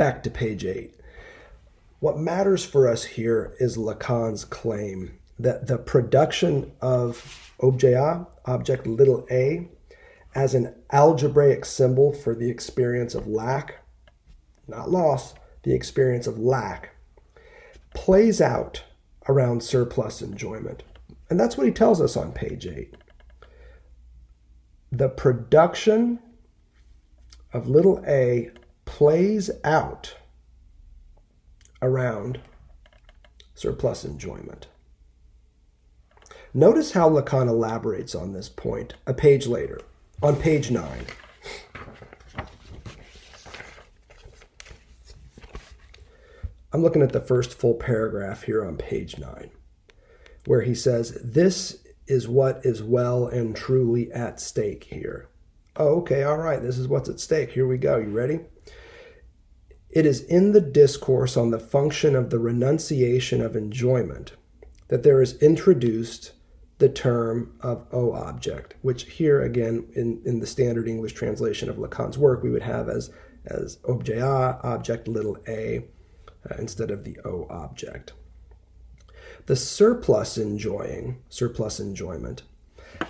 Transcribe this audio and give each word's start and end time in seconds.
Back 0.00 0.22
to 0.22 0.30
page 0.30 0.64
8. 0.64 0.94
What 1.98 2.16
matters 2.16 2.64
for 2.64 2.88
us 2.88 3.04
here 3.04 3.54
is 3.60 3.76
Lacan's 3.76 4.46
claim 4.46 5.18
that 5.38 5.66
the 5.66 5.76
production 5.76 6.72
of 6.80 7.52
objet 7.62 8.24
object 8.46 8.86
little 8.86 9.26
a, 9.30 9.68
as 10.34 10.54
an 10.54 10.74
algebraic 10.90 11.66
symbol 11.66 12.14
for 12.14 12.34
the 12.34 12.48
experience 12.48 13.14
of 13.14 13.26
lack, 13.26 13.84
not 14.66 14.90
loss, 14.90 15.34
the 15.64 15.74
experience 15.74 16.26
of 16.26 16.38
lack, 16.38 16.94
plays 17.94 18.40
out 18.40 18.82
around 19.28 19.62
surplus 19.62 20.22
enjoyment. 20.22 20.82
And 21.28 21.38
that's 21.38 21.58
what 21.58 21.66
he 21.66 21.72
tells 21.74 22.00
us 22.00 22.16
on 22.16 22.32
page 22.32 22.66
8. 22.66 22.94
The 24.90 25.10
production 25.10 26.20
of 27.52 27.68
little 27.68 28.02
a 28.06 28.50
plays 28.90 29.52
out 29.62 30.16
around 31.80 32.40
surplus 33.54 34.04
enjoyment. 34.04 34.66
Notice 36.52 36.90
how 36.90 37.08
Lacan 37.08 37.46
elaborates 37.46 38.16
on 38.16 38.32
this 38.32 38.48
point 38.48 38.94
a 39.06 39.14
page 39.14 39.46
later, 39.46 39.80
on 40.20 40.34
page 40.34 40.72
9. 40.72 41.06
I'm 46.72 46.82
looking 46.82 47.02
at 47.02 47.12
the 47.12 47.20
first 47.20 47.54
full 47.54 47.74
paragraph 47.74 48.42
here 48.42 48.64
on 48.64 48.76
page 48.76 49.18
9, 49.18 49.50
where 50.46 50.62
he 50.62 50.74
says, 50.74 51.16
This 51.22 51.78
is 52.08 52.26
what 52.26 52.66
is 52.66 52.82
well 52.82 53.28
and 53.28 53.54
truly 53.54 54.10
at 54.10 54.40
stake 54.40 54.84
here. 54.90 55.28
Oh, 55.76 56.00
okay, 56.00 56.24
all 56.24 56.38
right, 56.38 56.60
this 56.60 56.76
is 56.76 56.88
what's 56.88 57.08
at 57.08 57.20
stake. 57.20 57.52
Here 57.52 57.68
we 57.68 57.78
go. 57.78 57.96
You 57.98 58.10
ready? 58.10 58.40
It 59.90 60.06
is 60.06 60.20
in 60.22 60.52
the 60.52 60.60
discourse 60.60 61.36
on 61.36 61.50
the 61.50 61.58
function 61.58 62.14
of 62.14 62.30
the 62.30 62.38
renunciation 62.38 63.40
of 63.40 63.56
enjoyment 63.56 64.32
that 64.88 65.02
there 65.02 65.20
is 65.20 65.40
introduced 65.42 66.32
the 66.78 66.88
term 66.88 67.52
of 67.60 67.86
O 67.92 68.12
object, 68.12 68.74
which 68.82 69.04
here 69.04 69.42
again 69.42 69.88
in, 69.94 70.22
in 70.24 70.40
the 70.40 70.46
standard 70.46 70.88
English 70.88 71.12
translation 71.12 71.68
of 71.68 71.76
Lacan's 71.76 72.16
work 72.16 72.42
we 72.42 72.50
would 72.50 72.62
have 72.62 72.88
as, 72.88 73.10
as 73.46 73.78
objet 73.84 74.18
A, 74.18 74.58
object 74.62 75.08
little 75.08 75.36
a, 75.46 75.84
uh, 76.50 76.54
instead 76.58 76.90
of 76.90 77.04
the 77.04 77.18
O 77.24 77.46
object. 77.50 78.12
The 79.46 79.56
surplus 79.56 80.38
enjoying, 80.38 81.20
surplus 81.28 81.80
enjoyment, 81.80 82.42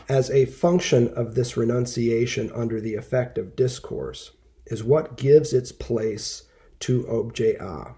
as 0.09 0.31
a 0.31 0.47
function 0.47 1.09
of 1.09 1.35
this 1.35 1.57
renunciation 1.57 2.51
under 2.55 2.81
the 2.81 2.95
effect 2.95 3.39
of 3.39 3.55
discourse, 3.55 4.33
is 4.67 4.83
what 4.83 5.17
gives 5.17 5.53
its 5.53 5.73
place 5.73 6.45
to 6.81 7.07
objet 7.07 7.61
A. 7.61 7.95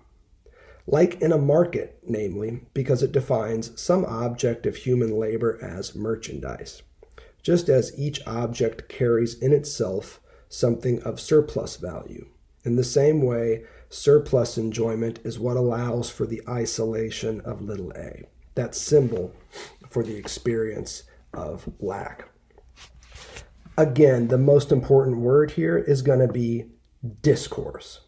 Like 0.87 1.21
in 1.21 1.33
a 1.33 1.39
market, 1.39 1.99
namely, 2.07 2.63
because 2.75 3.03
it 3.03 3.13
defines 3.13 3.81
some 3.81 4.05
object 4.05 4.67
of 4.67 4.77
human 4.77 5.17
labor 5.17 5.59
as 5.63 5.95
merchandise, 5.95 6.83
just 7.43 7.69
as 7.69 7.97
each 7.99 8.21
object 8.27 8.89
carries 8.89 9.39
in 9.39 9.53
itself 9.53 10.21
something 10.49 11.03
of 11.03 11.21
surplus 11.21 11.77
value. 11.77 12.29
In 12.65 12.77
the 12.77 12.85
same 12.85 13.23
way, 13.23 13.65
surplus 13.89 14.59
enjoyment 14.59 15.21
is 15.25 15.39
what 15.39 15.57
allows 15.57 16.11
for 16.11 16.27
the 16.27 16.43
isolation 16.49 17.41
of 17.43 17.63
little 17.63 17.93
a, 17.97 18.25
that 18.55 18.75
symbol 18.75 19.35
for 19.91 20.03
the 20.03 20.17
experience 20.17 21.05
of 21.33 21.69
lack. 21.81 22.29
Again, 23.77 24.29
the 24.29 24.39
most 24.39 24.71
important 24.71 25.19
word 25.19 25.53
here 25.53 25.79
is 25.79 26.03
going 26.03 26.21
to 26.21 26.33
be 26.33 26.67
discourse. 27.23 28.01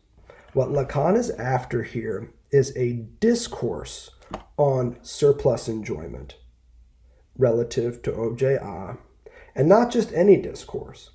What 0.55 0.69
Lacan 0.69 1.17
is 1.17 1.31
after 1.31 1.83
here 1.83 2.33
is 2.53 2.73
a 2.77 3.05
discourse 3.19 4.11
on 4.57 4.97
surplus 5.03 5.67
enjoyment 5.67 6.37
relative 7.37 8.01
to 8.03 8.15
objet 8.15 8.63
A, 8.63 8.97
and 9.57 9.69
not 9.69 9.91
just 9.91 10.13
any 10.13 10.37
discourse. 10.37 11.11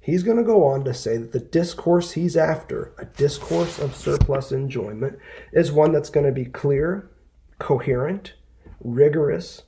He's 0.00 0.22
going 0.22 0.38
to 0.38 0.42
go 0.42 0.66
on 0.66 0.82
to 0.84 0.94
say 0.94 1.18
that 1.18 1.32
the 1.32 1.40
discourse 1.40 2.12
he's 2.12 2.38
after, 2.38 2.94
a 2.96 3.04
discourse 3.04 3.78
of 3.78 3.94
surplus 3.94 4.50
enjoyment, 4.50 5.18
is 5.52 5.70
one 5.70 5.92
that's 5.92 6.08
going 6.08 6.24
to 6.24 6.32
be 6.32 6.46
clear, 6.46 7.10
coherent, 7.58 8.32
rigorous, 8.80 9.64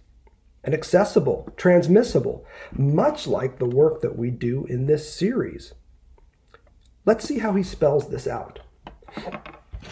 and 0.64 0.72
accessible, 0.72 1.52
transmissible, 1.58 2.46
much 2.72 3.26
like 3.26 3.58
the 3.58 3.66
work 3.66 4.00
that 4.00 4.16
we 4.16 4.30
do 4.30 4.64
in 4.70 4.86
this 4.86 5.12
series. 5.12 5.74
Let's 7.04 7.28
see 7.28 7.40
how 7.40 7.52
he 7.52 7.62
spells 7.62 8.08
this 8.08 8.26
out. 8.26 8.60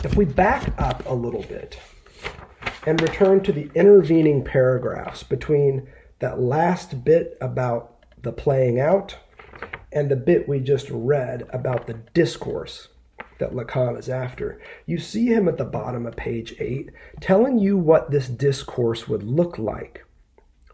If 0.03 0.17
we 0.17 0.25
back 0.25 0.73
up 0.79 1.03
a 1.07 1.15
little 1.15 1.43
bit 1.43 1.79
and 2.87 3.01
return 3.01 3.43
to 3.43 3.53
the 3.53 3.71
intervening 3.75 4.45
paragraphs 4.45 5.23
between 5.23 5.89
that 6.19 6.41
last 6.41 7.05
bit 7.05 7.37
about 7.41 8.05
the 8.23 8.33
playing 8.33 8.81
out 8.81 9.17
and 9.93 10.11
the 10.11 10.17
bit 10.17 10.49
we 10.49 10.61
just 10.61 10.89
read 10.91 11.49
about 11.51 11.87
the 11.87 11.95
discourse 11.95 12.89
that 13.39 13.53
Lacan 13.53 13.99
is 13.99 14.09
after, 14.09 14.61
you 14.87 14.99
see 14.99 15.27
him 15.27 15.49
at 15.49 15.59
the 15.59 15.65
bottom 15.65 16.07
of 16.07 16.17
page 16.17 16.55
8 16.59 16.91
telling 17.21 17.59
you 17.59 17.77
what 17.77 18.11
this 18.11 18.29
discourse 18.29 19.09
would 19.09 19.23
look 19.23 19.59
like, 19.59 20.05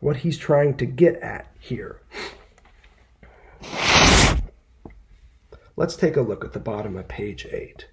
what 0.01 0.19
he's 0.19 0.39
trying 0.39 0.77
to 0.79 0.87
get 0.87 1.17
at 1.17 1.51
here. 1.59 2.01
Let's 5.77 5.97
take 5.97 6.17
a 6.17 6.23
look 6.23 6.45
at 6.45 6.53
the 6.53 6.61
bottom 6.61 6.97
of 6.97 7.09
page 7.09 7.47
8. 7.51 7.87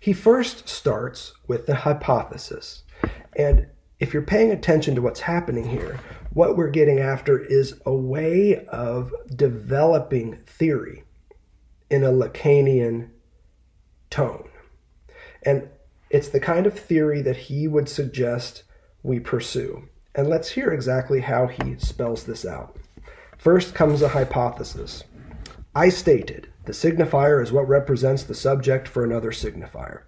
He 0.00 0.12
first 0.12 0.68
starts 0.68 1.34
with 1.46 1.66
the 1.66 1.74
hypothesis. 1.74 2.84
And 3.36 3.66
if 4.00 4.12
you're 4.12 4.22
paying 4.22 4.50
attention 4.50 4.94
to 4.94 5.02
what's 5.02 5.20
happening 5.20 5.68
here, 5.68 5.98
what 6.32 6.56
we're 6.56 6.70
getting 6.70 7.00
after 7.00 7.38
is 7.38 7.80
a 7.84 7.94
way 7.94 8.64
of 8.66 9.12
developing 9.34 10.38
theory 10.46 11.04
in 11.90 12.04
a 12.04 12.12
Lacanian 12.12 13.10
tone. 14.10 14.48
And 15.42 15.68
it's 16.10 16.28
the 16.28 16.40
kind 16.40 16.66
of 16.66 16.78
theory 16.78 17.22
that 17.22 17.36
he 17.36 17.66
would 17.66 17.88
suggest 17.88 18.62
we 19.02 19.20
pursue. 19.20 19.88
And 20.14 20.28
let's 20.28 20.50
hear 20.50 20.72
exactly 20.72 21.20
how 21.20 21.46
he 21.46 21.76
spells 21.78 22.24
this 22.24 22.44
out. 22.44 22.76
First 23.36 23.74
comes 23.74 24.02
a 24.02 24.08
hypothesis. 24.08 25.04
I 25.74 25.90
stated 25.90 26.47
the 26.68 26.74
signifier 26.74 27.42
is 27.42 27.50
what 27.50 27.66
represents 27.66 28.22
the 28.22 28.34
subject 28.34 28.86
for 28.86 29.02
another 29.02 29.30
signifier. 29.30 30.02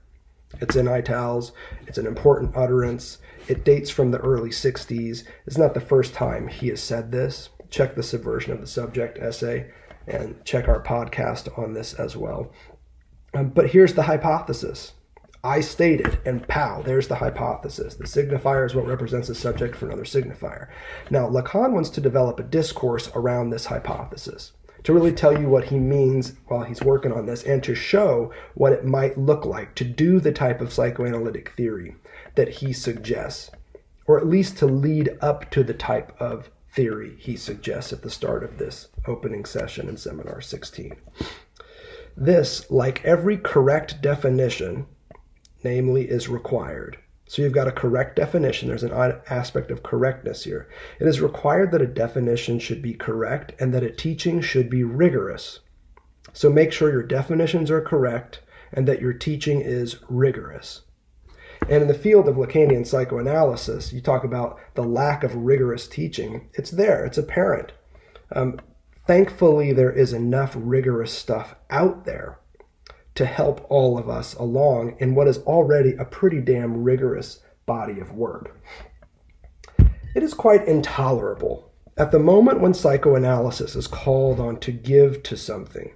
It's 0.61 0.77
in 0.77 0.89
itals. 0.89 1.53
It's 1.87 1.97
an 1.97 2.07
important 2.07 2.55
utterance. 2.55 3.17
It 3.49 3.65
dates 3.65 3.89
from 3.89 4.11
the 4.11 4.19
early 4.19 4.51
60s. 4.51 5.25
It's 5.47 5.57
not 5.57 5.73
the 5.73 5.81
first 5.81 6.13
time 6.13 6.49
he 6.49 6.69
has 6.69 6.83
said 6.83 7.13
this. 7.13 7.49
Check 7.71 7.95
the 7.95 8.03
subversion 8.03 8.53
of 8.53 8.61
the 8.61 8.67
subject 8.67 9.19
essay 9.19 9.71
and 10.07 10.45
check 10.45 10.69
our 10.69 10.83
podcast 10.83 11.59
on 11.59 11.73
this 11.73 11.95
as 11.95 12.15
well. 12.15 12.53
Um, 13.33 13.49
but 13.49 13.71
here's 13.71 13.95
the 13.95 14.03
hypothesis. 14.03 14.93
I 15.43 15.63
stated, 15.63 16.19
and 16.27 16.47
pow, 16.47 16.83
there's 16.83 17.09
the 17.09 17.15
hypothesis. 17.15 17.95
The 17.95 18.05
signifier 18.05 18.67
is 18.67 18.75
what 18.75 18.87
represents 18.87 19.29
the 19.29 19.35
subject 19.35 19.77
for 19.77 19.87
another 19.87 20.05
signifier. 20.05 20.69
Now, 21.09 21.27
Lacan 21.27 21.73
wants 21.73 21.89
to 21.91 22.03
develop 22.03 22.39
a 22.39 22.43
discourse 22.43 23.11
around 23.15 23.49
this 23.49 23.65
hypothesis 23.65 24.53
to 24.85 24.93
really 24.93 25.13
tell 25.13 25.39
you 25.39 25.49
what 25.49 25.65
he 25.65 25.79
means 25.79 26.35
while 26.47 26.63
he's 26.63 26.83
working 26.83 27.13
on 27.13 27.27
this 27.27 27.43
and 27.43 27.63
to 27.65 27.75
show 27.75 28.33
what 28.55 28.73
it 28.73 28.85
might 28.85 29.19
look 29.19 29.45
like 29.45 29.75
to 29.75 29.85
do 29.85 30.21
the 30.21 30.33
type 30.33 30.61
of 30.61 30.73
psychoanalytic 30.73 31.51
theory 31.57 31.97
that 32.35 32.49
he 32.49 32.73
suggests, 32.73 33.51
or 34.07 34.19
at 34.19 34.27
least 34.27 34.57
to 34.59 34.67
lead 34.67 35.11
up 35.21 35.51
to 35.51 35.63
the 35.63 35.75
type 35.75 36.15
of 36.21 36.51
theory 36.73 37.17
he 37.19 37.37
suggests 37.37 37.93
at 37.93 38.03
the 38.03 38.11
start 38.11 38.45
of 38.45 38.59
this 38.59 38.89
opening 39.07 39.45
session 39.45 39.89
in 39.89 39.97
Seminar 39.97 40.41
16. 40.41 40.97
This, 42.17 42.71
like 42.71 43.05
every 43.05 43.37
correct 43.37 44.01
definition, 44.03 44.87
namely, 45.65 46.09
is 46.09 46.29
required. 46.29 46.99
So 47.31 47.43
you've 47.43 47.53
got 47.53 47.69
a 47.69 47.73
correct 47.73 48.17
definition. 48.17 48.67
There's 48.67 48.83
an 48.83 48.91
aspect 49.31 49.71
of 49.71 49.85
correctness 49.85 50.43
here. 50.43 50.69
It 50.99 51.07
is 51.07 51.21
required 51.21 51.71
that 51.71 51.81
a 51.81 51.87
definition 51.87 52.59
should 52.59 52.83
be 52.83 52.93
correct 52.93 53.53
and 53.61 53.73
that 53.73 53.85
a 53.85 53.91
teaching 53.93 54.41
should 54.41 54.69
be 54.69 54.83
rigorous. 54.83 55.61
So 56.33 56.51
make 56.51 56.73
sure 56.73 56.91
your 56.91 57.05
definitions 57.05 57.71
are 57.71 57.81
correct 57.81 58.41
and 58.73 58.89
that 58.89 59.01
your 59.01 59.13
teaching 59.13 59.61
is 59.61 60.01
rigorous. 60.09 60.81
And 61.69 61.83
in 61.83 61.87
the 61.87 61.95
field 61.95 62.27
of 62.27 62.35
Lacanian 62.35 62.85
psychoanalysis, 62.85 63.93
you 63.93 64.01
talk 64.01 64.25
about 64.25 64.59
the 64.75 64.83
lack 64.83 65.23
of 65.23 65.37
rigorous 65.37 65.87
teaching. 65.87 66.49
It's 66.55 66.73
there, 66.73 67.07
it's 67.07 67.19
apparent. 67.19 67.71
Um, 68.35 68.59
thankfully, 69.07 69.73
there 69.73 69.93
is 69.93 70.13
enough 70.13 70.55
rigorous 70.57 71.13
stuff 71.13 71.55
out 71.71 72.07
there 72.07 72.40
to 73.15 73.27
help 73.27 73.67
all 73.69 73.99
of 73.99 74.09
us 74.09 74.35
along 74.35 74.97
in 74.99 75.15
what 75.15 75.29
is 75.29 75.39
already 75.39 75.95
a 75.95 76.05
pretty 76.05 76.41
damn 76.41 76.83
rigorous 76.83 77.41
body 77.67 78.01
of 78.01 78.13
work. 78.13 78.59
It 80.15 80.23
is 80.23 80.35
quite 80.35 80.67
intolerable 80.67 81.71
at 81.97 82.11
the 82.11 82.19
moment 82.19 82.61
when 82.61 82.75
psychoanalysis 82.75 83.77
is 83.77 83.87
called 83.87 84.41
on 84.41 84.59
to 84.61 84.73
give 84.73 85.23
to 85.25 85.37
something 85.37 85.93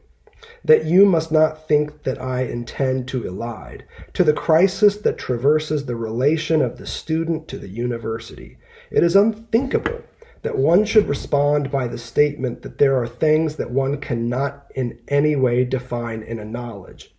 that 0.64 0.84
you 0.84 1.04
must 1.06 1.32
not 1.32 1.66
think 1.66 2.02
that 2.02 2.20
I 2.20 2.42
intend 2.42 3.08
to 3.08 3.22
elide, 3.22 3.82
to 4.12 4.24
the 4.24 4.32
crisis 4.32 4.96
that 4.98 5.18
traverses 5.18 5.84
the 5.84 5.96
relation 5.96 6.62
of 6.62 6.76
the 6.76 6.86
student 6.86 7.48
to 7.48 7.58
the 7.58 7.68
university. 7.68 8.58
It 8.90 9.02
is 9.02 9.16
unthinkable 9.16 10.02
that 10.44 10.58
one 10.58 10.84
should 10.84 11.08
respond 11.08 11.70
by 11.70 11.88
the 11.88 11.96
statement 11.96 12.60
that 12.60 12.76
there 12.76 13.00
are 13.00 13.08
things 13.08 13.56
that 13.56 13.70
one 13.70 13.98
cannot 13.98 14.70
in 14.74 14.98
any 15.08 15.34
way 15.34 15.64
define 15.64 16.22
in 16.22 16.38
a 16.38 16.44
knowledge. 16.44 17.14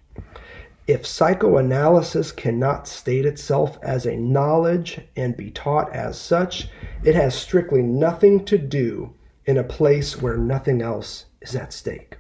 If 0.86 1.08
psychoanalysis 1.08 2.32
cannot 2.32 2.88
state 2.88 3.26
itself 3.26 3.80
as 3.82 4.06
a 4.06 4.16
knowledge 4.16 5.02
and 5.16 5.36
be 5.36 5.50
taught 5.50 5.92
as 5.92 6.22
such, 6.22 6.68
it 7.04 7.16
has 7.16 7.34
strictly 7.34 7.82
nothing 7.82 8.46
to 8.46 8.60
do 8.60 9.16
in 9.48 9.58
a 9.58 9.64
place 9.64 10.22
where 10.22 10.38
nothing 10.38 10.84
else 10.84 11.26
is 11.42 11.56
at 11.56 11.74
stake. 11.74 12.18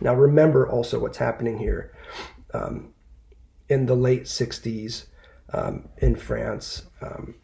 Now, 0.00 0.14
remember 0.14 0.68
also 0.68 1.00
what's 1.00 1.18
happening 1.18 1.58
here 1.58 1.92
um, 2.54 2.94
in 3.68 3.86
the 3.86 3.96
late 3.96 4.24
60s 4.24 5.06
um, 5.52 5.88
in 5.98 6.14
France 6.14 6.84
um, 7.02 7.34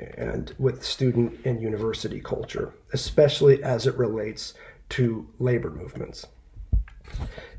and 0.00 0.54
with 0.58 0.84
student 0.84 1.40
and 1.44 1.60
university 1.60 2.20
culture, 2.20 2.72
especially 2.92 3.62
as 3.62 3.86
it 3.86 3.96
relates 3.96 4.54
to 4.90 5.28
labor 5.38 5.70
movements. 5.70 6.26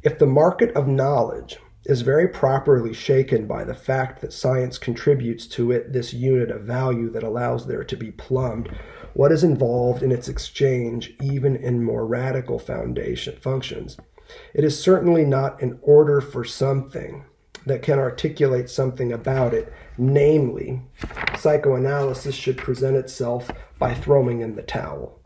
If 0.03 0.19
the 0.19 0.25
market 0.25 0.71
of 0.75 0.87
knowledge 0.87 1.57
is 1.85 2.01
very 2.01 2.27
properly 2.27 2.93
shaken 2.93 3.47
by 3.47 3.63
the 3.63 3.73
fact 3.73 4.21
that 4.21 4.33
science 4.33 4.77
contributes 4.77 5.47
to 5.47 5.71
it 5.71 5.91
this 5.91 6.13
unit 6.13 6.51
of 6.51 6.61
value 6.61 7.09
that 7.09 7.23
allows 7.23 7.65
there 7.65 7.83
to 7.83 7.97
be 7.97 8.11
plumbed 8.11 8.69
what 9.13 9.31
is 9.31 9.43
involved 9.43 10.03
in 10.03 10.11
its 10.11 10.29
exchange, 10.29 11.13
even 11.21 11.55
in 11.55 11.83
more 11.83 12.05
radical 12.05 12.59
foundation 12.59 13.35
functions, 13.35 13.97
it 14.53 14.63
is 14.63 14.81
certainly 14.81 15.25
not 15.25 15.61
an 15.61 15.79
order 15.81 16.21
for 16.21 16.43
something 16.43 17.25
that 17.65 17.81
can 17.81 17.99
articulate 17.99 18.69
something 18.69 19.11
about 19.11 19.53
it. 19.53 19.73
Namely, 19.97 20.81
psychoanalysis 21.37 22.35
should 22.35 22.57
present 22.57 22.95
itself 22.95 23.51
by 23.77 23.93
throwing 23.93 24.41
in 24.41 24.55
the 24.55 24.61
towel. 24.61 25.19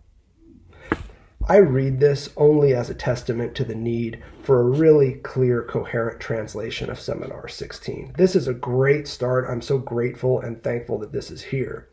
I 1.45 1.57
read 1.57 1.99
this 1.99 2.29
only 2.37 2.73
as 2.73 2.89
a 2.89 2.93
testament 2.93 3.53
to 3.55 3.65
the 3.65 3.75
need 3.75 4.23
for 4.43 4.61
a 4.61 4.77
really 4.77 5.15
clear, 5.15 5.61
coherent 5.61 6.21
translation 6.21 6.89
of 6.89 7.01
Seminar 7.01 7.49
16. 7.49 8.13
This 8.17 8.33
is 8.33 8.47
a 8.47 8.53
great 8.53 9.09
start. 9.09 9.45
I'm 9.49 9.61
so 9.61 9.77
grateful 9.77 10.39
and 10.39 10.63
thankful 10.63 10.99
that 10.99 11.11
this 11.11 11.29
is 11.29 11.41
here. 11.41 11.89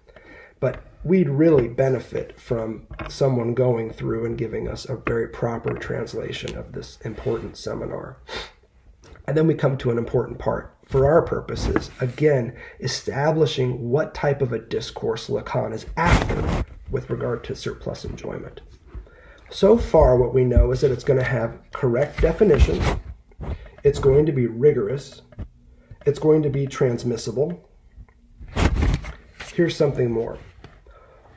But 0.60 0.84
we'd 1.02 1.28
really 1.28 1.66
benefit 1.66 2.38
from 2.38 2.86
someone 3.08 3.54
going 3.54 3.90
through 3.90 4.24
and 4.26 4.38
giving 4.38 4.68
us 4.68 4.88
a 4.88 4.94
very 4.94 5.26
proper 5.26 5.74
translation 5.74 6.56
of 6.56 6.72
this 6.72 6.98
important 7.04 7.56
seminar. 7.56 8.18
And 9.30 9.36
then 9.36 9.46
we 9.46 9.54
come 9.54 9.78
to 9.78 9.92
an 9.92 9.96
important 9.96 10.40
part 10.40 10.76
for 10.86 11.06
our 11.06 11.22
purposes, 11.22 11.92
again, 12.00 12.52
establishing 12.80 13.88
what 13.88 14.12
type 14.12 14.42
of 14.42 14.52
a 14.52 14.58
discourse 14.58 15.28
Lacan 15.28 15.72
is 15.72 15.86
after 15.96 16.64
with 16.90 17.08
regard 17.10 17.44
to 17.44 17.54
surplus 17.54 18.04
enjoyment. 18.04 18.60
So 19.48 19.78
far, 19.78 20.16
what 20.16 20.34
we 20.34 20.42
know 20.42 20.72
is 20.72 20.80
that 20.80 20.90
it's 20.90 21.04
going 21.04 21.20
to 21.20 21.24
have 21.24 21.60
correct 21.70 22.20
definitions, 22.20 22.84
it's 23.84 24.00
going 24.00 24.26
to 24.26 24.32
be 24.32 24.48
rigorous, 24.48 25.22
it's 26.06 26.18
going 26.18 26.42
to 26.42 26.50
be 26.50 26.66
transmissible. 26.66 27.70
Here's 29.54 29.76
something 29.76 30.10
more 30.10 30.38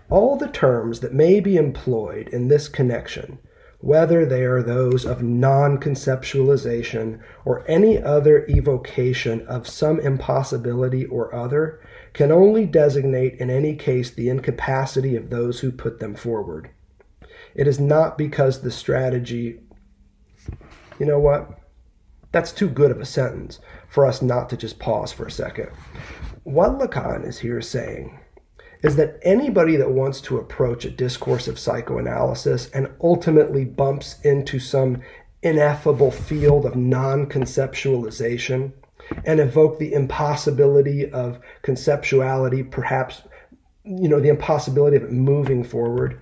all 0.09 0.35
the 0.35 0.47
terms 0.47 1.01
that 1.01 1.13
may 1.13 1.39
be 1.39 1.57
employed 1.57 2.29
in 2.29 2.47
this 2.47 2.67
connection, 2.67 3.37
whether 3.83 4.25
they 4.25 4.45
are 4.45 4.63
those 4.63 5.03
of 5.03 5.21
non 5.21 5.77
conceptualization 5.77 7.19
or 7.43 7.69
any 7.69 8.01
other 8.01 8.45
evocation 8.47 9.45
of 9.45 9.67
some 9.67 9.99
impossibility 9.99 11.05
or 11.07 11.35
other, 11.35 11.81
can 12.13 12.31
only 12.31 12.65
designate 12.65 13.33
in 13.41 13.49
any 13.49 13.75
case 13.75 14.09
the 14.09 14.29
incapacity 14.29 15.17
of 15.17 15.29
those 15.29 15.59
who 15.59 15.69
put 15.69 15.99
them 15.99 16.15
forward. 16.15 16.69
It 17.55 17.67
is 17.67 17.77
not 17.77 18.17
because 18.17 18.61
the 18.61 18.71
strategy, 18.71 19.59
you 20.97 21.05
know 21.05 21.19
what? 21.19 21.59
That's 22.31 22.53
too 22.53 22.69
good 22.69 22.89
of 22.89 23.01
a 23.01 23.05
sentence 23.05 23.59
for 23.89 24.05
us 24.05 24.21
not 24.21 24.49
to 24.51 24.55
just 24.55 24.79
pause 24.79 25.11
for 25.11 25.25
a 25.25 25.31
second. 25.31 25.69
What 26.43 26.79
Lacan 26.79 27.27
is 27.27 27.39
here 27.39 27.59
saying 27.61 28.17
is 28.83 28.97
that 28.97 29.17
anybody 29.23 29.77
that 29.77 29.91
wants 29.91 30.19
to 30.21 30.37
approach 30.37 30.83
a 30.85 30.91
discourse 30.91 31.47
of 31.47 31.57
psychoanalysis 31.57 32.69
and 32.71 32.91
ultimately 33.01 33.63
bumps 33.63 34.19
into 34.23 34.59
some 34.59 35.01
ineffable 35.41 36.11
field 36.11 36.65
of 36.65 36.75
non 36.75 37.25
conceptualization 37.27 38.73
and 39.25 39.39
evoke 39.39 39.79
the 39.79 39.93
impossibility 39.93 41.09
of 41.09 41.39
conceptuality, 41.63 42.69
perhaps, 42.69 43.21
you 43.83 44.07
know, 44.07 44.19
the 44.19 44.29
impossibility 44.29 44.97
of 44.97 45.03
it 45.03 45.11
moving 45.11 45.63
forward 45.63 46.19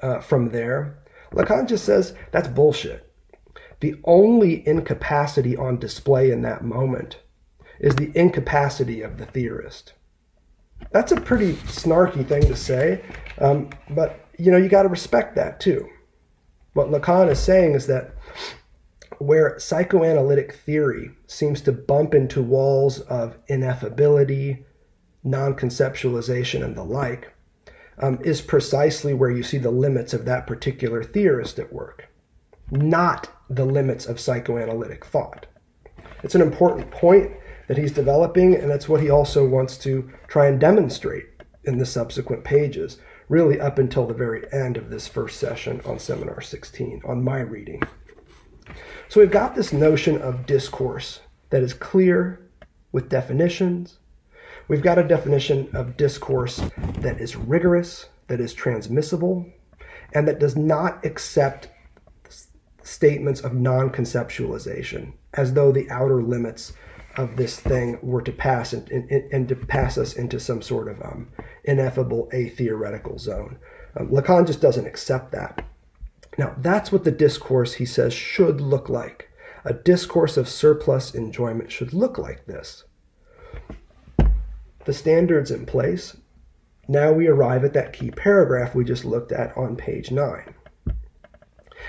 uh, 0.00 0.20
from 0.20 0.50
there. 0.50 0.98
Lacan 1.32 1.68
just 1.68 1.84
says 1.84 2.14
that's 2.30 2.48
bullshit. 2.48 3.02
The 3.80 3.96
only 4.04 4.66
incapacity 4.66 5.56
on 5.56 5.78
display 5.78 6.30
in 6.30 6.42
that 6.42 6.64
moment 6.64 7.18
is 7.78 7.94
the 7.96 8.10
incapacity 8.14 9.02
of 9.02 9.18
the 9.18 9.26
theorist. 9.26 9.92
That's 10.92 11.12
a 11.12 11.20
pretty 11.20 11.54
snarky 11.54 12.26
thing 12.26 12.42
to 12.42 12.56
say, 12.56 13.04
um, 13.38 13.70
but 13.90 14.26
you 14.38 14.50
know 14.50 14.56
you 14.56 14.68
got 14.68 14.82
to 14.82 14.88
respect 14.88 15.34
that 15.36 15.60
too. 15.60 15.88
What 16.74 16.88
Lacan 16.88 17.30
is 17.30 17.38
saying 17.38 17.74
is 17.74 17.86
that 17.86 18.14
where 19.18 19.58
psychoanalytic 19.58 20.54
theory 20.54 21.10
seems 21.26 21.60
to 21.62 21.72
bump 21.72 22.14
into 22.14 22.42
walls 22.42 23.00
of 23.00 23.36
ineffability, 23.46 24.64
non 25.24 25.54
conceptualization, 25.54 26.64
and 26.64 26.76
the 26.76 26.84
like, 26.84 27.32
um, 27.98 28.18
is 28.22 28.42
precisely 28.42 29.14
where 29.14 29.30
you 29.30 29.42
see 29.42 29.58
the 29.58 29.70
limits 29.70 30.12
of 30.12 30.24
that 30.26 30.46
particular 30.46 31.02
theorist 31.02 31.58
at 31.58 31.72
work, 31.72 32.08
not 32.70 33.28
the 33.48 33.64
limits 33.64 34.06
of 34.06 34.20
psychoanalytic 34.20 35.04
thought. 35.04 35.46
It's 36.22 36.34
an 36.34 36.42
important 36.42 36.90
point 36.90 37.32
that 37.68 37.78
he's 37.78 37.92
developing, 37.92 38.54
and 38.54 38.70
that's 38.70 38.88
what 38.88 39.00
he 39.00 39.10
also 39.10 39.46
wants 39.46 39.76
to 39.78 40.10
try 40.28 40.46
and 40.46 40.60
demonstrate 40.60 41.26
in 41.64 41.78
the 41.78 41.86
subsequent 41.86 42.44
pages, 42.44 42.98
really 43.28 43.60
up 43.60 43.78
until 43.78 44.06
the 44.06 44.14
very 44.14 44.44
end 44.52 44.76
of 44.76 44.88
this 44.88 45.08
first 45.08 45.38
session 45.38 45.80
on 45.84 45.98
Seminar 45.98 46.40
16, 46.40 47.02
on 47.04 47.24
my 47.24 47.40
reading. 47.40 47.82
So 49.08 49.20
we've 49.20 49.30
got 49.30 49.54
this 49.54 49.72
notion 49.72 50.20
of 50.20 50.46
discourse 50.46 51.20
that 51.50 51.62
is 51.62 51.74
clear 51.74 52.40
with 52.92 53.08
definitions. 53.08 53.98
We've 54.68 54.82
got 54.82 54.98
a 54.98 55.04
definition 55.04 55.68
of 55.74 55.96
discourse 55.96 56.60
that 56.98 57.20
is 57.20 57.36
rigorous, 57.36 58.06
that 58.28 58.40
is 58.40 58.54
transmissible, 58.54 59.46
and 60.12 60.26
that 60.26 60.40
does 60.40 60.56
not 60.56 61.04
accept 61.04 61.68
statements 62.82 63.40
of 63.40 63.52
non 63.52 63.90
conceptualization 63.90 65.12
as 65.34 65.52
though 65.52 65.72
the 65.72 65.90
outer 65.90 66.22
limits 66.22 66.72
of 67.16 67.36
this 67.36 67.58
thing 67.58 67.98
were 68.02 68.22
to 68.22 68.32
pass 68.32 68.72
and, 68.72 68.88
and, 68.90 69.32
and 69.32 69.48
to 69.48 69.56
pass 69.56 69.96
us 69.96 70.14
into 70.14 70.38
some 70.38 70.62
sort 70.62 70.88
of 70.88 71.00
um, 71.02 71.28
ineffable 71.64 72.28
atheoretical 72.32 73.18
zone. 73.18 73.58
Um, 73.96 74.08
Lacan 74.08 74.46
just 74.46 74.60
doesn't 74.60 74.86
accept 74.86 75.32
that. 75.32 75.64
Now, 76.38 76.54
that's 76.58 76.92
what 76.92 77.04
the 77.04 77.10
discourse, 77.10 77.74
he 77.74 77.86
says, 77.86 78.12
should 78.12 78.60
look 78.60 78.88
like. 78.88 79.30
A 79.64 79.72
discourse 79.72 80.36
of 80.36 80.48
surplus 80.48 81.14
enjoyment 81.14 81.72
should 81.72 81.94
look 81.94 82.18
like 82.18 82.44
this. 82.46 82.84
The 84.84 84.92
standards 84.92 85.50
in 85.50 85.66
place. 85.66 86.16
Now 86.86 87.12
we 87.12 87.26
arrive 87.26 87.64
at 87.64 87.72
that 87.72 87.92
key 87.92 88.10
paragraph 88.10 88.74
we 88.74 88.84
just 88.84 89.04
looked 89.04 89.32
at 89.32 89.56
on 89.56 89.74
page 89.74 90.12
9. 90.12 90.54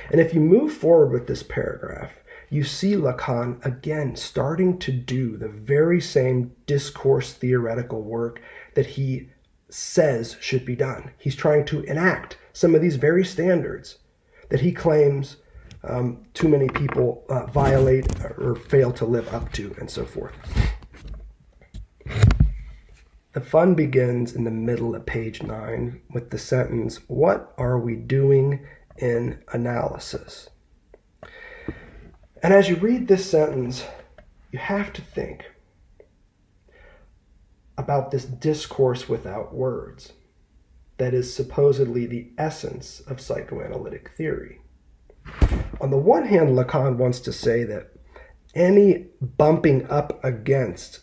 And 0.09 0.21
if 0.21 0.33
you 0.33 0.39
move 0.39 0.73
forward 0.73 1.11
with 1.11 1.27
this 1.27 1.43
paragraph, 1.43 2.13
you 2.49 2.63
see 2.63 2.93
Lacan 2.93 3.63
again 3.65 4.15
starting 4.15 4.77
to 4.79 4.91
do 4.91 5.37
the 5.37 5.49
very 5.49 5.99
same 5.99 6.55
discourse 6.65 7.33
theoretical 7.33 8.01
work 8.01 8.41
that 8.75 8.85
he 8.85 9.29
says 9.69 10.37
should 10.39 10.65
be 10.65 10.75
done. 10.75 11.11
He's 11.17 11.35
trying 11.35 11.65
to 11.65 11.81
enact 11.83 12.37
some 12.53 12.73
of 12.73 12.81
these 12.81 12.95
very 12.95 13.25
standards 13.25 13.97
that 14.49 14.61
he 14.61 14.71
claims 14.71 15.37
um, 15.83 16.25
too 16.33 16.47
many 16.47 16.69
people 16.69 17.23
uh, 17.29 17.45
violate 17.47 18.07
or 18.37 18.55
fail 18.55 18.91
to 18.93 19.05
live 19.05 19.33
up 19.33 19.51
to, 19.53 19.75
and 19.79 19.89
so 19.89 20.05
forth. 20.05 20.33
The 23.33 23.41
fun 23.41 23.75
begins 23.75 24.33
in 24.33 24.45
the 24.45 24.51
middle 24.51 24.95
of 24.95 25.05
page 25.05 25.43
9 25.43 26.01
with 26.11 26.31
the 26.31 26.39
sentence, 26.39 26.99
What 27.07 27.53
are 27.57 27.77
we 27.77 27.95
doing 27.95 28.65
in 28.97 29.43
analysis? 29.53 30.49
And 32.43 32.53
as 32.53 32.69
you 32.69 32.75
read 32.75 33.07
this 33.07 33.29
sentence, 33.29 33.85
you 34.51 34.59
have 34.59 34.93
to 34.93 35.01
think 35.01 35.45
about 37.77 38.11
this 38.11 38.25
discourse 38.25 39.07
without 39.07 39.53
words 39.53 40.13
that 40.97 41.13
is 41.13 41.33
supposedly 41.33 42.05
the 42.05 42.31
essence 42.37 43.01
of 43.01 43.21
psychoanalytic 43.21 44.09
theory. 44.17 44.61
On 45.79 45.91
the 45.91 45.97
one 45.97 46.25
hand, 46.25 46.57
Lacan 46.57 46.97
wants 46.97 47.19
to 47.21 47.33
say 47.33 47.63
that 47.65 47.91
any 48.55 49.07
bumping 49.21 49.85
up 49.89 50.23
against 50.23 51.01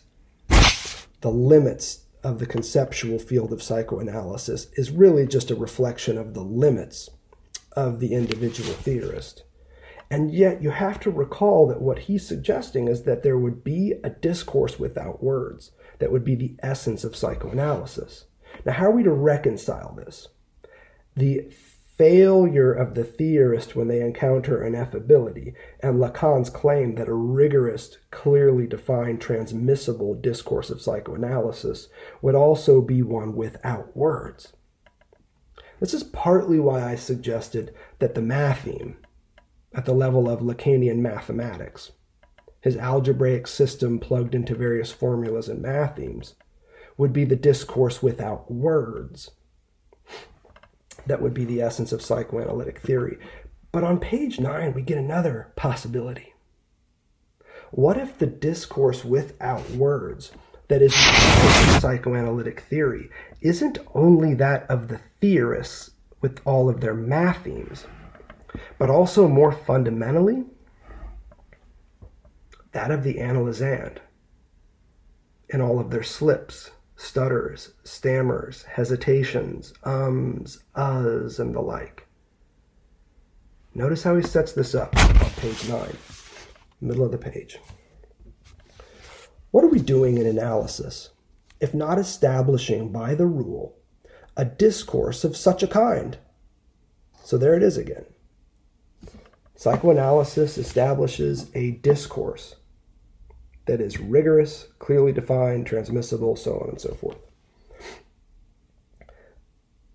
the 1.21 1.31
limits 1.31 2.05
of 2.23 2.39
the 2.39 2.45
conceptual 2.45 3.19
field 3.19 3.53
of 3.53 3.63
psychoanalysis 3.63 4.67
is 4.73 4.91
really 4.91 5.25
just 5.25 5.51
a 5.51 5.55
reflection 5.55 6.17
of 6.17 6.33
the 6.33 6.43
limits 6.43 7.09
of 7.73 7.99
the 7.99 8.13
individual 8.13 8.73
theorist. 8.73 9.43
And 10.15 10.33
yet, 10.33 10.63
you 10.63 10.69
have 10.69 11.01
to 11.01 11.11
recall 11.11 11.67
that 11.67 11.81
what 11.81 11.99
he's 11.99 12.25
suggesting 12.25 12.87
is 12.87 13.03
that 13.03 13.21
there 13.21 13.37
would 13.37 13.65
be 13.65 13.95
a 14.01 14.09
discourse 14.09 14.79
without 14.79 15.21
words 15.21 15.71
that 15.99 16.09
would 16.09 16.23
be 16.23 16.35
the 16.35 16.55
essence 16.63 17.03
of 17.03 17.17
psychoanalysis. 17.17 18.23
Now, 18.65 18.71
how 18.71 18.85
are 18.85 18.91
we 18.91 19.03
to 19.03 19.11
reconcile 19.11 19.93
this? 19.93 20.29
The 21.17 21.49
failure 21.97 22.71
of 22.71 22.95
the 22.95 23.03
theorist 23.03 23.75
when 23.75 23.89
they 23.89 23.99
encounter 23.99 24.59
ineffability, 24.59 25.53
and 25.81 25.99
Lacan's 25.99 26.49
claim 26.49 26.95
that 26.95 27.09
a 27.09 27.13
rigorous, 27.13 27.97
clearly 28.09 28.67
defined, 28.67 29.19
transmissible 29.19 30.13
discourse 30.13 30.69
of 30.69 30.81
psychoanalysis 30.81 31.89
would 32.21 32.35
also 32.35 32.79
be 32.79 33.01
one 33.01 33.35
without 33.35 33.97
words. 33.97 34.53
This 35.81 35.93
is 35.93 36.05
partly 36.05 36.61
why 36.61 36.89
I 36.89 36.95
suggested 36.95 37.75
that 37.99 38.15
the 38.15 38.21
matheme, 38.21 38.95
at 39.75 39.85
the 39.85 39.93
level 39.93 40.29
of 40.29 40.39
Lacanian 40.39 40.99
mathematics, 40.99 41.91
his 42.61 42.77
algebraic 42.77 43.45
system 43.45 43.99
plugged 43.99 44.33
into 44.33 44.55
various 44.55 44.91
formulas 44.91 45.49
and 45.49 45.63
mathemes, 45.63 46.33
would 46.97 47.11
be 47.11 47.25
the 47.25 47.35
discourse 47.35 48.01
without 48.01 48.49
words. 48.49 49.31
That 51.05 51.21
would 51.21 51.33
be 51.33 51.45
the 51.45 51.61
essence 51.61 51.91
of 51.91 52.01
psychoanalytic 52.01 52.79
theory. 52.79 53.17
But 53.71 53.83
on 53.83 53.99
page 53.99 54.39
nine, 54.39 54.73
we 54.73 54.81
get 54.81 54.97
another 54.97 55.51
possibility. 55.55 56.33
What 57.71 57.97
if 57.97 58.17
the 58.17 58.27
discourse 58.27 59.03
without 59.03 59.69
words 59.71 60.31
that 60.69 60.81
is 60.81 60.95
psychoanalytic 61.81 62.61
theory 62.61 63.09
isn't 63.41 63.77
only 63.93 64.33
that 64.35 64.65
of 64.69 64.87
the 64.87 65.01
theorists 65.19 65.91
with 66.21 66.39
all 66.45 66.69
of 66.69 66.79
their 66.79 66.95
mathemes, 66.95 67.85
but 68.77 68.89
also 68.89 69.27
more 69.27 69.51
fundamentally 69.51 70.43
that 72.71 72.91
of 72.91 73.03
the 73.03 73.15
analysand 73.15 73.97
in 75.49 75.61
all 75.61 75.79
of 75.79 75.91
their 75.91 76.03
slips, 76.03 76.71
stutters, 76.97 77.73
stammers, 77.83 78.63
hesitations, 78.63 79.73
ums, 79.83 80.63
uhs, 80.75 81.39
and 81.39 81.55
the 81.55 81.61
like. 81.61 82.05
Notice 83.73 84.03
how 84.03 84.15
he 84.15 84.23
sets 84.23 84.51
this 84.51 84.75
up 84.75 84.95
on 84.97 85.29
page 85.31 85.69
9, 85.69 85.97
middle 86.81 87.05
of 87.05 87.11
the 87.11 87.17
page. 87.17 87.59
What 89.51 89.63
are 89.63 89.69
we 89.69 89.79
doing 89.79 90.17
in 90.17 90.25
analysis 90.25 91.11
if 91.61 91.73
not 91.73 91.97
establishing 91.97 92.91
by 92.91 93.15
the 93.15 93.25
rule 93.25 93.77
a 94.35 94.43
discourse 94.43 95.23
of 95.23 95.37
such 95.37 95.63
a 95.63 95.67
kind? 95.67 96.17
So 97.23 97.37
there 97.37 97.55
it 97.55 97.63
is 97.63 97.77
again. 97.77 98.05
Psychoanalysis 99.55 100.57
establishes 100.57 101.49
a 101.55 101.71
discourse 101.71 102.55
that 103.65 103.81
is 103.81 103.99
rigorous, 103.99 104.67
clearly 104.79 105.11
defined, 105.11 105.65
transmissible, 105.65 106.35
so 106.35 106.59
on 106.59 106.69
and 106.69 106.81
so 106.81 106.93
forth. 106.93 107.17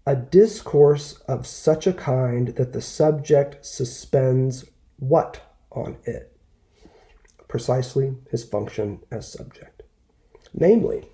A 0.06 0.16
discourse 0.16 1.20
of 1.28 1.46
such 1.46 1.86
a 1.86 1.92
kind 1.92 2.48
that 2.56 2.72
the 2.72 2.80
subject 2.80 3.64
suspends 3.64 4.64
what 4.98 5.42
on 5.70 5.98
it? 6.04 6.36
Precisely 7.46 8.16
his 8.30 8.44
function 8.44 9.00
as 9.10 9.30
subject. 9.30 9.82
Namely, 10.52 11.06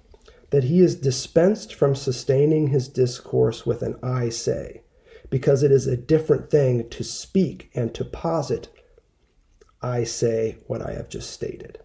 that 0.51 0.65
he 0.65 0.81
is 0.81 0.95
dispensed 0.95 1.75
from 1.75 1.95
sustaining 1.95 2.69
his 2.69 2.89
discourse 2.89 3.67
with 3.67 3.83
an 3.83 3.99
I 4.03 4.29
say, 4.29 4.83
because 5.31 5.63
it 5.63 5.73
is 5.73 5.87
a 5.87 5.97
different 5.97 6.51
thing 6.51 6.89
to 6.91 7.05
speak 7.05 7.71
and 7.75 7.95
to 7.95 8.05
posit 8.05 8.69
I 9.83 10.05
say 10.05 10.57
what 10.67 10.83
I 10.83 10.95
have 10.95 11.09
just 11.09 11.31
stated. 11.31 11.79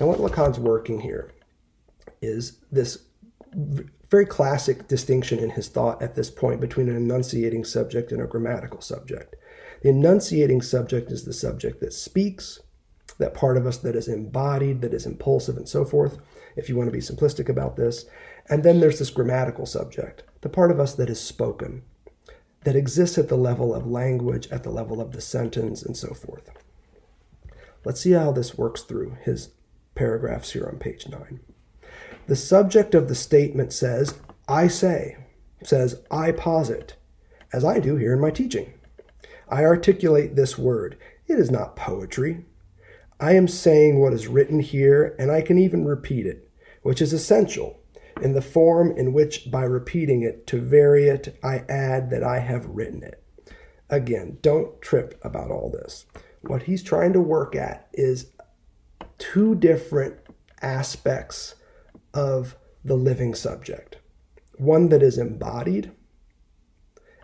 Now, 0.00 0.06
what 0.06 0.18
Lacan's 0.18 0.58
working 0.58 1.00
here 1.00 1.32
is 2.22 2.58
this 2.70 3.04
very 4.08 4.26
classic 4.26 4.88
distinction 4.88 5.38
in 5.38 5.50
his 5.50 5.68
thought 5.68 6.00
at 6.00 6.14
this 6.14 6.30
point 6.30 6.60
between 6.60 6.88
an 6.88 6.96
enunciating 6.96 7.64
subject 7.64 8.12
and 8.12 8.22
a 8.22 8.26
grammatical 8.26 8.80
subject. 8.80 9.36
The 9.82 9.90
enunciating 9.90 10.62
subject 10.62 11.10
is 11.10 11.24
the 11.24 11.32
subject 11.32 11.80
that 11.80 11.92
speaks, 11.92 12.60
that 13.18 13.34
part 13.34 13.56
of 13.56 13.66
us 13.66 13.78
that 13.78 13.96
is 13.96 14.08
embodied, 14.08 14.80
that 14.82 14.94
is 14.94 15.06
impulsive, 15.06 15.56
and 15.56 15.68
so 15.68 15.84
forth, 15.84 16.18
if 16.56 16.68
you 16.68 16.76
want 16.76 16.88
to 16.88 16.92
be 16.92 16.98
simplistic 16.98 17.48
about 17.48 17.76
this. 17.76 18.06
And 18.48 18.62
then 18.62 18.80
there's 18.80 18.98
this 18.98 19.10
grammatical 19.10 19.66
subject, 19.66 20.22
the 20.40 20.48
part 20.48 20.70
of 20.70 20.80
us 20.80 20.94
that 20.94 21.10
is 21.10 21.20
spoken, 21.20 21.82
that 22.66 22.74
exists 22.74 23.16
at 23.16 23.28
the 23.28 23.36
level 23.36 23.72
of 23.72 23.86
language, 23.86 24.48
at 24.50 24.64
the 24.64 24.70
level 24.70 25.00
of 25.00 25.12
the 25.12 25.20
sentence, 25.20 25.84
and 25.84 25.96
so 25.96 26.12
forth. 26.12 26.50
Let's 27.84 28.00
see 28.00 28.10
how 28.10 28.32
this 28.32 28.58
works 28.58 28.82
through 28.82 29.18
his 29.22 29.50
paragraphs 29.94 30.50
here 30.50 30.66
on 30.66 30.80
page 30.80 31.06
9. 31.06 31.38
The 32.26 32.34
subject 32.34 32.92
of 32.92 33.06
the 33.06 33.14
statement 33.14 33.72
says, 33.72 34.18
I 34.48 34.66
say, 34.66 35.16
says, 35.62 36.02
I 36.10 36.32
posit, 36.32 36.96
as 37.52 37.64
I 37.64 37.78
do 37.78 37.94
here 37.94 38.14
in 38.14 38.20
my 38.20 38.32
teaching. 38.32 38.74
I 39.48 39.62
articulate 39.62 40.34
this 40.34 40.58
word. 40.58 40.98
It 41.28 41.38
is 41.38 41.52
not 41.52 41.76
poetry. 41.76 42.46
I 43.20 43.34
am 43.34 43.46
saying 43.46 44.00
what 44.00 44.12
is 44.12 44.26
written 44.26 44.58
here, 44.58 45.14
and 45.20 45.30
I 45.30 45.40
can 45.40 45.56
even 45.56 45.84
repeat 45.84 46.26
it, 46.26 46.50
which 46.82 47.00
is 47.00 47.12
essential 47.12 47.78
in 48.20 48.32
the 48.32 48.42
form 48.42 48.92
in 48.96 49.12
which, 49.12 49.50
by 49.50 49.62
repeating 49.62 50.22
it, 50.22 50.46
to 50.48 50.60
vary 50.60 51.08
it, 51.08 51.38
I 51.42 51.64
add 51.68 52.10
that 52.10 52.22
I 52.22 52.40
have 52.40 52.66
written 52.66 53.02
it. 53.02 53.22
Again, 53.88 54.38
don't 54.40 54.80
trip 54.80 55.18
about 55.22 55.50
all 55.50 55.70
this. 55.70 56.06
What 56.42 56.64
he's 56.64 56.82
trying 56.82 57.12
to 57.12 57.20
work 57.20 57.54
at 57.54 57.88
is 57.92 58.32
two 59.18 59.54
different 59.54 60.16
aspects 60.62 61.54
of 62.14 62.56
the 62.84 62.96
living 62.96 63.34
subject 63.34 63.96
one 64.58 64.88
that 64.88 65.02
is 65.02 65.18
embodied 65.18 65.92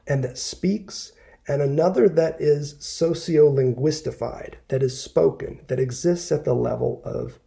and 0.07 0.23
that 0.23 0.37
speaks, 0.37 1.13
and 1.49 1.63
another 1.63 2.09
that 2.09 2.41
is 2.41 2.75
sociolinguistified, 2.75 4.55
that 4.69 4.83
is 4.83 5.01
spoken, 5.01 5.61
that 5.69 5.81
exists 5.81 6.31
at 6.31 6.45
the 6.45 6.55
level 6.55 7.01
of 7.05 7.39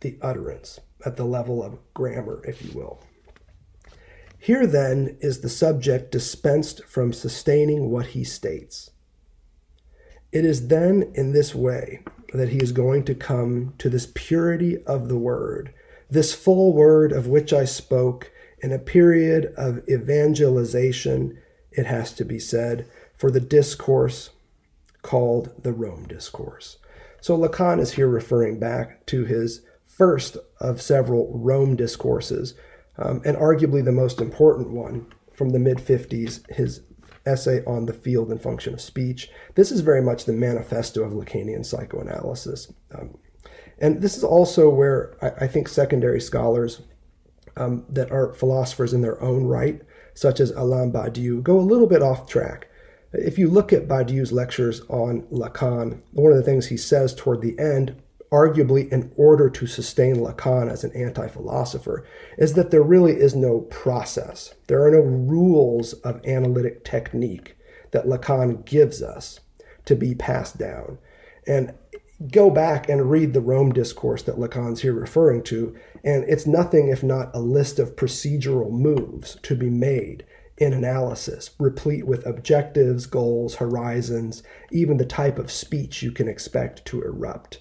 the 0.00 0.18
utterance, 0.22 0.80
at 1.04 1.16
the 1.16 1.24
level 1.24 1.62
of 1.62 1.78
grammar, 1.94 2.42
if 2.46 2.62
you 2.62 2.72
will. 2.78 3.02
Here, 4.38 4.66
then, 4.66 5.18
is 5.20 5.40
the 5.40 5.48
subject 5.48 6.10
dispensed 6.10 6.84
from 6.84 7.12
sustaining 7.12 7.90
what 7.90 8.06
he 8.06 8.24
states. 8.24 8.90
It 10.32 10.44
is 10.44 10.68
then 10.68 11.12
in 11.14 11.32
this 11.32 11.54
way 11.54 12.02
that 12.32 12.48
he 12.50 12.58
is 12.58 12.72
going 12.72 13.04
to 13.04 13.14
come 13.14 13.74
to 13.78 13.90
this 13.90 14.10
purity 14.14 14.82
of 14.84 15.08
the 15.08 15.18
word, 15.18 15.74
this 16.08 16.34
full 16.34 16.72
word 16.72 17.12
of 17.12 17.26
which 17.26 17.52
I 17.52 17.64
spoke 17.64 18.30
in 18.62 18.72
a 18.72 18.78
period 18.78 19.52
of 19.56 19.86
evangelization, 19.88 21.38
it 21.70 21.86
has 21.86 22.12
to 22.14 22.24
be 22.24 22.38
said, 22.38 22.86
for 23.16 23.30
the 23.30 23.40
discourse 23.40 24.30
called 25.02 25.50
the 25.62 25.72
Rome 25.72 26.06
Discourse. 26.06 26.78
So 27.20 27.36
Lacan 27.36 27.80
is 27.80 27.92
here 27.92 28.08
referring 28.08 28.58
back 28.58 29.04
to 29.06 29.24
his 29.24 29.62
first 29.84 30.36
of 30.60 30.82
several 30.82 31.30
Rome 31.36 31.76
discourses, 31.76 32.54
um, 32.98 33.22
and 33.24 33.36
arguably 33.36 33.84
the 33.84 33.92
most 33.92 34.20
important 34.20 34.70
one 34.70 35.06
from 35.32 35.50
the 35.50 35.58
mid 35.58 35.78
50s, 35.78 36.48
his 36.50 36.82
essay 37.26 37.64
on 37.64 37.86
the 37.86 37.92
field 37.92 38.30
and 38.30 38.40
function 38.40 38.74
of 38.74 38.80
speech. 38.80 39.30
This 39.54 39.70
is 39.70 39.80
very 39.80 40.02
much 40.02 40.24
the 40.24 40.32
manifesto 40.32 41.02
of 41.02 41.12
Lacanian 41.12 41.64
psychoanalysis. 41.64 42.72
Um, 42.94 43.18
and 43.78 44.02
this 44.02 44.16
is 44.16 44.24
also 44.24 44.68
where 44.68 45.16
I, 45.22 45.44
I 45.44 45.46
think 45.46 45.68
secondary 45.68 46.20
scholars 46.20 46.82
um, 47.56 47.84
that 47.88 48.10
are 48.10 48.34
philosophers 48.34 48.92
in 48.92 49.02
their 49.02 49.20
own 49.22 49.44
right, 49.44 49.80
such 50.14 50.40
as 50.40 50.50
Alain 50.52 50.92
Badiou, 50.92 51.42
go 51.42 51.58
a 51.58 51.62
little 51.62 51.86
bit 51.86 52.02
off 52.02 52.28
track. 52.28 52.68
If 53.12 53.38
you 53.38 53.48
look 53.48 53.72
at 53.72 53.88
Badiou's 53.88 54.32
lectures 54.32 54.82
on 54.88 55.22
Lacan, 55.32 56.00
one 56.12 56.32
of 56.32 56.38
the 56.38 56.44
things 56.44 56.66
he 56.66 56.76
says 56.76 57.14
toward 57.14 57.40
the 57.40 57.58
end, 57.58 58.00
arguably 58.30 58.90
in 58.90 59.12
order 59.16 59.50
to 59.50 59.66
sustain 59.66 60.16
Lacan 60.16 60.70
as 60.70 60.84
an 60.84 60.92
anti 60.92 61.28
philosopher, 61.28 62.06
is 62.38 62.54
that 62.54 62.70
there 62.70 62.82
really 62.82 63.12
is 63.12 63.34
no 63.34 63.60
process. 63.62 64.54
There 64.66 64.84
are 64.84 64.90
no 64.90 65.00
rules 65.00 65.94
of 65.94 66.24
analytic 66.24 66.84
technique 66.84 67.56
that 67.90 68.06
Lacan 68.06 68.64
gives 68.64 69.02
us 69.02 69.40
to 69.84 69.96
be 69.96 70.14
passed 70.14 70.58
down. 70.58 70.98
And 71.46 71.74
go 72.30 72.50
back 72.50 72.88
and 72.88 73.10
read 73.10 73.32
the 73.32 73.40
Rome 73.40 73.72
discourse 73.72 74.22
that 74.24 74.36
Lacan's 74.36 74.82
here 74.82 74.92
referring 74.92 75.42
to, 75.44 75.74
and 76.04 76.24
it's 76.28 76.46
nothing 76.46 76.88
if 76.88 77.02
not 77.02 77.34
a 77.34 77.40
list 77.40 77.78
of 77.78 77.96
procedural 77.96 78.70
moves 78.70 79.38
to 79.42 79.56
be 79.56 79.70
made 79.70 80.24
in 80.58 80.74
analysis, 80.74 81.50
replete 81.58 82.06
with 82.06 82.26
objectives, 82.26 83.06
goals, 83.06 83.56
horizons, 83.56 84.42
even 84.70 84.98
the 84.98 85.06
type 85.06 85.38
of 85.38 85.50
speech 85.50 86.02
you 86.02 86.12
can 86.12 86.28
expect 86.28 86.84
to 86.84 87.00
erupt. 87.00 87.60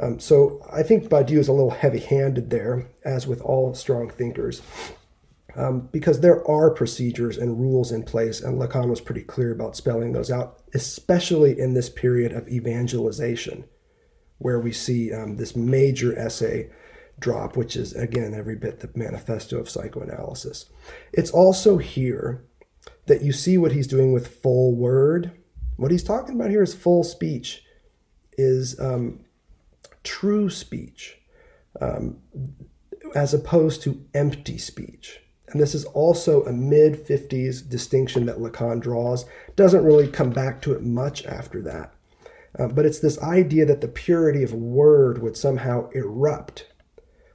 Um, 0.00 0.20
so 0.20 0.64
I 0.72 0.82
think 0.82 1.08
Badiou 1.08 1.38
is 1.38 1.48
a 1.48 1.52
little 1.52 1.70
heavy 1.70 1.98
handed 1.98 2.50
there, 2.50 2.86
as 3.04 3.26
with 3.26 3.40
all 3.40 3.74
strong 3.74 4.10
thinkers, 4.10 4.62
um, 5.56 5.88
because 5.90 6.20
there 6.20 6.48
are 6.48 6.70
procedures 6.70 7.36
and 7.36 7.58
rules 7.58 7.90
in 7.90 8.04
place, 8.04 8.40
and 8.40 8.60
Lacan 8.60 8.88
was 8.88 9.00
pretty 9.00 9.22
clear 9.22 9.52
about 9.52 9.76
spelling 9.76 10.12
those 10.12 10.30
out, 10.30 10.62
especially 10.74 11.58
in 11.58 11.74
this 11.74 11.88
period 11.88 12.32
of 12.32 12.48
evangelization, 12.48 13.64
where 14.38 14.60
we 14.60 14.72
see 14.72 15.12
um, 15.12 15.36
this 15.36 15.56
major 15.56 16.16
essay 16.16 16.70
drop, 17.18 17.56
which 17.56 17.74
is, 17.74 17.92
again, 17.94 18.34
every 18.34 18.54
bit 18.54 18.78
the 18.78 18.90
manifesto 18.94 19.58
of 19.58 19.68
psychoanalysis. 19.68 20.66
It's 21.12 21.32
also 21.32 21.78
here 21.78 22.44
that 23.06 23.22
you 23.22 23.32
see 23.32 23.58
what 23.58 23.72
he's 23.72 23.88
doing 23.88 24.12
with 24.12 24.40
full 24.42 24.76
word. 24.76 25.32
What 25.76 25.90
he's 25.90 26.04
talking 26.04 26.36
about 26.36 26.50
here 26.50 26.62
is 26.62 26.74
full 26.74 27.02
speech, 27.02 27.64
is 28.36 28.78
um, 28.78 29.24
true 30.08 30.48
speech, 30.48 31.18
um, 31.82 32.16
as 33.14 33.34
opposed 33.34 33.82
to 33.82 34.02
empty 34.14 34.56
speech. 34.56 35.20
And 35.48 35.60
this 35.60 35.74
is 35.74 35.84
also 35.84 36.44
a 36.44 36.52
mid 36.52 37.06
50s 37.06 37.68
distinction 37.68 38.24
that 38.26 38.38
Lacan 38.38 38.80
draws. 38.80 39.26
Doesn't 39.54 39.84
really 39.84 40.08
come 40.08 40.30
back 40.30 40.62
to 40.62 40.72
it 40.72 40.82
much 40.82 41.26
after 41.26 41.60
that. 41.62 41.92
Uh, 42.58 42.68
but 42.68 42.86
it's 42.86 43.00
this 43.00 43.20
idea 43.22 43.66
that 43.66 43.82
the 43.82 43.88
purity 43.88 44.42
of 44.42 44.54
word 44.54 45.22
would 45.22 45.36
somehow 45.36 45.90
erupt 45.90 46.66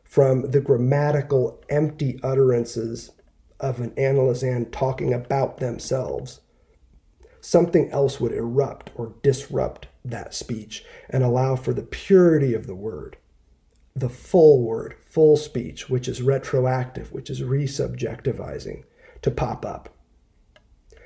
from 0.04 0.50
the 0.50 0.60
grammatical 0.60 1.64
empty 1.70 2.20
utterances 2.24 3.12
of 3.60 3.80
an 3.80 3.92
analysand 3.92 4.72
talking 4.72 5.14
about 5.14 5.58
themselves. 5.58 6.42
Something 7.40 7.92
else 7.92 8.20
would 8.20 8.32
erupt 8.32 8.90
or 8.96 9.14
disrupt 9.22 9.88
that 10.06 10.34
speech 10.34 10.84
and 11.10 11.24
allow 11.24 11.56
for 11.56 11.74
the 11.74 11.84
purity 11.84 12.54
of 12.54 12.68
the 12.68 12.76
word, 12.76 13.18
the 13.96 14.10
full 14.10 14.62
word, 14.62 14.96
full 15.06 15.38
speech, 15.38 15.90
which 15.90 16.08
is 16.08 16.22
retroactive, 16.22 17.12
which 17.12 17.30
is 17.30 17.42
resubjectivizing, 17.42 18.84
to 19.22 19.32
pop 19.32 19.66
up, 19.66 19.90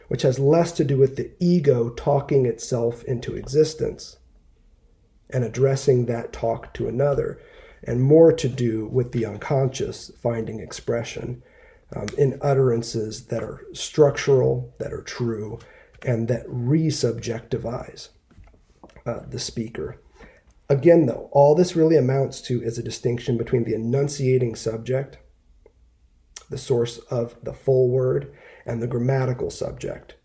which 0.08 0.22
has 0.24 0.40
less 0.40 0.72
to 0.72 0.84
do 0.84 0.98
with 0.98 1.16
the 1.16 1.32
ego 1.40 1.90
talking 1.90 2.46
itself 2.46 3.04
into 3.04 3.36
existence 3.36 4.18
and 5.30 5.44
addressing 5.44 6.06
that 6.06 6.32
talk 6.32 6.74
to 6.74 6.88
another 6.88 7.40
and 7.84 8.02
more 8.02 8.32
to 8.32 8.48
do 8.48 8.88
with 8.88 9.12
the 9.12 9.26
unconscious 9.26 10.12
finding 10.22 10.60
expression 10.60 11.44
um, 11.96 12.08
in 12.18 12.40
utterances 12.42 13.28
that 13.28 13.44
are 13.44 13.66
structural, 13.74 14.74
that 14.80 14.92
are 14.92 15.04
true, 15.04 15.60
and 16.02 16.28
that 16.28 16.48
resubjectivize 16.48 18.10
uh, 19.08 19.22
the 19.28 19.40
speaker. 19.40 20.02
Again, 20.70 21.06
though, 21.06 21.30
all 21.32 21.56
this 21.56 21.76
really 21.76 21.96
amounts 21.96 22.42
to 22.42 22.62
is 22.62 22.78
a 22.78 22.84
distinction 22.84 23.38
between 23.38 23.64
the 23.64 23.74
enunciating 23.74 24.56
subject, 24.56 25.18
the 26.50 26.58
source 26.58 26.98
of 27.10 27.36
the 27.44 27.54
full 27.54 27.90
word, 27.90 28.34
and 28.66 28.82
the 28.82 28.88
grammatical 28.88 29.50
subject, 29.50 30.16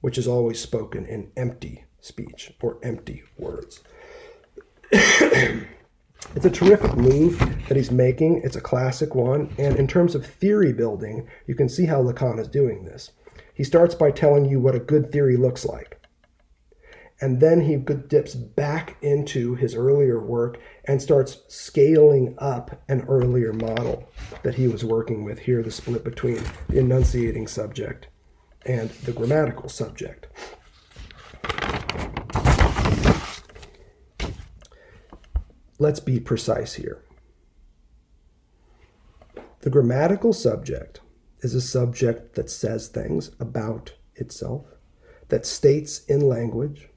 which 0.00 0.18
is 0.18 0.26
always 0.26 0.60
spoken 0.60 1.06
in 1.06 1.30
empty 1.36 1.84
speech 2.00 2.52
or 2.60 2.78
empty 2.82 3.22
words. 3.38 3.80
It's 6.34 6.44
a 6.44 6.50
terrific 6.50 6.96
move 6.96 7.38
that 7.68 7.76
he's 7.76 7.90
making. 7.90 8.42
It's 8.44 8.56
a 8.56 8.60
classic 8.60 9.14
one. 9.14 9.54
And 9.56 9.76
in 9.76 9.86
terms 9.86 10.14
of 10.14 10.26
theory 10.26 10.72
building, 10.72 11.28
you 11.46 11.54
can 11.54 11.68
see 11.68 11.86
how 11.86 12.02
Lacan 12.02 12.38
is 12.38 12.48
doing 12.48 12.84
this. 12.84 13.12
He 13.54 13.64
starts 13.64 13.94
by 13.94 14.10
telling 14.10 14.44
you 14.44 14.60
what 14.60 14.74
a 14.74 14.80
good 14.80 15.10
theory 15.10 15.36
looks 15.36 15.64
like. 15.64 15.97
And 17.20 17.40
then 17.40 17.62
he 17.62 17.76
dips 17.76 18.34
back 18.34 18.96
into 19.02 19.56
his 19.56 19.74
earlier 19.74 20.20
work 20.20 20.60
and 20.84 21.02
starts 21.02 21.38
scaling 21.48 22.36
up 22.38 22.80
an 22.88 23.00
earlier 23.08 23.52
model 23.52 24.08
that 24.44 24.54
he 24.54 24.68
was 24.68 24.84
working 24.84 25.24
with. 25.24 25.40
Here, 25.40 25.62
the 25.62 25.72
split 25.72 26.04
between 26.04 26.40
the 26.68 26.78
enunciating 26.78 27.48
subject 27.48 28.06
and 28.64 28.90
the 28.90 29.12
grammatical 29.12 29.68
subject. 29.68 30.28
Let's 35.80 36.00
be 36.00 36.20
precise 36.20 36.74
here. 36.74 37.02
The 39.60 39.70
grammatical 39.70 40.32
subject 40.32 41.00
is 41.40 41.54
a 41.54 41.60
subject 41.60 42.34
that 42.36 42.50
says 42.50 42.88
things 42.88 43.32
about 43.40 43.94
itself, 44.14 44.66
that 45.28 45.46
states 45.46 46.04
in 46.04 46.20
language 46.20 46.87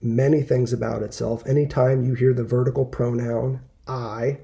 many 0.00 0.42
things 0.42 0.72
about 0.72 1.02
itself. 1.02 1.46
Anytime 1.46 2.04
you 2.04 2.14
hear 2.14 2.32
the 2.32 2.44
vertical 2.44 2.84
pronoun 2.84 3.62
I, 3.88 4.38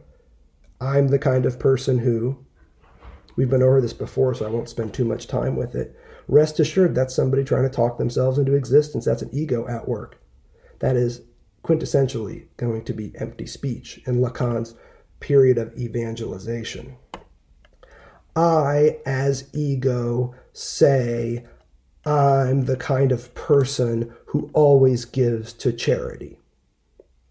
I'm 0.80 1.08
the 1.08 1.18
kind 1.18 1.44
of 1.46 1.58
person 1.58 1.98
who, 1.98 2.44
we've 3.36 3.50
been 3.50 3.62
over 3.62 3.80
this 3.80 3.92
before, 3.92 4.34
so 4.34 4.46
I 4.46 4.50
won't 4.50 4.68
spend 4.68 4.94
too 4.94 5.04
much 5.04 5.26
time 5.26 5.54
with 5.54 5.74
it. 5.74 5.94
Rest 6.26 6.58
assured, 6.58 6.94
that's 6.94 7.14
somebody 7.14 7.44
trying 7.44 7.64
to 7.64 7.68
talk 7.68 7.98
themselves 7.98 8.38
into 8.38 8.54
existence. 8.54 9.04
That's 9.04 9.22
an 9.22 9.30
ego 9.32 9.68
at 9.68 9.86
work. 9.86 10.20
That 10.78 10.96
is 10.96 11.22
quintessentially 11.62 12.46
going 12.56 12.84
to 12.84 12.92
be 12.92 13.12
empty 13.18 13.46
speech 13.46 14.00
in 14.06 14.16
Lacan's 14.16 14.74
period 15.20 15.58
of 15.58 15.76
evangelization. 15.76 16.96
I, 18.34 18.98
as 19.06 19.48
ego, 19.52 20.34
say, 20.52 21.46
I'm 22.04 22.64
the 22.64 22.76
kind 22.76 23.12
of 23.12 23.34
person 23.34 24.14
who 24.34 24.50
always 24.52 25.04
gives 25.04 25.52
to 25.52 25.72
charity. 25.72 26.40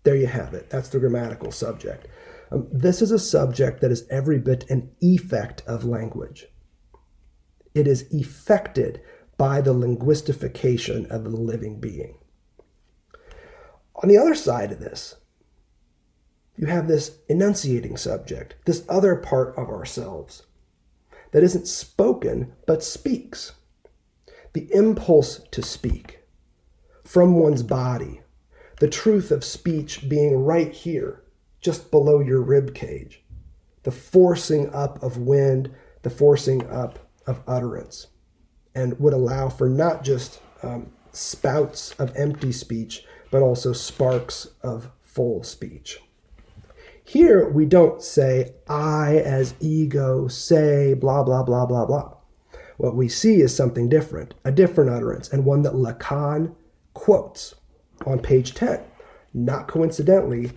There 0.04 0.16
you 0.16 0.28
have 0.28 0.54
it. 0.54 0.70
That's 0.70 0.88
the 0.88 1.00
grammatical 1.00 1.52
subject. 1.52 2.08
Um, 2.50 2.70
this 2.72 3.02
is 3.02 3.12
a 3.12 3.20
subject 3.20 3.82
that 3.82 3.92
is 3.92 4.08
every 4.10 4.40
bit 4.40 4.64
an 4.70 4.90
effect 5.02 5.64
of 5.68 5.84
language. 5.84 6.46
It 7.76 7.88
is 7.88 8.04
effected 8.10 9.02
by 9.38 9.60
the 9.60 9.74
linguistification 9.74 11.06
of 11.10 11.26
the 11.26 11.30
living 11.32 11.82
being. 11.82 12.20
On 14.02 14.08
the 14.08 14.18
other 14.18 14.34
side 14.34 14.72
of 14.72 14.80
this, 14.80 15.18
you 16.56 16.68
have 16.68 16.88
this 16.88 17.18
enunciating 17.28 17.98
subject, 17.98 18.56
this 18.64 18.86
other 18.88 19.18
part 19.18 19.58
of 19.58 19.68
ourselves 19.68 20.44
that 21.32 21.44
isn't 21.44 21.68
spoken 21.68 22.54
but 22.66 22.82
speaks. 22.82 23.52
The 24.54 24.74
impulse 24.74 25.42
to 25.52 25.62
speak 25.62 26.23
from 27.04 27.36
one's 27.36 27.64
body, 27.64 28.22
the 28.80 28.90
truth 28.90 29.32
of 29.32 29.44
speech 29.44 30.08
being 30.10 30.44
right 30.44 30.72
here, 30.72 31.24
just 31.62 31.92
below 31.92 32.20
your 32.20 32.42
rib 32.42 32.74
cage, 32.74 33.24
the 33.84 33.92
forcing 33.92 34.74
up 34.74 35.02
of 35.04 35.18
wind, 35.18 35.74
the 36.02 36.10
forcing 36.10 36.70
up 36.70 37.00
of 37.28 37.42
utterance, 37.48 38.08
and 38.76 39.00
would 39.00 39.14
allow 39.14 39.50
for 39.50 39.70
not 39.70 40.04
just 40.04 40.42
um, 40.62 40.92
spouts 41.12 41.94
of 41.94 42.16
empty 42.16 42.52
speech, 42.52 43.06
but 43.32 43.42
also 43.42 43.74
sparks 43.74 44.48
of 44.62 44.90
full 45.02 45.44
speech. 45.44 46.00
Here 47.06 47.50
we 47.50 47.66
don't 47.66 48.02
say, 48.02 48.56
I 48.68 49.18
as 49.18 49.56
ego 49.60 50.28
say, 50.28 50.94
blah, 50.94 51.24
blah, 51.24 51.44
blah, 51.44 51.66
blah, 51.66 51.86
blah. 51.86 52.16
What 52.78 52.96
we 52.96 53.08
see 53.08 53.42
is 53.42 53.56
something 53.56 53.90
different, 53.90 54.34
a 54.44 54.52
different 54.52 54.90
utterance, 54.90 55.30
and 55.30 55.46
one 55.46 55.62
that 55.64 55.74
Lacan 55.74 56.56
quotes 56.94 57.56
on 58.06 58.20
page 58.20 58.54
10. 58.54 58.82
Not 59.34 59.68
coincidentally, 59.68 60.52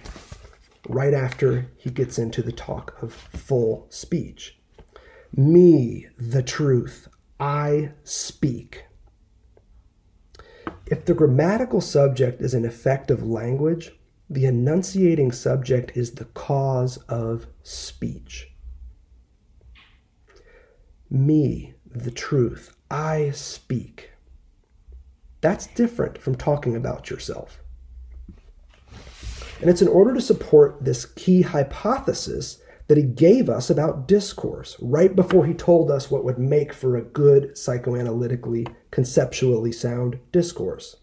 right 0.88 1.14
after 1.14 1.70
he 1.76 1.90
gets 1.90 2.18
into 2.18 2.42
the 2.42 2.52
talk 2.52 3.02
of 3.02 3.12
full 3.12 3.86
speech. 3.90 4.58
Me, 5.34 6.06
the 6.18 6.42
truth, 6.42 7.08
I 7.38 7.92
speak. 8.04 8.84
If 10.86 11.04
the 11.04 11.14
grammatical 11.14 11.80
subject 11.80 12.40
is 12.40 12.54
an 12.54 12.64
effect 12.64 13.10
of 13.10 13.26
language, 13.26 13.92
the 14.30 14.44
enunciating 14.44 15.32
subject 15.32 15.96
is 15.96 16.12
the 16.12 16.24
cause 16.26 16.96
of 17.08 17.46
speech. 17.62 18.52
Me, 21.10 21.74
the 21.86 22.10
truth, 22.10 22.76
I 22.90 23.30
speak. 23.30 24.10
That's 25.40 25.66
different 25.68 26.18
from 26.18 26.34
talking 26.34 26.74
about 26.74 27.10
yourself. 27.10 27.62
And 29.60 29.70
it's 29.70 29.82
in 29.82 29.88
order 29.88 30.14
to 30.14 30.20
support 30.20 30.84
this 30.84 31.06
key 31.06 31.42
hypothesis 31.42 32.60
that 32.88 32.98
he 32.98 33.04
gave 33.04 33.48
us 33.48 33.68
about 33.68 34.06
discourse 34.06 34.76
right 34.80 35.14
before 35.16 35.46
he 35.46 35.54
told 35.54 35.90
us 35.90 36.10
what 36.10 36.24
would 36.24 36.38
make 36.38 36.72
for 36.72 36.96
a 36.96 37.02
good 37.02 37.54
psychoanalytically, 37.54 38.72
conceptually 38.90 39.72
sound 39.72 40.18
discourse. 40.30 40.96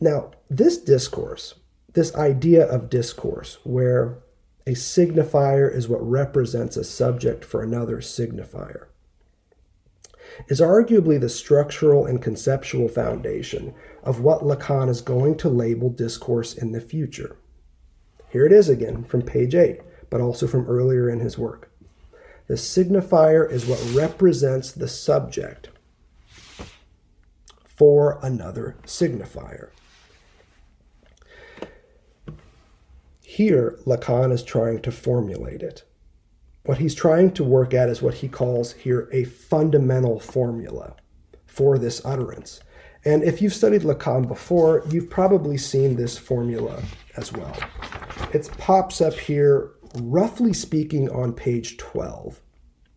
Now, 0.00 0.32
this 0.50 0.78
discourse, 0.78 1.54
this 1.92 2.14
idea 2.16 2.66
of 2.66 2.90
discourse, 2.90 3.58
where 3.64 4.18
a 4.66 4.72
signifier 4.72 5.72
is 5.72 5.88
what 5.88 6.06
represents 6.06 6.76
a 6.76 6.84
subject 6.84 7.44
for 7.44 7.62
another 7.62 7.98
signifier, 7.98 8.86
is 10.48 10.60
arguably 10.60 11.20
the 11.20 11.28
structural 11.28 12.06
and 12.06 12.22
conceptual 12.22 12.88
foundation 12.88 13.74
of 14.02 14.20
what 14.20 14.42
Lacan 14.42 14.88
is 14.88 15.00
going 15.00 15.36
to 15.38 15.48
label 15.48 15.90
discourse 15.90 16.54
in 16.54 16.72
the 16.72 16.80
future. 16.80 17.36
Here 18.30 18.46
it 18.46 18.52
is 18.52 18.68
again 18.68 19.04
from 19.04 19.22
page 19.22 19.54
8, 19.54 19.80
but 20.10 20.20
also 20.20 20.46
from 20.46 20.66
earlier 20.66 21.08
in 21.08 21.20
his 21.20 21.38
work. 21.38 21.70
The 22.46 22.54
signifier 22.54 23.50
is 23.50 23.66
what 23.66 23.94
represents 23.94 24.70
the 24.72 24.88
subject 24.88 25.70
for 27.64 28.18
another 28.22 28.76
signifier. 28.84 29.70
Here, 33.22 33.78
Lacan 33.84 34.32
is 34.32 34.44
trying 34.44 34.80
to 34.82 34.92
formulate 34.92 35.62
it. 35.62 35.84
What 36.64 36.78
he's 36.78 36.94
trying 36.94 37.32
to 37.32 37.44
work 37.44 37.74
at 37.74 37.90
is 37.90 38.00
what 38.00 38.14
he 38.14 38.28
calls 38.28 38.72
here 38.72 39.08
a 39.12 39.24
fundamental 39.24 40.18
formula 40.18 40.96
for 41.46 41.78
this 41.78 42.00
utterance. 42.06 42.60
And 43.04 43.22
if 43.22 43.42
you've 43.42 43.52
studied 43.52 43.82
Lacan 43.82 44.26
before, 44.26 44.82
you've 44.88 45.10
probably 45.10 45.58
seen 45.58 45.94
this 45.94 46.16
formula 46.16 46.82
as 47.16 47.32
well. 47.32 47.54
It 48.32 48.50
pops 48.56 49.02
up 49.02 49.14
here, 49.14 49.72
roughly 50.00 50.54
speaking, 50.54 51.10
on 51.10 51.34
page 51.34 51.76
12. 51.76 52.40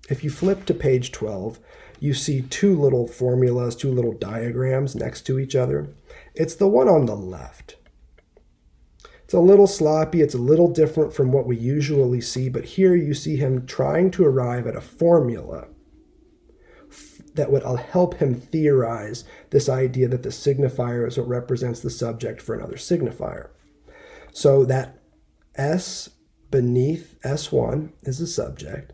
If 0.10 0.24
you 0.24 0.30
flip 0.30 0.66
to 0.66 0.74
page 0.74 1.12
12, 1.12 1.60
you 2.00 2.14
see 2.14 2.44
two 2.44 2.80
little 2.80 3.06
formulas, 3.06 3.76
two 3.76 3.92
little 3.92 4.14
diagrams 4.14 4.96
next 4.96 5.24
to 5.24 5.40
each 5.40 5.56
other. 5.56 5.90
It's 6.36 6.56
the 6.56 6.70
one 6.70 6.88
on 6.88 7.06
the 7.06 7.16
left. 7.16 7.76
It's 9.28 9.34
a 9.34 9.42
little 9.42 9.68
sloppy, 9.68 10.22
it's 10.22 10.36
a 10.36 10.38
little 10.38 10.70
different 10.70 11.12
from 11.12 11.34
what 11.34 11.46
we 11.46 11.58
usually 11.58 12.22
see, 12.22 12.48
but 12.48 12.64
here 12.64 12.96
you 12.96 13.14
see 13.14 13.36
him 13.36 13.66
trying 13.66 14.10
to 14.12 14.24
arrive 14.24 14.66
at 14.66 14.78
a 14.78 14.80
formula 14.80 15.68
that 17.34 17.52
would 17.52 17.64
uh, 17.64 17.76
help 17.76 18.14
him 18.14 18.36
theorize 18.36 19.26
this 19.50 19.68
idea 19.68 20.08
that 20.08 20.24
the 20.24 20.30
signifier 20.30 21.06
is 21.06 21.18
what 21.18 21.28
represents 21.28 21.82
the 21.82 21.90
subject 21.90 22.42
for 22.42 22.56
another 22.56 22.78
signifier. 22.78 23.50
So 24.32 24.64
that 24.64 24.98
S 25.56 26.08
beneath 26.50 27.20
S1 27.26 27.92
is 28.04 28.20
the 28.20 28.28
subject, 28.28 28.94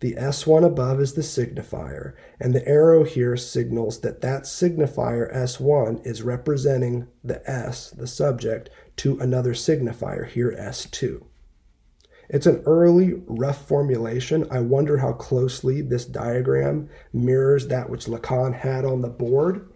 the 0.00 0.14
S1 0.14 0.64
above 0.64 1.00
is 1.00 1.14
the 1.14 1.22
signifier, 1.22 2.14
and 2.38 2.54
the 2.54 2.66
arrow 2.68 3.02
here 3.02 3.36
signals 3.36 4.02
that 4.02 4.20
that 4.20 4.44
signifier 4.44 5.34
S1 5.34 6.06
is 6.06 6.22
representing 6.22 7.08
the 7.24 7.42
S, 7.50 7.90
the 7.90 8.06
subject, 8.06 8.70
to 8.98 9.18
another 9.20 9.54
signifier, 9.54 10.28
here 10.28 10.54
S2. 10.58 11.24
It's 12.28 12.46
an 12.46 12.62
early, 12.66 13.14
rough 13.26 13.66
formulation. 13.66 14.46
I 14.50 14.60
wonder 14.60 14.98
how 14.98 15.12
closely 15.12 15.80
this 15.80 16.04
diagram 16.04 16.90
mirrors 17.12 17.68
that 17.68 17.88
which 17.88 18.04
Lacan 18.04 18.54
had 18.54 18.84
on 18.84 19.00
the 19.00 19.08
board 19.08 19.70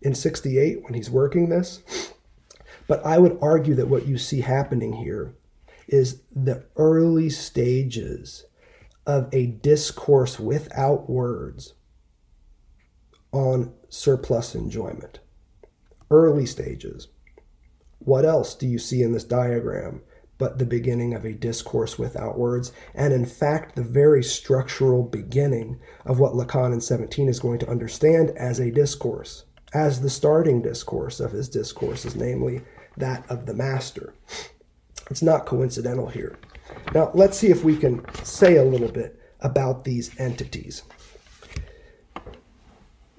in 0.00 0.14
68 0.14 0.82
when 0.82 0.94
he's 0.94 1.10
working 1.10 1.48
this. 1.48 1.82
But 2.88 3.06
I 3.06 3.18
would 3.18 3.38
argue 3.40 3.74
that 3.76 3.88
what 3.88 4.06
you 4.06 4.18
see 4.18 4.40
happening 4.40 4.92
here 4.94 5.34
is 5.86 6.22
the 6.34 6.64
early 6.76 7.30
stages 7.30 8.46
of 9.06 9.28
a 9.32 9.46
discourse 9.46 10.40
without 10.40 11.08
words 11.08 11.74
on 13.30 13.72
surplus 13.88 14.54
enjoyment. 14.54 15.20
Early 16.10 16.46
stages. 16.46 17.08
What 18.04 18.24
else 18.24 18.54
do 18.54 18.66
you 18.66 18.78
see 18.78 19.02
in 19.02 19.12
this 19.12 19.24
diagram 19.24 20.02
but 20.38 20.58
the 20.58 20.66
beginning 20.66 21.14
of 21.14 21.24
a 21.24 21.32
discourse 21.32 21.98
without 21.98 22.38
words? 22.38 22.72
And 22.94 23.12
in 23.12 23.26
fact, 23.26 23.76
the 23.76 23.84
very 23.84 24.24
structural 24.24 25.04
beginning 25.04 25.78
of 26.04 26.18
what 26.18 26.32
Lacan 26.32 26.72
in 26.72 26.80
17 26.80 27.28
is 27.28 27.38
going 27.38 27.60
to 27.60 27.70
understand 27.70 28.30
as 28.30 28.58
a 28.58 28.72
discourse, 28.72 29.44
as 29.72 30.00
the 30.00 30.10
starting 30.10 30.62
discourse 30.62 31.20
of 31.20 31.30
his 31.30 31.48
discourses, 31.48 32.16
namely 32.16 32.62
that 32.96 33.24
of 33.30 33.46
the 33.46 33.54
master. 33.54 34.14
It's 35.10 35.22
not 35.22 35.46
coincidental 35.46 36.08
here. 36.08 36.38
Now, 36.94 37.10
let's 37.14 37.38
see 37.38 37.48
if 37.48 37.62
we 37.62 37.76
can 37.76 38.04
say 38.24 38.56
a 38.56 38.64
little 38.64 38.90
bit 38.90 39.20
about 39.40 39.84
these 39.84 40.18
entities. 40.18 40.82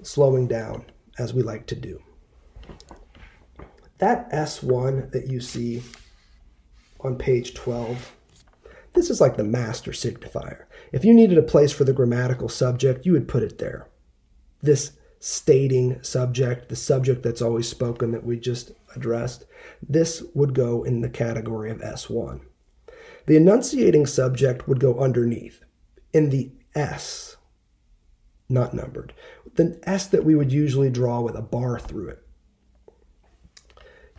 Slowing 0.02 0.46
down, 0.46 0.84
as 1.18 1.32
we 1.32 1.42
like 1.42 1.66
to 1.66 1.76
do. 1.76 2.02
That 4.04 4.30
S1 4.32 5.12
that 5.12 5.28
you 5.28 5.40
see 5.40 5.82
on 7.00 7.16
page 7.16 7.54
12, 7.54 8.14
this 8.92 9.08
is 9.08 9.18
like 9.18 9.38
the 9.38 9.44
master 9.44 9.92
signifier. 9.92 10.64
If 10.92 11.06
you 11.06 11.14
needed 11.14 11.38
a 11.38 11.42
place 11.42 11.72
for 11.72 11.84
the 11.84 11.94
grammatical 11.94 12.50
subject, 12.50 13.06
you 13.06 13.12
would 13.12 13.28
put 13.28 13.42
it 13.42 13.56
there. 13.56 13.88
This 14.60 14.92
stating 15.20 16.02
subject, 16.02 16.68
the 16.68 16.76
subject 16.76 17.22
that's 17.22 17.40
always 17.40 17.66
spoken 17.66 18.12
that 18.12 18.26
we 18.26 18.38
just 18.38 18.72
addressed, 18.94 19.46
this 19.82 20.22
would 20.34 20.52
go 20.52 20.82
in 20.82 21.00
the 21.00 21.08
category 21.08 21.70
of 21.70 21.78
S1. 21.78 22.42
The 23.24 23.36
enunciating 23.36 24.04
subject 24.04 24.68
would 24.68 24.80
go 24.80 24.98
underneath 24.98 25.64
in 26.12 26.28
the 26.28 26.52
S, 26.74 27.38
not 28.50 28.74
numbered, 28.74 29.14
the 29.54 29.80
S 29.84 30.06
that 30.08 30.26
we 30.26 30.34
would 30.34 30.52
usually 30.52 30.90
draw 30.90 31.22
with 31.22 31.36
a 31.36 31.40
bar 31.40 31.78
through 31.78 32.08
it. 32.08 32.23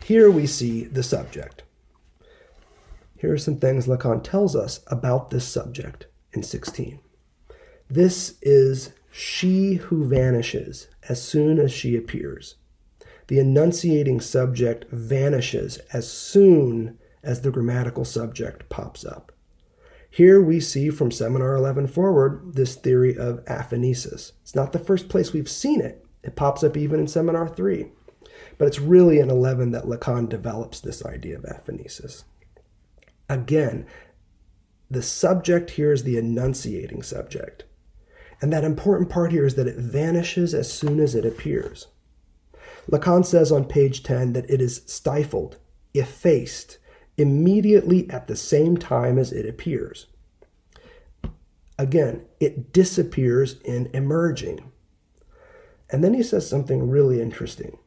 Here 0.06 0.30
we 0.30 0.46
see 0.46 0.84
the 0.84 1.02
subject. 1.02 1.64
Here 3.16 3.32
are 3.32 3.38
some 3.38 3.56
things 3.56 3.88
Lacan 3.88 4.22
tells 4.22 4.54
us 4.54 4.78
about 4.86 5.30
this 5.30 5.44
subject 5.44 6.06
in 6.32 6.44
16. 6.44 7.00
This 7.90 8.36
is 8.40 8.92
she 9.10 9.74
who 9.74 10.04
vanishes 10.04 10.86
as 11.08 11.20
soon 11.20 11.58
as 11.58 11.72
she 11.72 11.96
appears. 11.96 12.54
The 13.26 13.40
enunciating 13.40 14.20
subject 14.20 14.88
vanishes 14.92 15.78
as 15.92 16.08
soon 16.08 16.98
as 17.24 17.40
the 17.40 17.50
grammatical 17.50 18.04
subject 18.04 18.68
pops 18.68 19.04
up. 19.04 19.32
Here 20.08 20.40
we 20.40 20.60
see 20.60 20.88
from 20.88 21.10
Seminar 21.10 21.56
11 21.56 21.88
forward 21.88 22.54
this 22.54 22.76
theory 22.76 23.16
of 23.16 23.44
aphanisis. 23.46 24.30
It's 24.42 24.54
not 24.54 24.70
the 24.70 24.78
first 24.78 25.08
place 25.08 25.32
we've 25.32 25.50
seen 25.50 25.80
it. 25.80 26.06
It 26.22 26.36
pops 26.36 26.62
up 26.62 26.76
even 26.76 27.00
in 27.00 27.08
Seminar 27.08 27.48
3. 27.48 27.90
But 28.58 28.68
it's 28.68 28.78
really 28.78 29.18
in 29.18 29.30
11 29.30 29.72
that 29.72 29.84
Lacan 29.84 30.28
develops 30.28 30.80
this 30.80 31.04
idea 31.04 31.36
of 31.36 31.44
aphanisis. 31.44 32.24
Again, 33.28 33.86
the 34.90 35.02
subject 35.02 35.70
here 35.70 35.92
is 35.92 36.04
the 36.04 36.16
enunciating 36.16 37.02
subject. 37.02 37.64
And 38.40 38.52
that 38.52 38.64
important 38.64 39.10
part 39.10 39.32
here 39.32 39.46
is 39.46 39.54
that 39.56 39.66
it 39.66 39.76
vanishes 39.76 40.54
as 40.54 40.72
soon 40.72 41.00
as 41.00 41.14
it 41.14 41.24
appears. 41.24 41.88
Lacan 42.90 43.24
says 43.24 43.50
on 43.50 43.64
page 43.64 44.02
10 44.02 44.32
that 44.34 44.48
it 44.48 44.60
is 44.60 44.82
stifled, 44.86 45.56
effaced, 45.94 46.78
immediately 47.16 48.08
at 48.10 48.26
the 48.26 48.36
same 48.36 48.76
time 48.76 49.18
as 49.18 49.32
it 49.32 49.48
appears. 49.48 50.06
Again, 51.78 52.24
it 52.40 52.72
disappears 52.72 53.60
in 53.64 53.90
emerging. 53.92 54.70
And 55.90 56.02
then 56.02 56.14
he 56.14 56.22
says 56.22 56.48
something 56.48 56.88
really 56.88 57.20
interesting. 57.20 57.78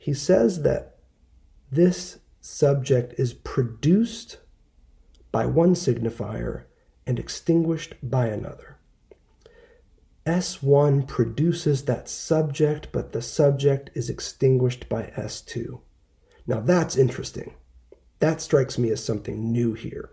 He 0.00 0.14
says 0.14 0.62
that 0.62 0.96
this 1.70 2.20
subject 2.40 3.12
is 3.18 3.34
produced 3.34 4.38
by 5.30 5.44
one 5.44 5.74
signifier 5.74 6.62
and 7.06 7.18
extinguished 7.18 7.96
by 8.02 8.28
another. 8.28 8.78
S1 10.24 11.06
produces 11.06 11.84
that 11.84 12.08
subject, 12.08 12.88
but 12.92 13.12
the 13.12 13.20
subject 13.20 13.90
is 13.94 14.08
extinguished 14.08 14.88
by 14.88 15.12
S2. 15.18 15.80
Now 16.46 16.60
that's 16.60 16.96
interesting. 16.96 17.52
That 18.20 18.40
strikes 18.40 18.78
me 18.78 18.88
as 18.88 19.04
something 19.04 19.52
new 19.52 19.74
here. 19.74 20.08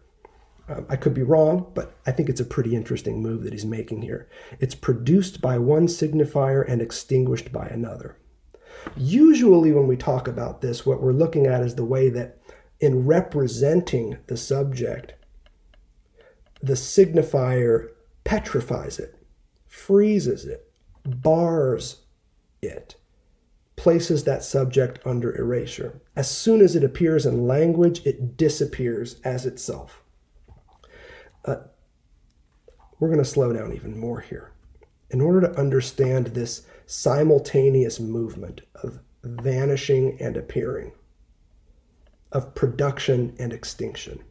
Um, 0.68 0.86
I 0.90 0.98
could 0.98 1.14
be 1.14 1.24
wrong, 1.24 1.72
but 1.74 1.96
I 2.06 2.12
think 2.12 2.28
it's 2.28 2.42
a 2.42 2.46
pretty 2.46 2.76
interesting 2.76 3.22
move 3.22 3.44
that 3.44 3.54
he's 3.54 3.66
making 3.66 4.02
here. 4.02 4.28
It's 4.60 4.76
produced 4.76 5.40
by 5.40 5.58
one 5.58 5.88
signifier 5.88 6.70
and 6.70 6.82
extinguished 6.82 7.54
by 7.54 7.68
another. 7.68 8.18
Usually, 8.96 9.72
when 9.72 9.88
we 9.88 9.98
talk 9.98 10.28
about 10.28 10.62
this, 10.62 10.86
what 10.86 11.02
we're 11.02 11.12
looking 11.12 11.46
at 11.46 11.62
is 11.62 11.76
the 11.76 11.86
way 11.86 12.10
that 12.10 12.38
in 12.80 13.06
representing 13.06 14.18
the 14.28 14.38
subject, 14.38 15.14
the 16.62 16.74
signifier 16.74 17.90
petrifies 18.24 19.00
it, 19.00 19.16
freezes 19.66 20.46
it, 20.46 20.72
bars 21.06 22.04
it, 22.62 22.96
places 23.76 24.24
that 24.24 24.44
subject 24.44 25.00
under 25.06 25.36
erasure. 25.36 26.02
As 26.16 26.30
soon 26.30 26.62
as 26.62 26.76
it 26.76 26.84
appears 26.84 27.26
in 27.26 27.48
language, 27.48 28.06
it 28.06 28.38
disappears 28.38 29.20
as 29.24 29.46
itself. 29.46 30.02
Uh, 31.46 31.58
we're 33.00 33.10
going 33.10 33.20
to 33.20 33.26
slow 33.26 33.54
down 33.54 33.74
even 33.74 33.98
more 33.98 34.20
here. 34.20 34.52
In 35.10 35.22
order 35.22 35.42
to 35.42 35.60
understand 35.60 36.28
this 36.28 36.66
simultaneous 36.88 38.00
movement 38.00 38.62
of 38.82 39.00
vanishing 39.22 40.18
and 40.22 40.38
appearing, 40.38 40.94
of 42.32 42.56
production 42.56 43.36
and 43.38 43.54
extinction, 43.54 44.24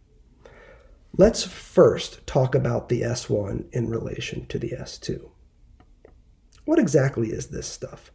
let's 1.16 1.45
first 1.45 2.27
talk 2.27 2.55
about 2.55 2.88
the 2.88 3.03
S1 3.03 3.66
in 3.73 3.88
relation 3.90 4.47
to 4.47 4.59
the 4.59 4.71
S2. 4.71 5.29
What 6.64 6.79
exactly 6.79 7.29
is 7.29 7.49
this 7.49 7.66
stuff? 7.66 8.11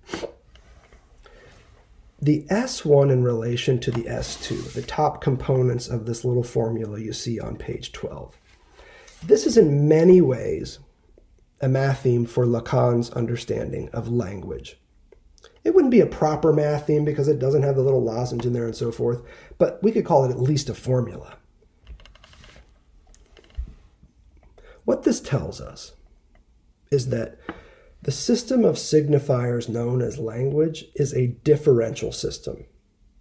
The 2.19 2.45
S1 2.49 3.11
in 3.11 3.23
relation 3.23 3.79
to 3.79 3.91
the 3.91 4.03
S2, 4.03 4.73
the 4.73 4.81
top 4.81 5.21
components 5.21 5.87
of 5.87 6.05
this 6.05 6.25
little 6.25 6.43
formula 6.43 6.99
you 6.99 7.13
see 7.13 7.39
on 7.39 7.57
page 7.57 7.91
12. 7.91 8.35
This 9.23 9.45
is 9.45 9.55
in 9.55 9.87
many 9.87 10.19
ways 10.19 10.79
a 11.61 11.67
matheme 11.67 12.27
for 12.27 12.45
Lacan's 12.45 13.09
understanding 13.11 13.89
of 13.93 14.09
language. 14.09 14.77
It 15.63 15.75
wouldn't 15.75 15.91
be 15.91 16.01
a 16.01 16.07
proper 16.07 16.51
matheme 16.51 17.05
because 17.05 17.27
it 17.27 17.39
doesn't 17.39 17.63
have 17.63 17.75
the 17.75 17.83
little 17.83 18.03
lozenge 18.03 18.45
in 18.45 18.53
there 18.53 18.65
and 18.65 18.75
so 18.75 18.91
forth, 18.91 19.21
but 19.57 19.81
we 19.83 19.91
could 19.91 20.05
call 20.05 20.25
it 20.25 20.31
at 20.31 20.39
least 20.39 20.69
a 20.69 20.73
formula. 20.73 21.37
What 24.85 25.03
this 25.03 25.21
tells 25.21 25.61
us 25.61 25.93
is 26.91 27.09
that 27.09 27.37
the 28.01 28.11
system 28.11 28.65
of 28.65 28.75
signifiers 28.75 29.69
known 29.69 30.01
as 30.01 30.17
language 30.17 30.85
is 30.95 31.13
a 31.13 31.27
differential 31.27 32.11
system. 32.11 32.65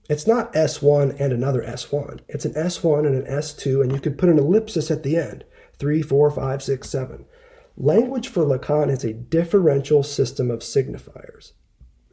It's 0.09 0.27
not 0.27 0.53
S1 0.55 1.21
and 1.21 1.33
another 1.33 1.63
S1. 1.63 2.21
It's 2.29 2.47
an 2.47 2.55
S1 2.55 3.07
and 3.07 3.15
an 3.15 3.31
S2, 3.31 3.83
and 3.83 3.93
you 3.93 4.01
could 4.01 4.19
put 4.19 4.31
an 4.31 4.39
ellipsis 4.39 4.91
at 4.91 5.03
the 5.03 5.17
end 5.17 5.45
3, 5.79 6.03
4, 6.03 6.31
5, 6.31 6.63
6, 6.63 6.91
7. 6.91 7.27
Language 7.77 8.29
for 8.29 8.45
Lacan 8.45 8.91
is 8.91 9.05
a 9.05 9.13
differential 9.13 10.03
system 10.03 10.51
of 10.51 10.61
signifiers. 10.61 11.53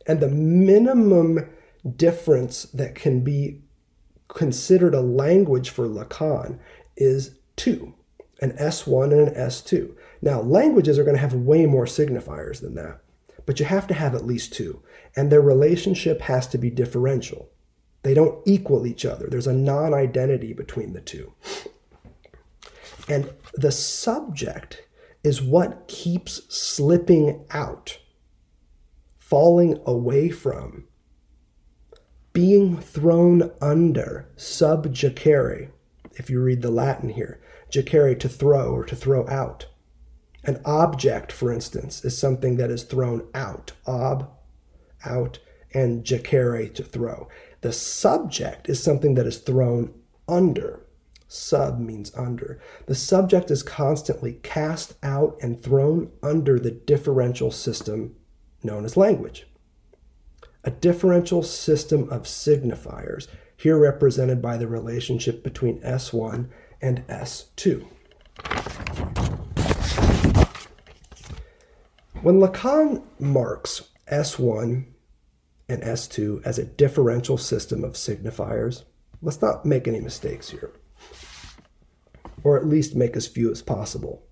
And 0.06 0.20
the 0.20 0.30
minimum 0.30 1.50
difference 1.96 2.63
that 2.63 2.96
can 2.96 3.22
be 3.22 3.62
considered 4.28 4.93
a 4.93 5.02
language 5.02 5.70
for 5.70 5.88
Lacan 5.88 6.60
is 6.96 7.36
2, 7.58 7.93
an 8.41 8.52
S1 8.52 9.12
and 9.12 9.28
an 9.28 9.34
S2. 9.34 9.93
Now, 10.22 10.41
languages 10.41 10.98
are 10.98 11.04
going 11.04 11.15
to 11.15 11.22
have 11.22 11.34
way 11.34 11.65
more 11.65 11.86
signifiers 11.86 12.62
than 12.62 12.76
that, 12.76 13.02
but 13.46 13.60
you 13.60 13.65
have 13.65 13.88
to 13.88 13.93
have 13.93 14.15
at 14.15 14.26
least 14.26 14.54
two, 14.54 14.82
and 15.15 15.32
their 15.32 15.41
relationship 15.41 16.22
has 16.22 16.48
to 16.48 16.58
be 16.58 16.70
differential. 16.70 17.50
They 18.04 18.13
don't 18.13 18.41
equal 18.46 18.86
each 18.86 19.06
other. 19.06 19.28
There's 19.28 19.48
a 19.48 19.54
non 19.54 19.93
identity 19.93 20.54
between 20.54 20.93
the 20.93 21.02
two. 21.02 21.34
And 23.10 23.30
the 23.54 23.72
subject 23.72 24.87
is 25.28 25.42
what 25.42 25.90
keeps 25.90 26.42
slipping 26.48 27.46
out, 27.52 28.00
falling 29.18 29.78
away 29.86 30.30
from, 30.30 30.88
being 32.32 32.80
thrown 32.80 33.52
under, 33.60 34.30
subjacere, 34.38 35.70
if 36.13 36.30
you 36.30 36.42
read 36.42 36.62
the 36.62 36.72
Latin 36.72 37.10
here, 37.10 37.42
jacere 37.70 38.16
to 38.16 38.30
throw 38.30 38.72
or 38.72 38.86
to 38.86 38.96
throw 38.96 39.28
out. 39.28 39.68
An 40.46 40.62
object, 40.63 41.34
for 41.34 41.52
instance, 41.52 42.06
is 42.06 42.18
something 42.18 42.56
that 42.56 42.72
is 42.72 42.84
thrown 42.84 43.28
out, 43.36 43.74
ob, 43.86 44.32
out, 45.04 45.40
and 45.74 46.06
jacere 46.06 46.70
to 46.70 46.84
throw. 46.84 47.28
The 47.60 47.74
subject 47.74 48.70
is 48.70 48.82
something 48.82 49.16
that 49.16 49.28
is 49.28 49.40
thrown 49.40 49.94
under. 50.26 50.87
Sub 51.28 51.80
means 51.80 52.13
under. 52.16 52.60
The 52.86 52.96
subject 52.96 53.52
is 53.52 53.63
constantly 53.63 54.34
cast 54.44 54.96
out 55.04 55.38
and 55.42 55.62
thrown 55.62 56.12
under 56.24 56.60
the 56.60 56.72
differential 56.72 57.52
system 57.52 58.16
known 58.63 58.86
as 58.86 58.98
language. 58.98 59.48
A 60.63 60.72
differential 60.72 61.44
system 61.44 62.10
of 62.10 62.24
signifiers, 62.24 63.28
here 63.56 63.78
represented 63.78 64.42
by 64.42 64.58
the 64.58 64.68
relationship 64.68 65.44
between 65.44 65.82
S1 65.82 66.50
and 66.82 67.06
S2. 67.08 67.86
When 72.22 72.40
Lacan 72.40 73.04
marks 73.20 73.90
S1 74.12 74.86
and 75.70 75.82
S2 75.82 76.46
as 76.46 76.58
a 76.58 76.66
differential 76.66 77.38
system 77.38 77.84
of 77.84 77.94
signifiers, 77.94 78.84
let's 79.22 79.42
not 79.42 79.66
make 79.66 79.88
any 79.88 80.02
mistakes 80.02 80.50
here, 80.50 80.72
or 82.48 82.58
at 82.58 82.66
least 82.66 82.96
make 82.96 83.18
as 83.18 83.28
few 83.28 83.52
as 83.52 83.62
possible. 83.62 84.24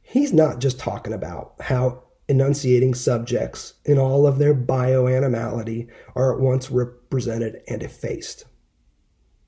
He's 0.00 0.32
not 0.32 0.58
just 0.58 0.78
talking 0.78 1.12
about 1.12 1.52
how 1.60 2.04
enunciating 2.28 2.94
subjects 2.94 3.74
in 3.84 3.98
all 3.98 4.26
of 4.26 4.38
their 4.38 4.54
bioanimality 4.54 5.88
are 6.14 6.32
at 6.32 6.40
once 6.40 6.70
represented 6.70 7.60
and 7.68 7.82
effaced 7.82 8.46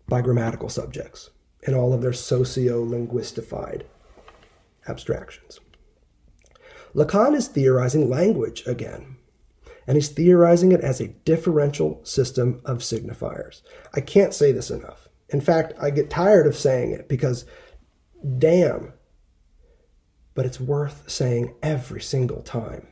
by 0.06 0.20
grammatical 0.20 0.68
subjects 0.68 1.30
in 1.62 1.74
all 1.74 1.94
of 1.94 2.02
their 2.02 2.12
socio 2.12 2.84
linguistified 2.84 3.84
abstractions. 4.86 5.60
Lacan 6.94 7.34
is 7.34 7.48
theorizing 7.48 8.10
language 8.10 8.64
again, 8.66 9.16
and 9.86 9.96
he's 9.96 10.08
theorizing 10.10 10.72
it 10.72 10.80
as 10.82 11.00
a 11.00 11.08
differential 11.24 12.04
system 12.04 12.60
of 12.66 12.78
signifiers. 12.78 13.62
I 13.94 14.02
can't 14.02 14.34
say 14.34 14.52
this 14.52 14.70
enough. 14.70 15.08
In 15.30 15.40
fact, 15.40 15.74
I 15.80 15.90
get 15.90 16.10
tired 16.10 16.46
of 16.46 16.56
saying 16.56 16.92
it 16.92 17.08
because, 17.08 17.44
damn, 18.38 18.92
but 20.34 20.46
it's 20.46 20.60
worth 20.60 21.08
saying 21.10 21.54
every 21.62 22.00
single 22.00 22.42
time. 22.42 22.86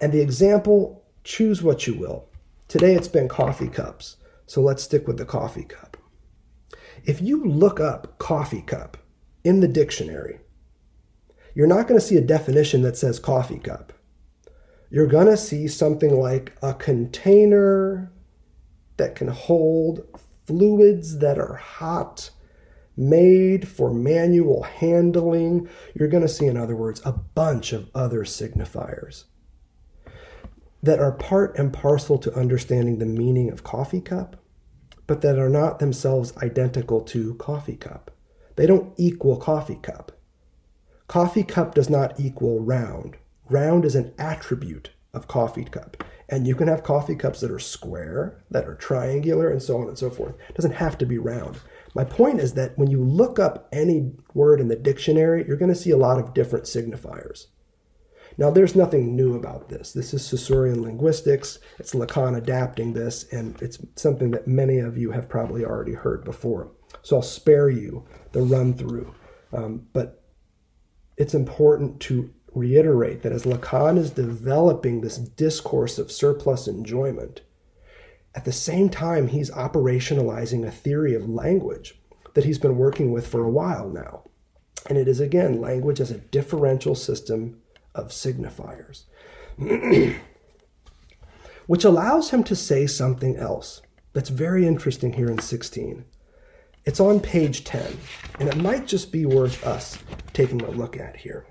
And 0.00 0.12
the 0.12 0.20
example, 0.20 1.04
choose 1.24 1.62
what 1.62 1.86
you 1.86 1.94
will. 1.94 2.28
Today 2.68 2.94
it's 2.94 3.08
been 3.08 3.28
coffee 3.28 3.68
cups, 3.68 4.16
so 4.46 4.60
let's 4.60 4.82
stick 4.82 5.06
with 5.06 5.16
the 5.18 5.24
coffee 5.24 5.64
cup. 5.64 5.96
If 7.04 7.20
you 7.20 7.44
look 7.44 7.80
up 7.80 8.18
coffee 8.18 8.62
cup 8.62 8.96
in 9.44 9.60
the 9.60 9.68
dictionary, 9.68 10.40
you're 11.54 11.66
not 11.66 11.88
going 11.88 11.98
to 11.98 12.06
see 12.06 12.16
a 12.16 12.20
definition 12.20 12.82
that 12.82 12.96
says 12.96 13.18
coffee 13.18 13.58
cup. 13.58 13.92
You're 14.90 15.06
going 15.06 15.26
to 15.26 15.36
see 15.36 15.68
something 15.68 16.20
like 16.20 16.52
a 16.62 16.74
container 16.74 18.12
that 18.96 19.14
can 19.14 19.28
hold 19.28 20.04
fluids 20.46 21.18
that 21.18 21.38
are 21.38 21.56
hot, 21.56 22.30
made 22.96 23.68
for 23.68 23.92
manual 23.92 24.62
handling. 24.62 25.68
You're 25.94 26.08
going 26.08 26.22
to 26.22 26.28
see, 26.28 26.46
in 26.46 26.56
other 26.56 26.76
words, 26.76 27.02
a 27.04 27.12
bunch 27.12 27.72
of 27.72 27.90
other 27.94 28.24
signifiers 28.24 29.24
that 30.82 31.00
are 31.00 31.12
part 31.12 31.58
and 31.58 31.72
parcel 31.72 32.16
to 32.18 32.34
understanding 32.34 32.98
the 32.98 33.06
meaning 33.06 33.50
of 33.50 33.64
coffee 33.64 34.00
cup, 34.00 34.36
but 35.06 35.20
that 35.20 35.38
are 35.38 35.48
not 35.48 35.78
themselves 35.78 36.36
identical 36.38 37.00
to 37.00 37.34
coffee 37.34 37.76
cup. 37.76 38.10
They 38.56 38.66
don't 38.66 38.94
equal 38.96 39.36
coffee 39.36 39.78
cup. 39.82 40.12
Coffee 41.08 41.42
cup 41.42 41.74
does 41.74 41.90
not 41.90 42.18
equal 42.18 42.60
round. 42.60 43.16
Round 43.48 43.84
is 43.84 43.94
an 43.94 44.14
attribute 44.18 44.90
of 45.12 45.28
coffee 45.28 45.64
cup. 45.64 46.02
And 46.28 46.46
you 46.46 46.54
can 46.54 46.66
have 46.66 46.82
coffee 46.82 47.14
cups 47.14 47.40
that 47.40 47.50
are 47.50 47.58
square, 47.58 48.44
that 48.50 48.66
are 48.66 48.74
triangular, 48.74 49.48
and 49.48 49.62
so 49.62 49.78
on 49.78 49.88
and 49.88 49.98
so 49.98 50.10
forth. 50.10 50.34
It 50.48 50.56
doesn't 50.56 50.72
have 50.72 50.98
to 50.98 51.06
be 51.06 51.18
round. 51.18 51.60
My 51.96 52.04
point 52.04 52.40
is 52.40 52.52
that 52.52 52.76
when 52.76 52.90
you 52.90 53.02
look 53.02 53.38
up 53.38 53.70
any 53.72 54.12
word 54.34 54.60
in 54.60 54.68
the 54.68 54.76
dictionary, 54.76 55.46
you're 55.48 55.56
going 55.56 55.72
to 55.72 55.74
see 55.74 55.92
a 55.92 55.96
lot 55.96 56.18
of 56.18 56.34
different 56.34 56.66
signifiers. 56.66 57.46
Now, 58.36 58.50
there's 58.50 58.76
nothing 58.76 59.16
new 59.16 59.34
about 59.34 59.70
this. 59.70 59.94
This 59.94 60.12
is 60.12 60.20
Saussurean 60.20 60.82
linguistics. 60.82 61.58
It's 61.78 61.94
Lacan 61.94 62.36
adapting 62.36 62.92
this, 62.92 63.24
and 63.32 63.56
it's 63.62 63.78
something 63.94 64.30
that 64.32 64.46
many 64.46 64.76
of 64.76 64.98
you 64.98 65.12
have 65.12 65.26
probably 65.26 65.64
already 65.64 65.94
heard 65.94 66.22
before. 66.22 66.70
So 67.00 67.16
I'll 67.16 67.22
spare 67.22 67.70
you 67.70 68.04
the 68.32 68.42
run 68.42 68.74
through. 68.74 69.14
Um, 69.54 69.86
but 69.94 70.22
it's 71.16 71.32
important 71.32 71.98
to 72.00 72.30
reiterate 72.52 73.22
that 73.22 73.32
as 73.32 73.44
Lacan 73.44 73.96
is 73.96 74.10
developing 74.10 75.00
this 75.00 75.16
discourse 75.16 75.98
of 75.98 76.12
surplus 76.12 76.68
enjoyment, 76.68 77.40
at 78.36 78.44
the 78.44 78.52
same 78.52 78.90
time, 78.90 79.28
he's 79.28 79.50
operationalizing 79.50 80.64
a 80.64 80.70
theory 80.70 81.14
of 81.14 81.28
language 81.28 81.98
that 82.34 82.44
he's 82.44 82.58
been 82.58 82.76
working 82.76 83.10
with 83.10 83.26
for 83.26 83.42
a 83.42 83.50
while 83.50 83.88
now. 83.88 84.24
And 84.90 84.98
it 84.98 85.08
is, 85.08 85.20
again, 85.20 85.58
language 85.58 86.00
as 86.00 86.10
a 86.10 86.18
differential 86.18 86.94
system 86.94 87.62
of 87.94 88.10
signifiers, 88.10 89.04
which 91.66 91.82
allows 91.82 92.30
him 92.30 92.44
to 92.44 92.54
say 92.54 92.86
something 92.86 93.38
else 93.38 93.80
that's 94.12 94.28
very 94.28 94.66
interesting 94.66 95.14
here 95.14 95.28
in 95.28 95.38
16. 95.38 96.04
It's 96.84 97.00
on 97.00 97.20
page 97.20 97.64
10, 97.64 97.96
and 98.38 98.50
it 98.50 98.58
might 98.58 98.86
just 98.86 99.10
be 99.10 99.24
worth 99.24 99.66
us 99.66 99.98
taking 100.34 100.60
a 100.60 100.70
look 100.70 100.98
at 100.98 101.16
here. 101.16 101.46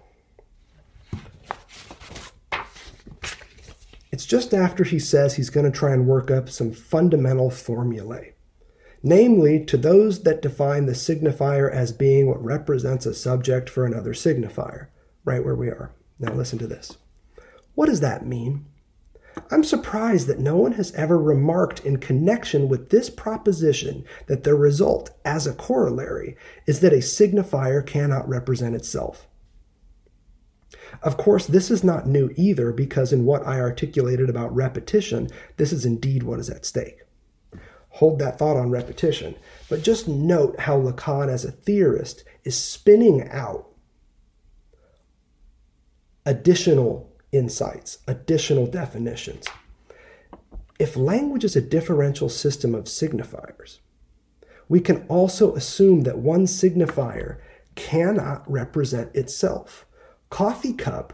It's 4.15 4.25
just 4.25 4.53
after 4.53 4.85
he 4.85 4.97
says 4.97 5.35
he's 5.35 5.49
going 5.49 5.69
to 5.69 5.77
try 5.77 5.91
and 5.91 6.07
work 6.07 6.31
up 6.31 6.47
some 6.47 6.71
fundamental 6.71 7.49
formulae, 7.49 8.33
namely 9.03 9.65
to 9.65 9.75
those 9.75 10.23
that 10.23 10.41
define 10.41 10.85
the 10.85 10.93
signifier 10.93 11.69
as 11.69 11.91
being 11.91 12.25
what 12.25 12.41
represents 12.41 13.05
a 13.05 13.13
subject 13.13 13.69
for 13.69 13.85
another 13.85 14.13
signifier, 14.13 14.87
right 15.25 15.43
where 15.43 15.53
we 15.53 15.67
are. 15.67 15.91
Now 16.17 16.31
listen 16.31 16.57
to 16.59 16.65
this. 16.65 16.97
What 17.73 17.87
does 17.87 17.99
that 17.99 18.25
mean? 18.25 18.67
I'm 19.51 19.65
surprised 19.65 20.27
that 20.27 20.39
no 20.39 20.55
one 20.55 20.71
has 20.71 20.93
ever 20.93 21.19
remarked 21.19 21.85
in 21.85 21.97
connection 21.97 22.69
with 22.69 22.91
this 22.91 23.09
proposition 23.09 24.05
that 24.27 24.45
the 24.45 24.55
result, 24.55 25.09
as 25.25 25.45
a 25.45 25.51
corollary, 25.51 26.37
is 26.65 26.79
that 26.79 26.93
a 26.93 26.99
signifier 26.99 27.85
cannot 27.85 28.29
represent 28.29 28.75
itself. 28.75 29.27
Of 31.01 31.17
course, 31.17 31.45
this 31.47 31.69
is 31.69 31.83
not 31.83 32.07
new 32.07 32.31
either, 32.35 32.71
because 32.71 33.13
in 33.13 33.25
what 33.25 33.45
I 33.45 33.59
articulated 33.59 34.29
about 34.29 34.55
repetition, 34.55 35.29
this 35.57 35.71
is 35.71 35.85
indeed 35.85 36.23
what 36.23 36.39
is 36.39 36.49
at 36.49 36.65
stake. 36.65 37.01
Hold 37.89 38.19
that 38.19 38.37
thought 38.37 38.57
on 38.57 38.71
repetition, 38.71 39.35
but 39.69 39.83
just 39.83 40.07
note 40.07 40.59
how 40.59 40.79
Lacan, 40.79 41.29
as 41.29 41.45
a 41.45 41.51
theorist, 41.51 42.23
is 42.43 42.57
spinning 42.57 43.29
out 43.29 43.69
additional 46.25 47.13
insights, 47.31 47.99
additional 48.07 48.67
definitions. 48.67 49.45
If 50.77 50.97
language 50.97 51.45
is 51.45 51.55
a 51.55 51.61
differential 51.61 52.27
system 52.27 52.75
of 52.75 52.85
signifiers, 52.85 53.79
we 54.67 54.81
can 54.81 55.05
also 55.07 55.55
assume 55.55 56.01
that 56.01 56.17
one 56.17 56.45
signifier 56.45 57.37
cannot 57.75 58.49
represent 58.51 59.15
itself. 59.15 59.85
Coffee 60.35 60.73
cup 60.73 61.13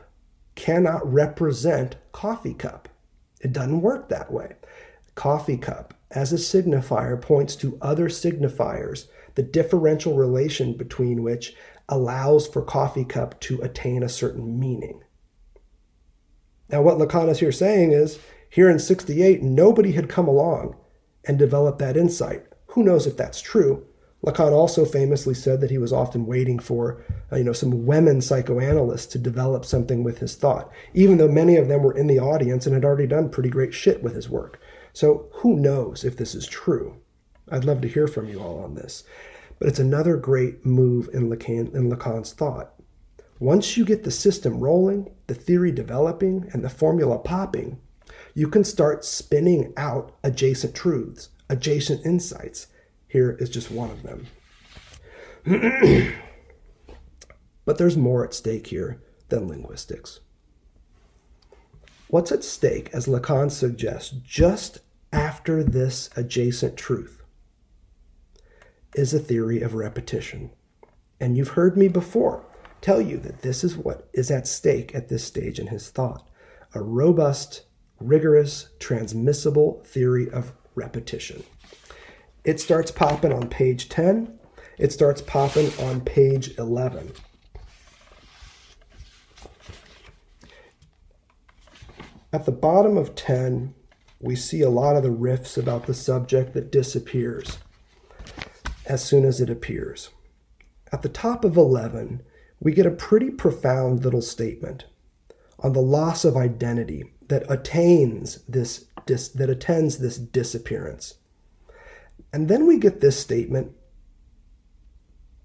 cannot 0.55 1.13
represent 1.13 1.95
coffee 2.11 2.55
cup. 2.55 2.89
It 3.39 3.53
doesn't 3.53 3.83
work 3.83 4.09
that 4.09 4.33
way. 4.33 4.55
Coffee 5.13 5.57
cup 5.57 5.93
as 6.09 6.33
a 6.33 6.37
signifier 6.37 7.21
points 7.21 7.55
to 7.57 7.77
other 7.83 8.09
signifiers, 8.09 9.05
the 9.35 9.43
differential 9.43 10.15
relation 10.15 10.75
between 10.75 11.21
which 11.21 11.53
allows 11.87 12.47
for 12.47 12.63
coffee 12.63 13.05
cup 13.05 13.39
to 13.41 13.61
attain 13.61 14.01
a 14.01 14.09
certain 14.09 14.59
meaning. 14.59 15.03
Now, 16.69 16.81
what 16.81 16.97
Lacan 16.97 17.29
is 17.29 17.41
here 17.41 17.51
saying 17.51 17.91
is 17.91 18.17
here 18.49 18.71
in 18.71 18.79
68, 18.79 19.43
nobody 19.43 19.91
had 19.91 20.09
come 20.09 20.27
along 20.27 20.75
and 21.25 21.37
developed 21.37 21.77
that 21.77 21.95
insight. 21.95 22.47
Who 22.69 22.81
knows 22.81 23.05
if 23.05 23.17
that's 23.17 23.39
true? 23.39 23.85
Lacan 24.23 24.51
also 24.51 24.85
famously 24.85 25.33
said 25.33 25.61
that 25.61 25.71
he 25.71 25.79
was 25.79 25.91
often 25.91 26.27
waiting 26.27 26.59
for, 26.59 27.03
uh, 27.31 27.37
you 27.37 27.43
know, 27.43 27.53
some 27.53 27.85
women 27.85 28.21
psychoanalysts 28.21 29.07
to 29.07 29.17
develop 29.17 29.65
something 29.65 30.03
with 30.03 30.19
his 30.19 30.35
thought, 30.35 30.71
even 30.93 31.17
though 31.17 31.27
many 31.27 31.55
of 31.55 31.67
them 31.67 31.81
were 31.81 31.97
in 31.97 32.07
the 32.07 32.19
audience 32.19 32.65
and 32.65 32.75
had 32.75 32.85
already 32.85 33.07
done 33.07 33.29
pretty 33.29 33.49
great 33.49 33.73
shit 33.73 34.03
with 34.03 34.13
his 34.13 34.29
work. 34.29 34.59
So 34.93 35.29
who 35.35 35.55
knows 35.55 36.03
if 36.03 36.17
this 36.17 36.35
is 36.35 36.47
true? 36.47 36.97
I'd 37.49 37.65
love 37.65 37.81
to 37.81 37.87
hear 37.87 38.07
from 38.07 38.29
you 38.29 38.39
all 38.39 38.63
on 38.63 38.75
this. 38.75 39.03
But 39.57 39.69
it's 39.69 39.79
another 39.79 40.17
great 40.17 40.65
move 40.65 41.09
in, 41.13 41.29
Lacan, 41.29 41.73
in 41.73 41.91
Lacan's 41.91 42.33
thought. 42.33 42.73
Once 43.39 43.75
you 43.75 43.83
get 43.83 44.03
the 44.03 44.11
system 44.11 44.59
rolling, 44.59 45.11
the 45.25 45.33
theory 45.33 45.71
developing, 45.71 46.47
and 46.53 46.63
the 46.63 46.69
formula 46.69 47.17
popping, 47.17 47.79
you 48.35 48.47
can 48.47 48.63
start 48.63 49.03
spinning 49.03 49.73
out 49.77 50.15
adjacent 50.23 50.75
truths, 50.75 51.29
adjacent 51.49 52.05
insights. 52.05 52.67
Here 53.11 53.35
is 53.41 53.49
just 53.49 53.69
one 53.69 53.89
of 53.91 54.03
them. 54.03 54.27
but 57.65 57.77
there's 57.77 57.97
more 57.97 58.23
at 58.23 58.33
stake 58.33 58.67
here 58.67 59.01
than 59.27 59.49
linguistics. 59.49 60.21
What's 62.07 62.31
at 62.31 62.45
stake, 62.45 62.89
as 62.93 63.07
Lacan 63.07 63.51
suggests, 63.51 64.11
just 64.25 64.79
after 65.11 65.61
this 65.61 66.09
adjacent 66.15 66.77
truth, 66.77 67.21
is 68.95 69.13
a 69.13 69.19
theory 69.19 69.61
of 69.61 69.73
repetition. 69.73 70.51
And 71.19 71.35
you've 71.35 71.49
heard 71.49 71.75
me 71.75 71.89
before 71.89 72.45
tell 72.79 73.01
you 73.01 73.17
that 73.17 73.41
this 73.41 73.65
is 73.65 73.75
what 73.75 74.07
is 74.13 74.31
at 74.31 74.47
stake 74.47 74.95
at 74.95 75.09
this 75.09 75.25
stage 75.25 75.59
in 75.59 75.67
his 75.67 75.89
thought 75.89 76.25
a 76.73 76.81
robust, 76.81 77.63
rigorous, 77.99 78.69
transmissible 78.79 79.83
theory 79.85 80.29
of 80.29 80.53
repetition. 80.75 81.43
It 82.43 82.59
starts 82.59 82.91
popping 82.91 83.31
on 83.31 83.49
page 83.49 83.87
10, 83.89 84.39
it 84.79 84.91
starts 84.91 85.21
popping 85.21 85.71
on 85.79 86.01
page 86.01 86.57
11. 86.57 87.11
At 92.33 92.45
the 92.45 92.51
bottom 92.51 92.97
of 92.97 93.13
10, 93.13 93.75
we 94.19 94.35
see 94.35 94.61
a 94.61 94.69
lot 94.69 94.95
of 94.95 95.03
the 95.03 95.09
riffs 95.09 95.57
about 95.57 95.85
the 95.85 95.93
subject 95.93 96.53
that 96.53 96.71
disappears 96.71 97.59
as 98.85 99.03
soon 99.03 99.25
as 99.25 99.41
it 99.41 99.49
appears. 99.49 100.09
At 100.91 101.01
the 101.01 101.09
top 101.09 101.43
of 101.43 101.57
11, 101.57 102.23
we 102.59 102.71
get 102.71 102.85
a 102.85 102.91
pretty 102.91 103.29
profound 103.29 104.03
little 104.03 104.21
statement 104.21 104.85
on 105.59 105.73
the 105.73 105.81
loss 105.81 106.25
of 106.25 106.37
identity 106.37 107.03
that 107.27 107.49
attains 107.49 108.43
this 108.47 108.85
dis, 109.05 109.29
that 109.29 109.49
attends 109.49 109.97
this 109.97 110.17
disappearance. 110.17 111.15
And 112.33 112.47
then 112.47 112.65
we 112.65 112.77
get 112.77 113.01
this 113.01 113.19
statement 113.19 113.73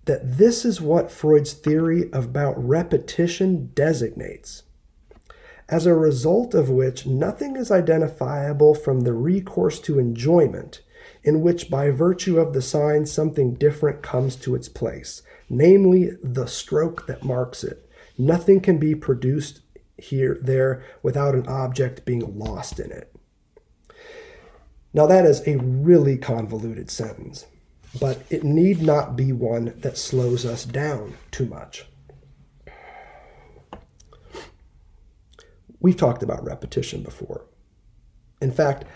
that 0.05 0.39
this 0.39 0.65
is 0.65 0.81
what 0.81 1.11
Freud's 1.11 1.53
theory 1.53 2.09
about 2.13 2.55
repetition 2.57 3.73
designates, 3.75 4.63
as 5.69 5.85
a 5.85 5.95
result 5.95 6.55
of 6.55 6.71
which 6.71 7.07
nothing 7.07 7.57
is 7.57 7.73
identifiable 7.73 8.73
from 8.73 9.01
the 9.01 9.13
recourse 9.13 9.81
to 9.81 9.99
enjoyment, 9.99 10.83
in 11.25 11.41
which 11.41 11.69
by 11.69 11.91
virtue 11.91 12.39
of 12.39 12.53
the 12.53 12.63
sign 12.63 13.05
something 13.05 13.55
different 13.55 14.01
comes 14.01 14.37
to 14.37 14.55
its 14.55 14.69
place, 14.69 15.23
namely 15.51 16.11
the 16.23 16.47
stroke 16.47 17.09
that 17.09 17.25
marks 17.25 17.65
it. 17.65 17.91
Nothing 18.17 18.61
can 18.61 18.79
be 18.79 18.95
produced 18.95 19.61
here 19.99 20.39
there 20.41 20.85
without 21.03 21.35
an 21.35 21.49
object 21.49 22.05
being 22.05 22.39
lost 22.39 22.79
in 22.79 22.93
it. 22.93 23.16
Now 24.97 25.05
that 25.09 25.27
is 25.27 25.47
a 25.47 25.59
really 25.59 26.17
convoluted 26.17 26.91
sentence, 26.91 27.45
but 28.01 28.23
it 28.31 28.45
need 28.45 28.81
not 28.81 29.15
be 29.15 29.31
one 29.31 29.75
that 29.77 29.99
slows 29.99 30.47
us 30.47 30.65
down 30.65 31.19
too 31.31 31.45
much. 31.45 31.85
We've 35.81 35.99
talked 35.99 36.23
about 36.23 36.43
repetition 36.47 37.03
before. 37.03 37.45
In 38.41 38.51
fact, 38.51 38.87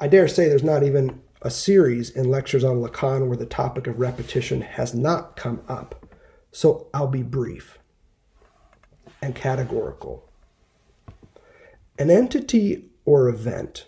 I 0.00 0.08
dare 0.08 0.26
say 0.26 0.48
there's 0.48 0.64
not 0.64 0.82
even 0.82 1.22
a 1.42 1.50
series 1.50 2.10
in 2.10 2.28
lectures 2.28 2.64
on 2.64 2.82
Lacan 2.82 3.28
where 3.28 3.36
the 3.36 3.46
topic 3.46 3.86
of 3.86 4.00
repetition 4.00 4.62
has 4.62 4.94
not 4.94 5.36
come 5.36 5.62
up. 5.68 6.12
So 6.50 6.88
I'll 6.92 7.06
be 7.06 7.22
brief 7.22 7.78
and 9.22 9.36
categorical. 9.36 10.28
An 12.00 12.10
entity 12.10 12.86
or 13.04 13.28
event 13.28 13.86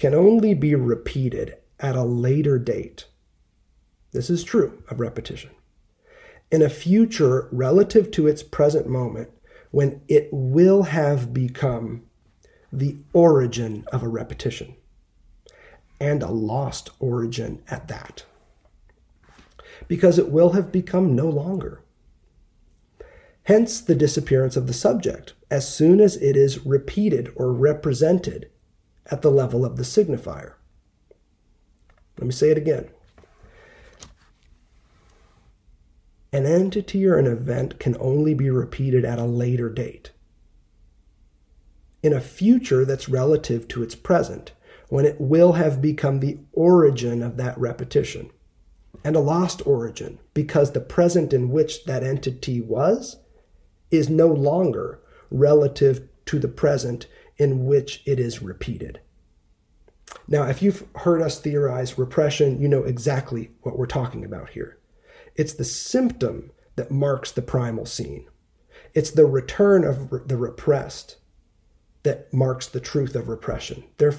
can 0.00 0.14
only 0.14 0.54
be 0.54 0.74
repeated 0.74 1.58
at 1.78 1.94
a 1.94 2.02
later 2.02 2.58
date. 2.58 3.04
This 4.12 4.30
is 4.30 4.42
true 4.42 4.82
of 4.88 4.98
repetition. 4.98 5.50
In 6.50 6.62
a 6.62 6.70
future 6.70 7.48
relative 7.52 8.10
to 8.12 8.26
its 8.26 8.42
present 8.42 8.88
moment, 8.88 9.28
when 9.72 10.00
it 10.08 10.30
will 10.32 10.84
have 10.84 11.34
become 11.34 12.04
the 12.72 12.96
origin 13.12 13.84
of 13.92 14.02
a 14.02 14.08
repetition 14.08 14.74
and 16.00 16.22
a 16.22 16.30
lost 16.30 16.88
origin 16.98 17.62
at 17.68 17.88
that. 17.88 18.24
Because 19.86 20.18
it 20.18 20.30
will 20.30 20.52
have 20.52 20.72
become 20.72 21.14
no 21.14 21.28
longer. 21.28 21.82
Hence 23.42 23.82
the 23.82 23.94
disappearance 23.94 24.56
of 24.56 24.66
the 24.66 24.72
subject 24.72 25.34
as 25.50 25.70
soon 25.70 26.00
as 26.00 26.16
it 26.16 26.38
is 26.38 26.64
repeated 26.64 27.30
or 27.36 27.52
represented 27.52 28.48
at 29.10 29.22
the 29.22 29.30
level 29.30 29.64
of 29.64 29.76
the 29.76 29.82
signifier. 29.82 30.54
Let 32.18 32.26
me 32.26 32.32
say 32.32 32.50
it 32.50 32.58
again. 32.58 32.90
An 36.32 36.46
entity 36.46 37.06
or 37.06 37.16
an 37.16 37.26
event 37.26 37.80
can 37.80 37.96
only 37.98 38.34
be 38.34 38.50
repeated 38.50 39.04
at 39.04 39.18
a 39.18 39.24
later 39.24 39.68
date. 39.68 40.12
In 42.02 42.12
a 42.12 42.20
future 42.20 42.84
that's 42.84 43.08
relative 43.08 43.66
to 43.68 43.82
its 43.82 43.94
present, 43.94 44.52
when 44.88 45.04
it 45.04 45.20
will 45.20 45.52
have 45.52 45.82
become 45.82 46.20
the 46.20 46.38
origin 46.52 47.22
of 47.22 47.36
that 47.36 47.58
repetition 47.58 48.30
and 49.04 49.16
a 49.16 49.20
lost 49.20 49.66
origin 49.66 50.18
because 50.34 50.72
the 50.72 50.80
present 50.80 51.32
in 51.32 51.50
which 51.50 51.84
that 51.84 52.02
entity 52.02 52.60
was 52.60 53.16
is 53.90 54.08
no 54.08 54.26
longer 54.26 55.00
relative 55.30 56.08
to 56.26 56.38
the 56.38 56.48
present 56.48 57.06
in 57.40 57.64
which 57.64 58.02
it 58.04 58.20
is 58.20 58.42
repeated. 58.42 59.00
Now, 60.28 60.44
if 60.44 60.60
you've 60.60 60.86
heard 60.94 61.22
us 61.22 61.40
theorize 61.40 61.96
repression, 61.96 62.60
you 62.60 62.68
know 62.68 62.84
exactly 62.84 63.50
what 63.62 63.78
we're 63.78 63.86
talking 63.86 64.24
about 64.24 64.50
here. 64.50 64.78
It's 65.36 65.54
the 65.54 65.64
symptom 65.64 66.52
that 66.76 66.90
marks 66.90 67.32
the 67.32 67.40
primal 67.40 67.86
scene. 67.86 68.28
It's 68.92 69.10
the 69.10 69.24
return 69.24 69.84
of 69.84 70.28
the 70.28 70.36
repressed 70.36 71.16
that 72.02 72.32
marks 72.32 72.66
the 72.66 72.80
truth 72.80 73.16
of 73.16 73.28
repression. 73.28 73.84
They're 73.96 74.14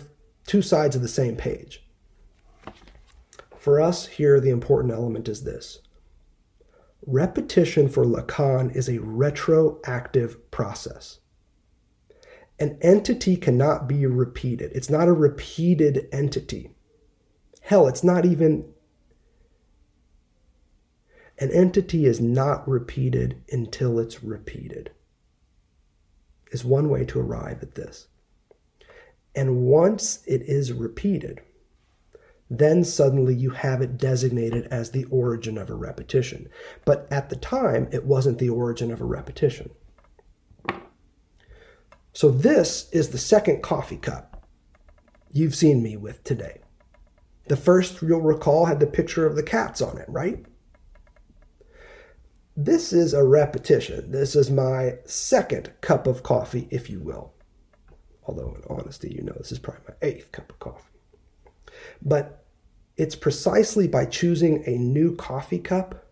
two 0.48 0.64
sides 0.64 0.96
of 0.96 1.04
the 1.04 1.08
same 1.08 1.36
page. 1.36 1.84
For 3.56 3.80
us, 3.80 4.08
here, 4.08 4.40
the 4.40 4.50
important 4.50 4.94
element 4.94 5.28
is 5.30 5.44
this 5.44 5.80
repetition 7.06 7.88
for 7.88 8.04
Lacan 8.04 8.76
is 8.76 8.90
a 8.90 9.00
retroactive 9.00 10.50
process. 10.52 11.21
An 12.62 12.78
entity 12.82 13.38
cannot 13.38 13.88
be 13.88 14.06
repeated, 14.06 14.72
it's 14.76 14.90
not 14.90 15.08
a 15.08 15.14
repeated 15.14 16.08
entity. 16.12 16.70
Hell, 17.62 17.88
it's 17.88 18.04
not 18.04 18.24
even. 18.24 18.72
An 21.40 21.50
entity 21.52 22.06
is 22.06 22.22
not 22.22 22.68
repeated 22.70 23.42
until 23.52 23.98
it's 23.98 24.24
repeated 24.24 24.92
is 26.52 26.64
one 26.64 26.88
way 26.88 27.04
to 27.06 27.20
arrive 27.20 27.64
at 27.64 27.74
this. 27.74 28.08
And 29.34 29.64
once 29.64 30.24
it 30.28 30.44
is 30.44 30.72
repeated, 30.72 31.42
then 32.48 32.84
suddenly 32.84 33.34
you 33.34 33.50
have 33.52 33.82
it 33.82 33.98
designated 33.98 34.68
as 34.68 34.92
the 34.92 35.06
origin 35.06 35.58
of 35.58 35.72
a 35.72 35.74
repetition. 35.74 36.48
But 36.86 37.08
at 37.10 37.30
the 37.30 37.38
time, 37.38 37.88
it 37.92 38.06
wasn't 38.06 38.38
the 38.38 38.50
origin 38.50 38.92
of 38.92 39.02
a 39.02 39.06
repetition. 39.06 39.72
So, 42.14 42.30
this 42.30 42.90
is 42.92 43.10
the 43.10 43.18
second 43.18 43.64
coffee 43.64 43.98
cup 43.98 44.46
you've 45.32 45.56
seen 45.56 45.82
me 45.82 45.96
with 45.96 46.24
today. 46.24 46.60
The 47.48 47.56
first, 47.56 48.02
you'll 48.02 48.22
recall, 48.22 48.66
had 48.66 48.80
the 48.80 48.88
picture 48.88 49.26
of 49.26 49.36
the 49.36 49.44
cats 49.44 49.82
on 49.82 49.98
it, 49.98 50.06
right? 50.10 50.46
This 52.56 52.92
is 52.92 53.14
a 53.14 53.24
repetition. 53.24 54.12
This 54.12 54.36
is 54.36 54.52
my 54.52 54.96
second 55.06 55.72
cup 55.80 56.06
of 56.06 56.22
coffee, 56.22 56.68
if 56.70 56.90
you 56.90 57.00
will. 57.00 57.34
Although, 58.26 58.56
in 58.56 58.64
honesty, 58.70 59.14
you 59.14 59.24
know 59.24 59.34
this 59.38 59.52
is 59.52 59.60
probably 59.60 59.84
my 59.88 59.96
eighth 60.02 60.32
cup 60.32 60.50
of 60.50 60.60
coffee. 60.60 61.00
But 62.02 62.46
it's 62.98 63.16
precisely 63.16 63.88
by 63.88 64.06
choosing 64.06 64.64
a 64.66 64.78
new 64.78 65.16
coffee 65.16 65.60
cup 65.60 66.08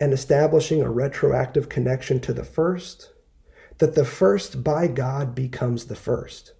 and 0.00 0.12
establishing 0.12 0.80
a 0.80 0.90
retroactive 0.90 1.68
connection 1.68 2.20
to 2.20 2.32
the 2.32 2.44
first 2.44 3.12
that 3.78 3.94
the 3.94 4.04
first 4.04 4.62
by 4.64 4.86
God 4.88 5.34
becomes 5.34 5.86
the 5.86 5.96
first. 5.96 6.52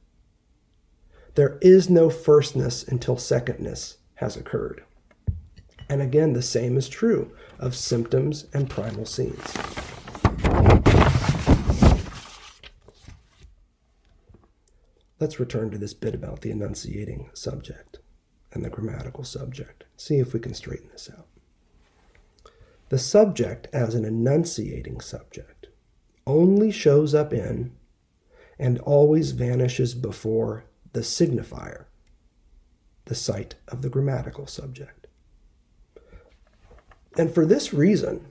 There 1.35 1.59
is 1.61 1.91
no 1.91 2.11
firstness 2.11 2.83
until 2.83 3.16
secondness 3.16 3.99
has 4.16 4.37
occurred. 4.37 4.83
And 5.89 6.03
again, 6.03 6.33
the 6.33 6.43
same 6.43 6.77
is 6.77 6.89
true 6.89 7.33
of 7.59 7.75
symptoms 7.75 8.47
and 8.53 8.69
primal 8.69 9.07
scenes. 9.07 9.57
Let's 15.21 15.41
return 15.41 15.71
to 15.71 15.79
this 15.79 15.95
bit 15.95 16.14
about 16.14 16.43
the 16.43 16.51
enunciating 16.51 17.31
subject 17.35 17.99
and 18.53 18.64
the 18.64 18.71
grammatical 18.71 19.25
subject. 19.25 19.85
See 19.97 20.19
if 20.19 20.33
we 20.33 20.41
can 20.41 20.55
straighten 20.55 20.89
this 20.93 21.11
out. 21.16 21.27
The 22.89 22.99
subject 22.99 23.69
as 23.73 23.95
an 23.95 24.05
enunciating 24.05 25.01
subject 25.01 25.68
only 26.29 26.70
shows 26.70 27.14
up 27.14 27.33
in 27.33 27.72
and 28.59 28.79
always 28.81 29.33
vanishes 29.33 29.95
before 29.95 30.64
the 30.93 31.01
signifier, 31.01 31.87
the 33.07 33.14
site 33.14 33.55
of 33.66 33.83
the 33.83 33.89
grammatical 33.89 34.47
subject. 34.47 35.07
And 37.16 37.35
for 37.35 37.47
this 37.47 37.72
reason, 37.72 38.31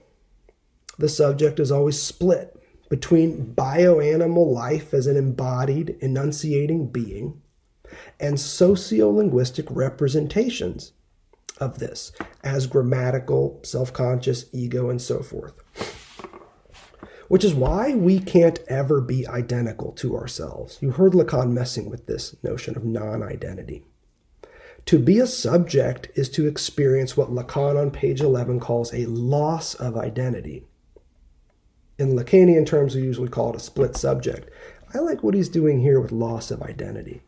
the 0.98 1.08
subject 1.08 1.60
is 1.60 1.72
always 1.72 2.00
split 2.00 2.54
between 2.88 3.54
bioanimal 3.54 4.50
life 4.50 4.94
as 4.94 5.06
an 5.06 5.16
embodied, 5.16 5.96
enunciating 6.00 6.88
being 6.88 7.42
and 8.20 8.36
sociolinguistic 8.36 9.66
representations 9.70 10.92
of 11.60 11.78
this 11.78 12.12
as 12.44 12.66
grammatical, 12.66 13.60
self 13.64 13.92
conscious, 13.92 14.46
ego, 14.52 14.90
and 14.90 15.02
so 15.02 15.22
forth. 15.22 15.54
Which 17.28 17.44
is 17.44 17.54
why 17.54 17.94
we 17.94 18.18
can't 18.20 18.58
ever 18.68 19.00
be 19.00 19.26
identical 19.26 19.92
to 19.92 20.16
ourselves. 20.16 20.78
You 20.80 20.92
heard 20.92 21.12
Lacan 21.12 21.50
messing 21.50 21.90
with 21.90 22.06
this 22.06 22.34
notion 22.42 22.76
of 22.76 22.84
non 22.84 23.22
identity. 23.22 23.84
To 24.86 24.98
be 24.98 25.18
a 25.18 25.26
subject 25.26 26.08
is 26.14 26.30
to 26.30 26.46
experience 26.46 27.16
what 27.16 27.30
Lacan 27.30 27.78
on 27.78 27.90
page 27.90 28.22
11 28.22 28.60
calls 28.60 28.94
a 28.94 29.04
loss 29.04 29.74
of 29.74 29.98
identity. 29.98 30.64
In 31.98 32.14
Lacanian 32.14 32.64
terms, 32.64 32.94
we 32.94 33.02
usually 33.02 33.28
call 33.28 33.50
it 33.50 33.56
a 33.56 33.60
split 33.60 33.96
subject. 33.96 34.48
I 34.94 34.98
like 35.00 35.22
what 35.22 35.34
he's 35.34 35.50
doing 35.50 35.80
here 35.80 36.00
with 36.00 36.12
loss 36.12 36.50
of 36.50 36.62
identity. 36.62 37.20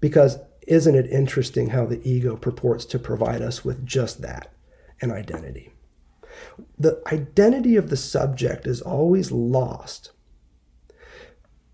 Because 0.00 0.38
isn't 0.66 0.94
it 0.94 1.06
interesting 1.06 1.68
how 1.68 1.86
the 1.86 2.00
ego 2.02 2.36
purports 2.36 2.84
to 2.86 2.98
provide 2.98 3.42
us 3.42 3.64
with 3.64 3.86
just 3.86 4.22
that 4.22 4.50
an 5.00 5.12
identity? 5.12 5.73
The 6.78 7.02
identity 7.12 7.76
of 7.76 7.90
the 7.90 7.96
subject 7.96 8.66
is 8.66 8.80
always 8.80 9.30
lost 9.32 10.12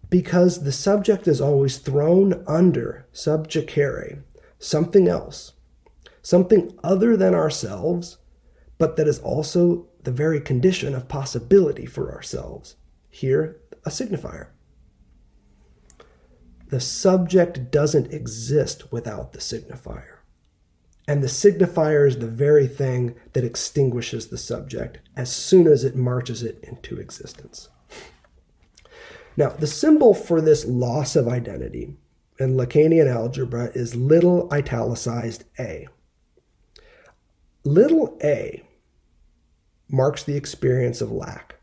because 0.09 0.65
the 0.65 0.73
subject 0.73 1.29
is 1.29 1.41
always 1.41 1.79
thrown 1.79 2.45
under 2.47 3.07
subjecere 3.13 4.23
something 4.61 5.09
else, 5.09 5.55
something 6.23 6.79
other 6.85 7.17
than 7.17 7.35
ourselves, 7.35 8.19
but 8.79 8.97
that 8.97 9.09
is 9.09 9.19
also 9.21 9.89
the 10.03 10.13
very 10.13 10.41
condition 10.41 10.95
of 10.95 11.09
possibility 11.09 11.87
for 11.87 12.13
ourselves. 12.13 12.77
Here, 13.09 13.61
a 13.85 13.91
signifier. 13.91 14.49
The 16.69 16.81
subject 16.81 17.71
doesn't 17.71 18.13
exist 18.13 18.93
without 18.93 19.33
the 19.33 19.41
signifier. 19.41 20.20
And 21.11 21.25
the 21.25 21.27
signifier 21.27 22.07
is 22.07 22.19
the 22.19 22.29
very 22.29 22.69
thing 22.69 23.17
that 23.33 23.43
extinguishes 23.43 24.29
the 24.29 24.39
subject 24.39 25.01
as 25.17 25.35
soon 25.35 25.67
as 25.67 25.83
it 25.83 25.97
marches 25.97 26.45
it 26.45 26.61
into 26.63 27.01
existence. 27.01 27.69
Now, 29.37 29.49
the 29.49 29.67
symbol 29.67 30.15
for 30.15 30.41
this 30.41 30.65
loss 30.67 31.17
of 31.17 31.27
identity 31.27 31.97
in 32.39 32.57
Lacanian 32.57 33.13
algebra 33.13 33.73
is 33.75 33.97
little 33.97 34.49
italicized 34.53 35.43
a. 35.59 35.89
Little 37.65 38.17
a 38.23 38.63
marks 39.89 40.23
the 40.23 40.37
experience 40.37 41.01
of 41.01 41.11
lack. 41.11 41.57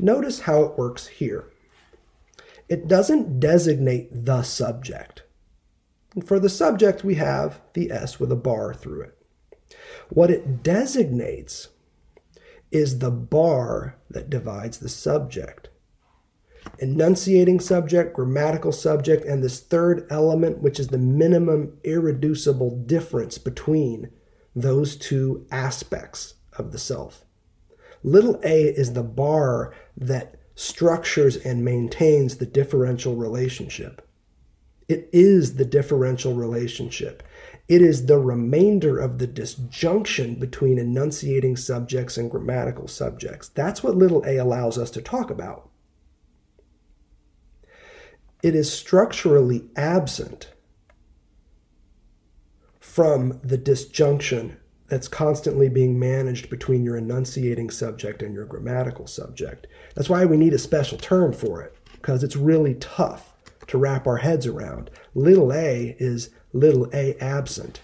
Notice 0.00 0.40
how 0.40 0.64
it 0.64 0.76
works 0.76 1.06
here. 1.06 1.44
It 2.68 2.88
doesn't 2.88 3.38
designate 3.38 4.08
the 4.24 4.42
subject. 4.42 5.22
For 6.24 6.40
the 6.40 6.48
subject, 6.48 7.04
we 7.04 7.14
have 7.16 7.60
the 7.74 7.90
S 7.90 8.18
with 8.18 8.32
a 8.32 8.36
bar 8.36 8.74
through 8.74 9.02
it. 9.02 9.18
What 10.08 10.30
it 10.30 10.62
designates 10.62 11.68
is 12.72 12.98
the 12.98 13.10
bar 13.10 13.96
that 14.10 14.30
divides 14.30 14.78
the 14.78 14.88
subject 14.88 15.70
enunciating 16.78 17.60
subject, 17.60 18.14
grammatical 18.14 18.72
subject, 18.72 19.24
and 19.24 19.42
this 19.42 19.60
third 19.60 20.06
element, 20.10 20.58
which 20.58 20.80
is 20.80 20.88
the 20.88 20.98
minimum 20.98 21.78
irreducible 21.84 22.76
difference 22.86 23.38
between 23.38 24.10
those 24.54 24.96
two 24.96 25.46
aspects 25.50 26.34
of 26.54 26.72
the 26.72 26.78
self. 26.78 27.24
Little 28.02 28.40
a 28.42 28.64
is 28.64 28.94
the 28.94 29.02
bar 29.02 29.74
that 29.96 30.36
structures 30.54 31.36
and 31.36 31.64
maintains 31.64 32.36
the 32.36 32.46
differential 32.46 33.14
relationship. 33.14 34.06
It 34.90 35.08
is 35.12 35.54
the 35.54 35.64
differential 35.64 36.34
relationship. 36.34 37.22
It 37.68 37.80
is 37.80 38.06
the 38.06 38.18
remainder 38.18 38.98
of 38.98 39.18
the 39.18 39.28
disjunction 39.28 40.34
between 40.40 40.80
enunciating 40.80 41.56
subjects 41.56 42.18
and 42.18 42.28
grammatical 42.28 42.88
subjects. 42.88 43.50
That's 43.50 43.84
what 43.84 43.94
little 43.94 44.24
a 44.26 44.38
allows 44.38 44.78
us 44.78 44.90
to 44.90 45.00
talk 45.00 45.30
about 45.30 45.70
it 48.42 48.56
is 48.56 48.72
structurally 48.72 49.66
absent 49.76 50.50
from 52.80 53.38
the 53.44 53.58
disjunction 53.58 54.56
that's 54.88 55.06
constantly 55.06 55.68
being 55.68 56.00
managed 56.00 56.50
between 56.50 56.82
your 56.82 56.96
enunciating 56.96 57.70
subject 57.70 58.22
and 58.22 58.34
your 58.34 58.46
grammatical 58.46 59.06
subject. 59.06 59.68
That's 59.94 60.08
why 60.08 60.24
we 60.24 60.36
need 60.36 60.52
a 60.52 60.58
special 60.58 60.98
term 60.98 61.32
for 61.32 61.62
it, 61.62 61.76
because 61.92 62.24
it's 62.24 62.34
really 62.34 62.74
tough 62.74 63.29
to 63.70 63.78
wrap 63.78 64.06
our 64.06 64.18
heads 64.18 64.46
around. 64.46 64.90
Little 65.14 65.52
a 65.52 65.96
is 65.98 66.30
little 66.52 66.88
a 66.92 67.16
absent. 67.16 67.80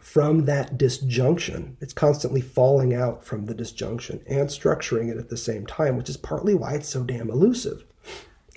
From 0.00 0.46
that 0.46 0.76
disjunction, 0.76 1.76
it's 1.80 1.92
constantly 1.92 2.40
falling 2.40 2.94
out 2.94 3.24
from 3.24 3.46
the 3.46 3.54
disjunction 3.54 4.22
and 4.26 4.48
structuring 4.48 5.10
it 5.10 5.18
at 5.18 5.28
the 5.28 5.36
same 5.36 5.66
time, 5.66 5.96
which 5.96 6.08
is 6.08 6.16
partly 6.16 6.54
why 6.54 6.74
it's 6.74 6.88
so 6.88 7.04
damn 7.04 7.30
elusive 7.30 7.84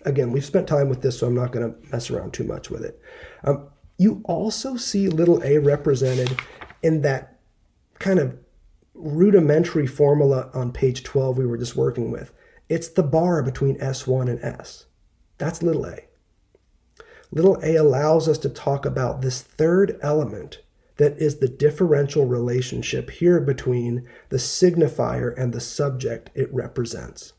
again, 0.06 0.32
we've 0.32 0.46
spent 0.46 0.68
time 0.68 0.90
with 0.90 1.02
this, 1.02 1.20
so 1.20 1.28
I'm 1.28 1.36
not 1.36 1.52
going 1.52 1.74
to 1.74 1.90
mess 1.92 2.10
around 2.10 2.34
too 2.34 2.44
much 2.44 2.70
with 2.70 2.84
it. 2.84 3.00
Um, 3.44 3.68
you 3.98 4.22
also 4.26 4.76
see 4.76 5.08
little 5.08 5.44
a 5.44 5.60
represented 5.60 6.40
in 6.82 7.02
that 7.02 7.40
kind 8.00 8.20
of 8.20 8.38
rudimentary 8.94 9.88
formula 9.88 10.50
on 10.54 10.72
page 10.72 11.04
12 11.04 11.38
we 11.38 11.46
were 11.46 11.58
just 11.58 11.76
working 11.76 12.12
with. 12.12 12.34
It's 12.70 12.88
the 12.88 13.04
bar 13.04 13.44
between 13.44 13.78
S1 13.80 14.30
and 14.30 14.42
S. 14.42 14.86
That's 15.38 15.62
little 15.62 15.86
a. 15.86 16.00
Little 17.32 17.58
a 17.64 17.76
allows 17.76 18.28
us 18.28 18.38
to 18.40 18.50
talk 18.50 18.86
about 18.86 19.22
this 19.22 19.42
third 19.42 19.98
element 20.02 20.60
that 20.98 21.18
is 21.18 21.38
the 21.40 21.48
differential 21.48 22.26
relationship 22.26 23.10
here 23.10 23.40
between 23.40 24.08
the 24.30 24.38
signifier 24.38 25.34
and 25.38 25.54
the 25.54 25.62
subject 25.62 26.30
it 26.36 26.54
represents. 26.54 27.34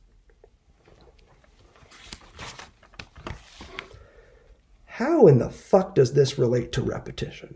How 4.87 5.27
in 5.27 5.39
the 5.39 5.51
fuck 5.51 5.95
does 5.95 6.15
this 6.15 6.39
relate 6.39 6.73
to 6.73 6.83
repetition? 6.83 7.55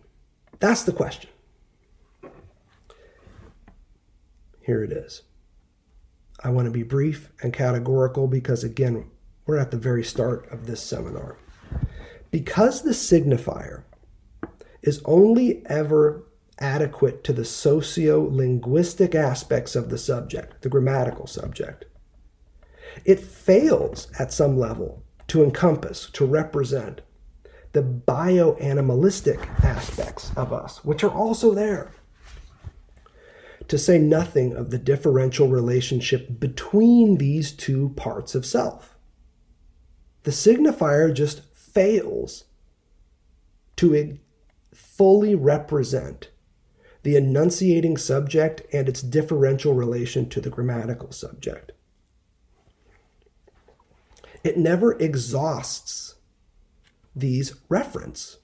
That's 0.59 0.85
the 0.85 0.93
question. 0.93 1.31
Here 4.61 4.83
it 4.83 4.93
is. 4.93 5.23
I 6.43 6.51
want 6.51 6.67
to 6.67 6.73
be 6.73 6.83
brief 6.83 7.31
and 7.43 7.53
categorical 7.53 8.27
because, 8.27 8.65
again, 8.65 9.11
we're 9.47 9.59
at 9.59 9.71
the 9.71 9.77
very 9.77 10.03
start 10.03 10.51
of 10.51 10.67
this 10.67 10.83
seminar. 10.83 11.39
Because 12.31 12.83
the 12.83 12.91
signifier 12.91 13.83
is 14.83 15.03
only 15.05 15.65
ever 15.67 16.25
adequate 16.59 17.23
to 17.25 17.33
the 17.33 17.45
socio-linguistic 17.45 19.15
aspects 19.15 19.77
of 19.77 19.91
the 19.91 19.99
subject, 19.99 20.63
the 20.63 20.69
grammatical 20.69 21.27
subject, 21.27 21.85
it 23.05 23.21
fails 23.21 24.09
at 24.19 24.33
some 24.33 24.59
level 24.59 25.03
to 25.29 25.43
encompass, 25.43 26.09
to 26.11 26.25
represent 26.25 27.01
the 27.73 27.83
bioanimalistic 27.83 29.39
aspects 29.63 30.31
of 30.37 30.53
us, 30.53 30.85
which 30.85 31.05
are 31.05 31.11
also 31.11 31.53
there. 31.55 31.93
To 33.69 33.77
say 33.77 33.99
nothing 33.99 34.55
of 34.55 34.71
the 34.71 34.79
differential 34.79 35.49
relationship 35.49 36.41
between 36.41 37.17
these 37.19 37.53
two 37.53 37.91
parts 37.97 38.35
of 38.35 38.47
self. 38.47 38.97
The 40.23 40.31
signifier 40.31 41.13
just 41.13 41.43
fails 41.77 42.45
to 43.77 44.19
fully 44.73 45.35
represent 45.35 46.31
the 47.03 47.17
enunciating 47.17 47.99
subject 47.99 48.63
and 48.73 48.89
its 48.89 49.03
differential 49.03 49.75
relation 49.75 50.27
to 50.27 50.41
the 50.41 50.49
grammatical 50.49 51.13
subject. 51.13 51.73
It 54.43 54.57
never 54.57 54.99
exhausts 54.99 56.15
these 57.15 57.57
reference. 57.69 58.39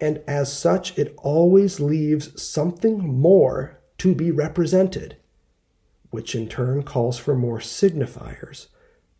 And 0.00 0.20
as 0.26 0.52
such, 0.52 0.98
it 0.98 1.14
always 1.18 1.78
leaves 1.78 2.42
something 2.42 2.98
more 2.98 3.78
to 3.98 4.16
be 4.16 4.32
represented, 4.32 5.16
which 6.10 6.34
in 6.34 6.48
turn 6.48 6.82
calls 6.82 7.18
for 7.18 7.36
more 7.36 7.60
signifiers. 7.60 8.66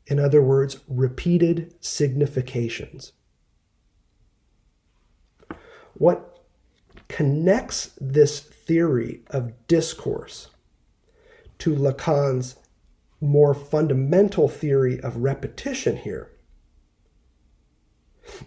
In 0.06 0.18
other 0.18 0.42
words, 0.42 0.78
repeated 0.88 1.74
significations. 1.80 3.12
What 5.94 6.44
connects 7.08 7.90
this 8.00 8.40
theory 8.40 9.22
of 9.30 9.52
discourse 9.66 10.48
to 11.58 11.74
Lacan's 11.74 12.56
more 13.20 13.54
fundamental 13.54 14.48
theory 14.48 15.00
of 15.00 15.18
repetition 15.18 15.96
here 15.96 16.30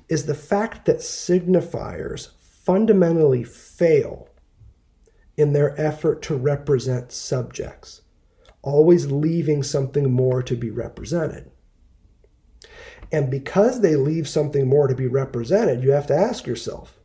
is 0.10 0.26
the 0.26 0.36
fact 0.36 0.86
that 0.86 0.98
signifiers 0.98 2.30
fundamentally 2.40 3.44
fail 3.44 4.30
in 5.38 5.54
their 5.54 5.80
effort 5.80 6.22
to 6.24 6.36
represent 6.36 7.12
subjects, 7.12 8.02
always 8.66 9.12
leaving 9.12 9.64
something 9.64 10.12
more 10.12 10.44
to 10.44 10.56
be 10.56 10.70
represented. 10.70 11.50
And 13.12 13.32
because 13.32 13.80
they 13.80 13.96
leave 13.96 14.28
something 14.28 14.68
more 14.68 14.88
to 14.88 14.96
be 14.96 15.08
represented, 15.08 15.84
you 15.84 15.92
have 15.92 16.08
to 16.08 16.16
ask 16.16 16.46
yourself, 16.46 17.00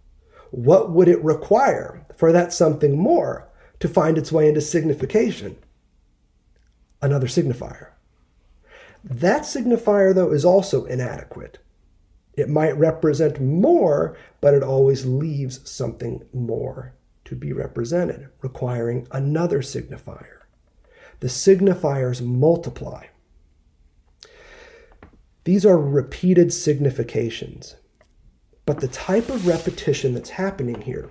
what 0.50 0.90
would 0.90 1.06
it 1.06 1.22
require 1.22 2.04
for 2.16 2.32
that 2.32 2.52
something 2.52 2.98
more 2.98 3.48
to 3.78 3.88
find 3.88 4.18
its 4.18 4.32
way 4.32 4.48
into 4.48 4.60
signification? 4.60 5.56
Another 7.00 7.28
signifier. 7.28 7.90
That 9.04 9.42
signifier, 9.42 10.14
though, 10.14 10.32
is 10.32 10.44
also 10.44 10.84
inadequate 10.86 11.58
it 12.40 12.48
might 12.48 12.78
represent 12.78 13.40
more, 13.40 14.16
but 14.40 14.54
it 14.54 14.62
always 14.62 15.04
leaves 15.04 15.68
something 15.70 16.22
more 16.32 16.94
to 17.24 17.36
be 17.36 17.52
represented, 17.52 18.28
requiring 18.40 19.06
another 19.10 19.60
signifier. 19.60 20.39
The 21.20 21.28
signifiers 21.28 22.22
multiply. 22.22 23.06
These 25.44 25.64
are 25.64 25.78
repeated 25.78 26.52
significations. 26.52 27.76
But 28.66 28.80
the 28.80 28.88
type 28.88 29.28
of 29.28 29.46
repetition 29.46 30.14
that's 30.14 30.30
happening 30.30 30.82
here 30.82 31.10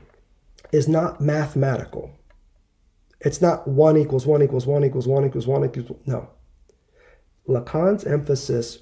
is 0.71 0.87
not 0.87 1.19
mathematical. 1.19 2.11
It's 3.19 3.41
not 3.41 3.67
1 3.67 3.97
equals 3.97 4.25
1 4.25 4.41
equals 4.41 4.65
1 4.65 4.85
equals 4.85 5.07
1 5.07 5.25
equals 5.25 5.47
1 5.47 5.65
equals. 5.65 5.99
No. 6.05 6.29
Lacan's 7.47 8.05
emphasis 8.05 8.79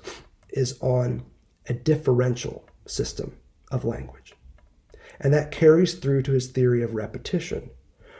is 0.49 0.77
on 0.81 1.25
a 1.67 1.73
differential 1.73 2.67
system 2.85 3.37
of 3.71 3.83
language. 3.83 4.35
And 5.19 5.33
that 5.33 5.51
carries 5.51 5.95
through 5.95 6.23
to 6.23 6.33
his 6.33 6.47
theory 6.47 6.83
of 6.83 6.93
repetition. 6.93 7.71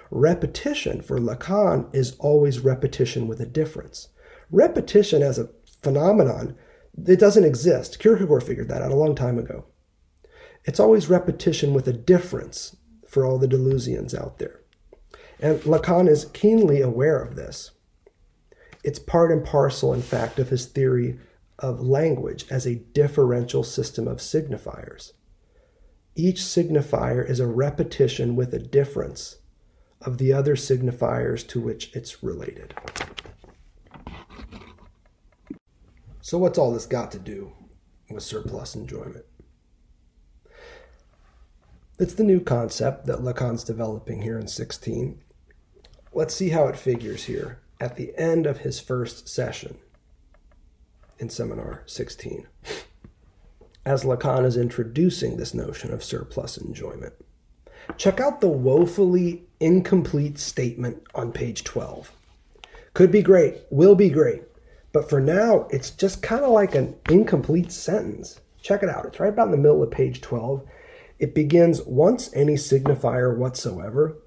Repetition 0.09 1.01
for 1.01 1.19
Lacan 1.19 1.93
is 1.93 2.15
always 2.19 2.59
repetition 2.59 3.27
with 3.27 3.39
a 3.39 3.45
difference. 3.45 4.09
Repetition 4.49 5.21
as 5.21 5.37
a 5.37 5.49
phenomenon, 5.81 6.55
it 7.05 7.19
doesn't 7.19 7.43
exist. 7.43 7.99
Kierkegaard 7.99 8.43
figured 8.43 8.69
that 8.69 8.81
out 8.81 8.91
a 8.91 8.95
long 8.95 9.15
time 9.15 9.37
ago. 9.37 9.65
It's 10.65 10.79
always 10.79 11.09
repetition 11.09 11.73
with 11.73 11.87
a 11.87 11.93
difference 11.93 12.75
for 13.07 13.25
all 13.25 13.37
the 13.37 13.47
Deleuzians 13.47 14.13
out 14.13 14.39
there. 14.39 14.61
And 15.39 15.59
Lacan 15.61 16.09
is 16.09 16.25
keenly 16.25 16.81
aware 16.81 17.19
of 17.19 17.35
this. 17.35 17.71
It's 18.83 18.99
part 18.99 19.31
and 19.31 19.45
parcel, 19.45 19.93
in 19.93 20.01
fact, 20.01 20.39
of 20.39 20.49
his 20.49 20.65
theory 20.65 21.19
of 21.59 21.81
language 21.81 22.45
as 22.49 22.65
a 22.65 22.75
differential 22.75 23.63
system 23.63 24.07
of 24.07 24.17
signifiers. 24.17 25.13
Each 26.15 26.39
signifier 26.39 27.27
is 27.27 27.39
a 27.39 27.47
repetition 27.47 28.35
with 28.35 28.53
a 28.53 28.59
difference 28.59 29.37
of 30.01 30.17
the 30.17 30.33
other 30.33 30.55
signifiers 30.55 31.47
to 31.47 31.59
which 31.59 31.95
it's 31.95 32.23
related. 32.23 32.73
So, 36.21 36.37
what's 36.37 36.57
all 36.57 36.73
this 36.73 36.85
got 36.85 37.11
to 37.13 37.19
do 37.19 37.53
with 38.09 38.23
surplus 38.23 38.75
enjoyment? 38.75 39.25
It's 41.99 42.13
the 42.13 42.23
new 42.23 42.39
concept 42.39 43.05
that 43.07 43.19
Lacan's 43.19 43.63
developing 43.63 44.21
here 44.21 44.37
in 44.37 44.47
16. 44.47 45.21
Let's 46.13 46.35
see 46.35 46.49
how 46.49 46.67
it 46.67 46.77
figures 46.77 47.25
here 47.25 47.61
at 47.79 47.95
the 47.95 48.15
end 48.17 48.45
of 48.45 48.59
his 48.59 48.79
first 48.79 49.27
session 49.27 49.77
in 51.17 51.29
seminar 51.29 51.83
16 51.85 52.47
as 53.87 54.03
Lacan 54.03 54.43
is 54.43 54.57
introducing 54.57 55.37
this 55.37 55.53
notion 55.53 55.93
of 55.93 56.03
surplus 56.03 56.57
enjoyment. 56.57 57.13
Check 57.95 58.19
out 58.19 58.41
the 58.41 58.49
woefully 58.49 59.46
incomplete 59.59 60.37
statement 60.37 61.03
on 61.15 61.31
page 61.31 61.63
12. 61.63 62.11
Could 62.93 63.11
be 63.11 63.21
great, 63.21 63.57
will 63.69 63.95
be 63.95 64.09
great, 64.09 64.43
but 64.91 65.09
for 65.09 65.19
now, 65.19 65.67
it's 65.69 65.91
just 65.91 66.21
kind 66.21 66.43
of 66.43 66.51
like 66.51 66.75
an 66.75 66.95
incomplete 67.09 67.71
sentence. 67.71 68.39
Check 68.61 68.83
it 68.83 68.89
out. 68.89 69.05
It's 69.05 69.19
right 69.19 69.29
about 69.29 69.47
in 69.47 69.51
the 69.51 69.57
middle 69.57 69.83
of 69.83 69.91
page 69.91 70.21
12. 70.21 70.63
It 71.19 71.35
begins 71.35 71.81
once 71.83 72.29
any 72.33 72.55
signifier 72.55 73.35
whatsoever. 73.35 74.17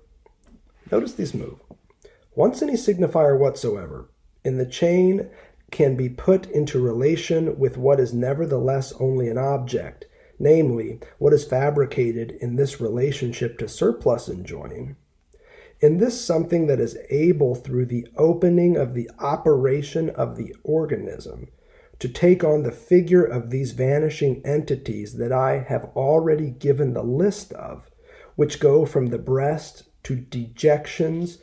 Notice 0.91 1.13
this 1.13 1.35
move. 1.35 1.61
Once 2.35 2.63
any 2.63 2.75
signifier 2.75 3.39
whatsoever 3.39 4.09
in 4.45 4.59
the 4.59 4.67
chain 4.67 5.29
can 5.71 5.97
be 5.97 6.09
put 6.09 6.47
into 6.51 6.81
relation 6.81 7.59
with 7.59 7.77
what 7.77 8.01
is 8.01 8.13
nevertheless 8.13 8.93
only 8.99 9.29
an 9.29 9.39
object, 9.39 10.07
namely, 10.39 10.99
what 11.19 11.33
is 11.33 11.45
fabricated 11.45 12.33
in 12.41 12.57
this 12.57 12.81
relationship 12.81 13.59
to 13.59 13.69
surplus 13.69 14.29
enjoying. 14.29 14.97
In 15.81 15.99
this 15.99 16.23
something 16.23 16.67
that 16.67 16.81
is 16.81 16.99
able, 17.09 17.55
through 17.55 17.87
the 17.87 18.07
opening 18.17 18.77
of 18.77 18.95
the 18.95 19.11
operation 19.19 20.11
of 20.11 20.37
the 20.37 20.55
organism, 20.63 21.49
to 21.99 22.09
take 22.09 22.45
on 22.45 22.63
the 22.63 22.73
figure 22.73 23.25
of 23.25 23.51
these 23.51 23.73
vanishing 23.73 24.43
entities 24.45 25.15
that 25.15 25.33
I 25.33 25.59
have 25.59 25.91
already 25.97 26.51
given 26.51 26.93
the 26.93 27.03
list 27.03 27.53
of, 27.55 27.91
which 28.37 28.61
go 28.61 28.85
from 28.85 29.07
the 29.07 29.19
breast 29.19 29.85
to 30.05 30.17
dejections, 30.17 31.39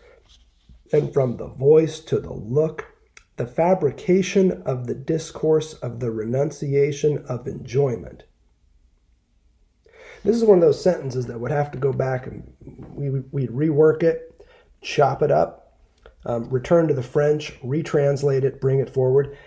and 0.92 1.14
from 1.14 1.38
the 1.38 1.48
voice 1.48 2.00
to 2.00 2.20
the 2.20 2.34
look 2.34 2.98
the 3.38 3.46
fabrication 3.46 4.64
of 4.64 4.88
the 4.88 4.96
discourse 4.96 5.74
of 5.76 6.00
the 6.00 6.12
renunciation 6.12 7.24
of 7.30 7.48
enjoyment. 7.48 8.24
This 10.24 10.36
is 10.36 10.44
one 10.44 10.58
of 10.58 10.64
those 10.64 10.84
sentences 10.84 11.28
that 11.28 11.40
would 11.40 11.52
have 11.52 11.72
to 11.72 11.78
go 11.78 11.94
back 11.94 12.26
and 12.26 12.52
we, 12.96 13.10
we'd 13.32 13.52
rework 13.52 14.02
it, 14.02 14.27
chop 14.88 15.22
it 15.22 15.32
up, 15.32 15.74
um, 16.26 16.50
return 16.50 16.88
to 16.88 16.94
the 16.94 17.04
French, 17.04 17.60
retranslate 17.62 18.44
it, 18.44 18.62
bring 18.62 18.80
it 18.80 18.90
forward. 18.90 19.38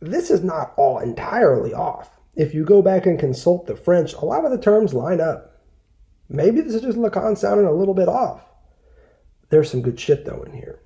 this 0.00 0.30
is 0.30 0.44
not 0.44 0.74
all 0.76 0.98
entirely 0.98 1.72
off. 1.72 2.20
If 2.34 2.54
you 2.54 2.64
go 2.64 2.82
back 2.82 3.06
and 3.06 3.18
consult 3.18 3.66
the 3.66 3.74
French, 3.74 4.12
a 4.12 4.24
lot 4.24 4.44
of 4.44 4.50
the 4.50 4.58
terms 4.58 4.92
line 4.92 5.20
up. 5.20 5.62
Maybe 6.28 6.60
this 6.60 6.74
is 6.74 6.82
just 6.82 6.98
Lacan 6.98 7.36
sounding 7.36 7.66
a 7.66 7.72
little 7.72 7.94
bit 7.94 8.08
off. 8.08 8.42
There's 9.48 9.70
some 9.70 9.80
good 9.80 9.98
shit 9.98 10.24
though 10.24 10.42
in 10.42 10.52
here. 10.52 10.80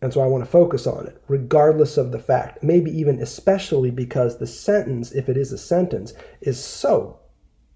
And 0.00 0.12
so 0.12 0.20
I 0.20 0.26
want 0.26 0.44
to 0.44 0.50
focus 0.50 0.86
on 0.86 1.06
it, 1.06 1.22
regardless 1.28 1.96
of 1.98 2.10
the 2.10 2.18
fact, 2.18 2.62
maybe 2.62 2.90
even 2.90 3.20
especially 3.20 3.90
because 3.90 4.38
the 4.38 4.46
sentence, 4.46 5.12
if 5.12 5.28
it 5.28 5.36
is 5.36 5.52
a 5.52 5.58
sentence, 5.58 6.14
is 6.40 6.62
so 6.62 7.18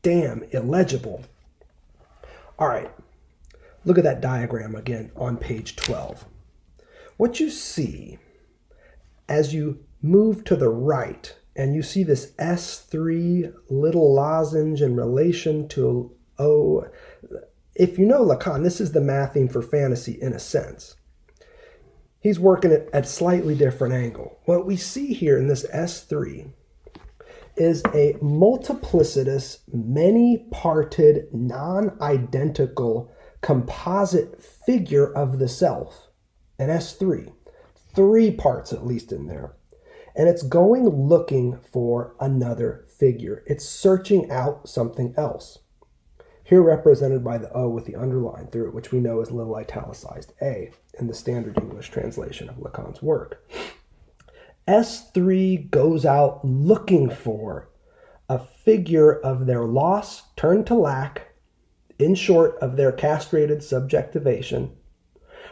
damn 0.03 0.45
illegible. 0.53 1.25
All 2.59 2.69
right, 2.69 2.91
look 3.85 3.99
at 3.99 4.05
that 4.05 4.21
diagram 4.21 4.75
again 4.75 5.11
on 5.17 5.37
page 5.37 5.77
12. 5.77 6.25
What 7.17 7.41
you 7.41 7.51
see 7.51 8.19
as 9.29 9.55
you 9.55 9.85
move 10.01 10.45
to 10.45 10.57
the 10.57 10.69
right 10.69 11.35
and 11.55 11.75
you 11.75 11.83
see 11.83 12.03
this 12.03 12.33
S3 12.39 13.53
little 13.69 14.15
lozenge 14.15 14.81
in 14.81 14.97
relation 14.97 15.69
to 15.69 16.15
O. 16.39 16.87
If 17.75 17.99
you 17.99 18.07
know 18.07 18.25
Lacan, 18.25 18.63
this 18.63 18.81
is 18.81 18.93
the 18.93 19.01
matheme 19.01 19.53
for 19.53 19.63
fantasy 19.63 20.19
in 20.21 20.33
a 20.33 20.39
sense 20.39 20.97
he's 22.23 22.39
working 22.39 22.73
at 22.73 22.89
a 22.93 23.05
slightly 23.05 23.55
different 23.55 23.93
angle. 23.93 24.39
What 24.45 24.65
we 24.65 24.77
see 24.77 25.13
here 25.13 25.37
in 25.39 25.49
this 25.49 25.67
S3 25.67 26.51
is 27.57 27.83
a 27.93 28.15
multiplicitous, 28.23 29.59
many 29.73 30.47
parted, 30.51 31.27
non 31.33 31.99
identical 32.01 33.12
composite 33.43 34.43
figure 34.43 35.13
of 35.13 35.39
the 35.39 35.49
self, 35.49 36.09
an 36.59 36.69
S3. 36.69 37.33
Three 37.95 38.31
parts 38.31 38.73
at 38.73 38.87
least 38.87 39.13
in 39.13 39.27
there. 39.27 39.55
And 40.17 40.29
it's 40.29 40.43
going 40.43 40.89
looking 40.89 41.59
for 41.59 42.15
another 42.21 42.87
figure. 42.99 43.45
It's 43.47 43.69
searching 43.69 44.31
out 44.31 44.69
something 44.69 45.15
else 45.17 45.59
here 46.45 46.63
represented 46.63 47.25
by 47.25 47.39
the 47.39 47.51
O 47.53 47.69
with 47.69 47.87
the 47.87 47.97
underline 47.97 48.47
through 48.49 48.69
it, 48.69 48.75
which 48.75 48.93
we 48.93 49.01
know 49.01 49.21
is 49.21 49.31
little 49.31 49.57
italicized 49.57 50.33
A 50.43 50.71
in 50.99 51.07
the 51.07 51.15
standard 51.15 51.59
English 51.59 51.91
translation 51.91 52.49
of 52.49 52.57
Lacan's 52.57 53.01
work. 53.01 53.49
S3 54.69 55.71
goes 55.71 56.05
out 56.05 56.45
looking 56.45 57.11
for 57.11 57.71
a 58.29 58.39
figure 58.39 59.13
of 59.21 59.47
their 59.47 59.65
loss 59.65 60.25
turned 60.37 60.67
to 60.67 60.75
lack, 60.75 61.32
in 61.99 62.15
short, 62.15 62.57
of 62.61 62.77
their 62.77 62.93
castrated 62.93 63.63
subjectivation, 63.63 64.77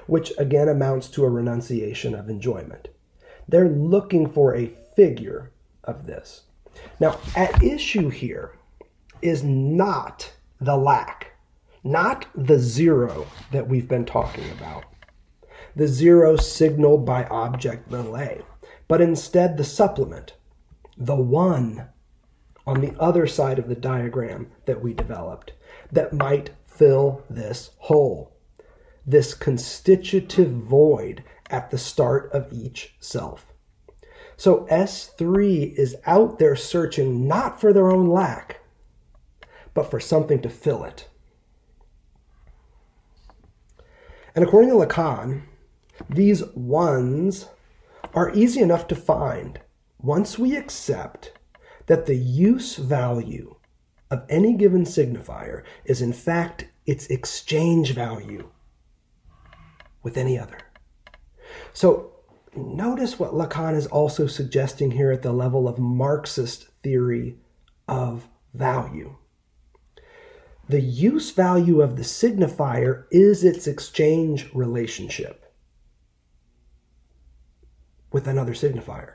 which 0.06 0.32
again 0.38 0.68
amounts 0.68 1.08
to 1.08 1.24
a 1.24 1.30
renunciation 1.30 2.14
of 2.14 2.28
enjoyment. 2.28 2.88
They're 3.48 3.68
looking 3.68 4.28
for 4.28 4.54
a 4.54 4.72
figure 4.96 5.50
of 5.84 6.06
this. 6.06 6.42
Now, 6.98 7.18
at 7.36 7.62
issue 7.62 8.08
here 8.08 8.52
is 9.22 9.42
not 9.42 10.32
the 10.60 10.76
lack, 10.76 11.32
not 11.82 12.26
the 12.34 12.58
zero 12.58 13.26
that 13.52 13.68
we've 13.68 13.88
been 13.88 14.04
talking 14.04 14.48
about. 14.52 14.84
The 15.76 15.88
zero 15.88 16.36
signaled 16.36 17.04
by 17.04 17.24
object 17.24 17.90
a, 17.90 18.42
but 18.88 19.00
instead 19.00 19.56
the 19.56 19.64
supplement, 19.64 20.34
the 20.96 21.16
one 21.16 21.88
on 22.66 22.80
the 22.80 22.94
other 23.00 23.26
side 23.26 23.58
of 23.58 23.68
the 23.68 23.74
diagram 23.74 24.50
that 24.66 24.82
we 24.82 24.92
developed 24.92 25.52
that 25.92 26.12
might 26.12 26.50
fill 26.66 27.24
this 27.28 27.70
hole, 27.78 28.32
this 29.06 29.34
constitutive 29.34 30.50
void 30.50 31.22
at 31.50 31.70
the 31.70 31.78
start 31.78 32.30
of 32.32 32.52
each 32.52 32.94
self. 33.00 33.46
So 34.36 34.66
S3 34.70 35.74
is 35.74 35.96
out 36.06 36.38
there 36.38 36.56
searching 36.56 37.28
not 37.28 37.60
for 37.60 37.72
their 37.72 37.90
own 37.90 38.08
lack, 38.08 38.60
but 39.74 39.90
for 39.90 40.00
something 40.00 40.40
to 40.42 40.48
fill 40.48 40.84
it. 40.84 41.08
And 44.34 44.44
according 44.44 44.70
to 44.70 44.76
Lacan, 44.76 45.42
these 46.08 46.44
ones 46.54 47.48
are 48.14 48.34
easy 48.34 48.60
enough 48.60 48.88
to 48.88 48.94
find 48.94 49.60
once 49.98 50.38
we 50.38 50.56
accept 50.56 51.32
that 51.86 52.06
the 52.06 52.16
use 52.16 52.76
value 52.76 53.56
of 54.10 54.24
any 54.28 54.54
given 54.54 54.84
signifier 54.84 55.62
is 55.84 56.02
in 56.02 56.12
fact 56.12 56.66
its 56.86 57.06
exchange 57.06 57.92
value 57.92 58.50
with 60.02 60.16
any 60.16 60.38
other. 60.38 60.58
So 61.72 62.12
notice 62.56 63.18
what 63.18 63.32
Lacan 63.32 63.76
is 63.76 63.86
also 63.86 64.26
suggesting 64.26 64.92
here 64.92 65.12
at 65.12 65.22
the 65.22 65.32
level 65.32 65.68
of 65.68 65.78
Marxist 65.78 66.68
theory 66.82 67.36
of 67.86 68.28
value. 68.54 69.16
The 70.68 70.80
use 70.80 71.30
value 71.32 71.80
of 71.80 71.96
the 71.96 72.02
signifier 72.02 73.04
is 73.10 73.44
its 73.44 73.66
exchange 73.66 74.48
relationship 74.54 75.52
with 78.12 78.26
another 78.26 78.52
signifier. 78.52 79.14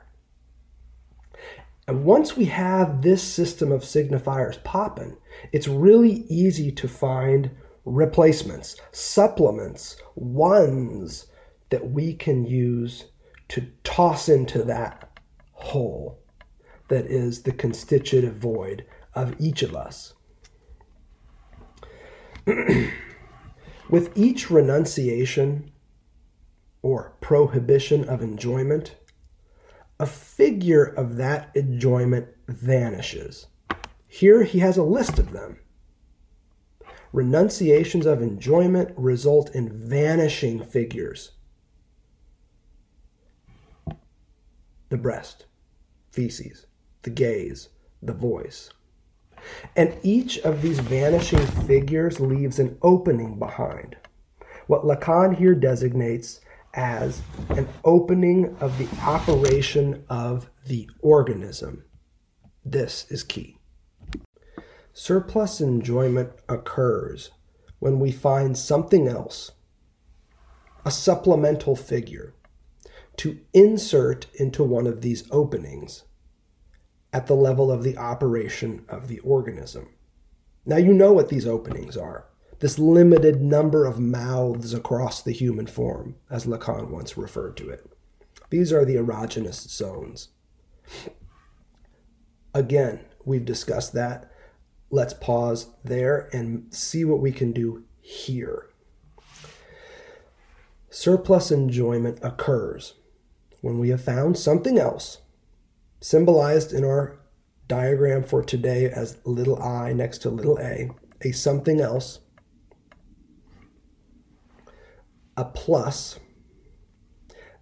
And 1.88 2.04
once 2.04 2.36
we 2.36 2.46
have 2.46 3.02
this 3.02 3.22
system 3.22 3.72
of 3.72 3.82
signifiers 3.82 4.64
popping, 4.64 5.18
it's 5.52 5.68
really 5.68 6.26
easy 6.30 6.72
to 6.72 6.88
find 6.88 7.52
replacements, 7.86 8.76
supplements, 8.92 9.98
ones 10.16 11.28
that 11.70 11.92
we 11.92 12.14
can 12.14 12.46
use 12.46 13.06
to 13.50 13.68
toss 13.84 14.28
into 14.28 14.64
that 14.64 15.20
hole 15.52 16.20
that 16.88 17.06
is 17.06 17.44
the 17.44 17.52
constitutive 17.52 18.36
void 18.36 18.86
of 19.14 19.36
each 19.40 19.62
of 19.62 19.76
us. 19.76 20.14
With 23.90 24.16
each 24.16 24.50
renunciation 24.50 25.72
or 26.82 27.16
prohibition 27.22 28.08
of 28.10 28.22
enjoyment, 28.22 28.96
a 30.00 30.06
figure 30.06 30.84
of 30.84 31.18
that 31.18 31.52
enjoyment 31.56 32.28
vanishes. 32.48 33.48
Here 34.08 34.44
he 34.44 34.60
has 34.60 34.78
a 34.78 34.84
list 34.84 35.20
of 35.20 35.32
them. 35.32 35.60
Renunciations 37.14 38.06
of 38.06 38.22
enjoyment 38.22 38.92
result 38.98 39.50
in 39.56 39.72
vanishing 39.72 40.64
figures. 40.64 41.32
The 44.90 44.98
breast, 44.98 45.46
feces, 46.12 46.66
the 47.04 47.10
gaze, 47.10 47.70
the 48.02 48.14
voice. 48.14 48.70
And 49.76 49.98
each 50.04 50.40
of 50.40 50.62
these 50.62 50.80
vanishing 50.80 51.46
figures 51.68 52.20
leaves 52.20 52.60
an 52.60 52.78
opening 52.82 53.40
behind. 53.40 53.96
What 54.68 54.84
Lacan 54.84 55.38
here 55.38 55.56
designates 55.56 56.42
as 56.76 57.22
an 57.50 57.68
opening 57.84 58.56
of 58.60 58.78
the 58.78 58.88
operation 59.02 60.04
of 60.10 60.50
the 60.66 60.90
organism. 61.02 61.84
This 62.64 63.06
is 63.10 63.24
key. 63.24 63.58
Surplus 64.94 65.62
enjoyment 65.62 66.32
occurs 66.48 67.32
when 67.80 68.00
we 68.00 68.12
find 68.12 68.58
something 68.58 69.08
else, 69.08 69.52
a 70.86 70.92
supplemental 70.92 71.76
figure, 71.76 72.34
to 73.18 73.40
insert 73.54 74.28
into 74.36 74.64
one 74.64 74.88
of 74.88 75.02
these 75.02 75.28
openings 75.32 76.04
at 77.14 77.28
the 77.28 77.36
level 77.36 77.72
of 77.72 77.84
the 77.84 77.98
operation 77.98 78.86
of 78.90 79.08
the 79.08 79.20
organism. 79.20 79.88
Now, 80.66 80.78
you 80.78 80.94
know 80.94 81.14
what 81.14 81.30
these 81.30 81.48
openings 81.48 81.96
are 81.96 82.26
this 82.60 82.80
limited 82.80 83.42
number 83.42 83.86
of 83.86 84.00
mouths 84.00 84.74
across 84.74 85.22
the 85.22 85.32
human 85.32 85.68
form, 85.68 86.16
as 86.30 86.46
Lacan 86.46 86.90
once 86.90 87.18
referred 87.18 87.58
to 87.58 87.70
it. 87.70 87.86
These 88.50 88.72
are 88.72 88.86
the 88.86 88.96
erogenous 88.96 89.68
zones. 89.68 90.30
Again, 92.54 93.02
we've 93.26 93.46
discussed 93.46 93.94
that. 93.94 94.32
Let's 94.90 95.14
pause 95.14 95.68
there 95.84 96.30
and 96.32 96.74
see 96.74 97.04
what 97.04 97.20
we 97.20 97.32
can 97.32 97.52
do 97.52 97.84
here. 98.02 98.70
Surplus 100.90 101.52
enjoyment 101.52 102.20
occurs 102.22 102.94
when 103.62 103.80
we 103.80 103.90
have 103.90 104.04
found 104.04 104.38
something 104.38 104.78
else 104.78 105.18
symbolized 106.00 106.72
in 106.72 106.86
our 106.86 107.18
diagram 107.68 108.24
for 108.24 108.44
today 108.44 108.86
as 108.86 109.18
little 109.26 109.62
i 109.62 109.92
next 109.92 110.20
to 110.20 110.30
little 110.30 110.58
a, 110.60 110.90
a 111.24 111.32
something 111.32 111.82
else, 111.82 112.20
a 115.38 115.46
plus 115.46 116.20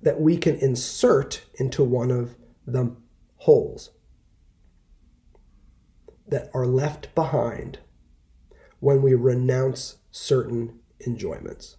that 0.02 0.20
we 0.20 0.38
can 0.38 0.56
insert 0.58 1.46
into 1.56 1.84
one 1.84 2.12
of 2.12 2.36
the 2.68 2.96
holes 3.38 3.92
that 6.28 6.50
are 6.54 6.66
left 6.66 7.14
behind 7.16 7.80
when 8.80 9.02
we 9.02 9.14
renounce 9.14 9.98
certain 10.12 10.80
enjoyments. 11.06 11.78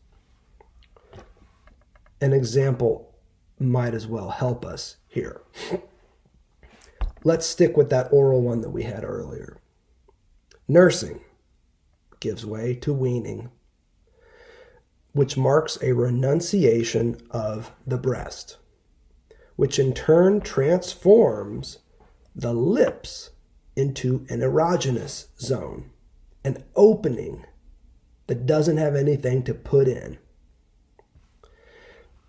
An 2.20 2.32
example 2.32 3.14
might 3.59 3.95
as 3.95 4.07
well 4.07 4.30
help 4.30 4.64
us 4.64 4.97
here. 5.07 5.42
let's 7.24 7.47
stick 7.47 7.76
with 7.76 7.90
that 7.90 8.12
oral 8.12 8.42
one 8.42 8.61
that 8.61 8.70
we 8.70 8.84
had 8.84 9.03
earlier. 9.03 9.59
Nursing 10.68 11.20
gives 12.20 12.47
way 12.47 12.74
to 12.76 12.92
weaning, 12.92 13.51
which 15.15 15.37
marks 15.37 15.79
a 15.81 15.93
renunciation 15.93 17.17
of 17.31 17.73
the 17.87 17.97
breast, 17.97 18.59
which 19.57 19.79
in 19.79 19.95
turn 19.95 20.41
transforms 20.41 21.79
the 22.35 22.53
lips 22.53 23.31
into 23.77 24.27
an 24.29 24.41
erogenous 24.41 25.29
zone, 25.39 25.89
an 26.45 26.62
opening 26.75 27.47
that 28.27 28.45
doesn't 28.45 28.77
have 28.77 28.97
anything 28.97 29.43
to 29.45 29.55
put 29.55 29.87
in. 29.87 30.19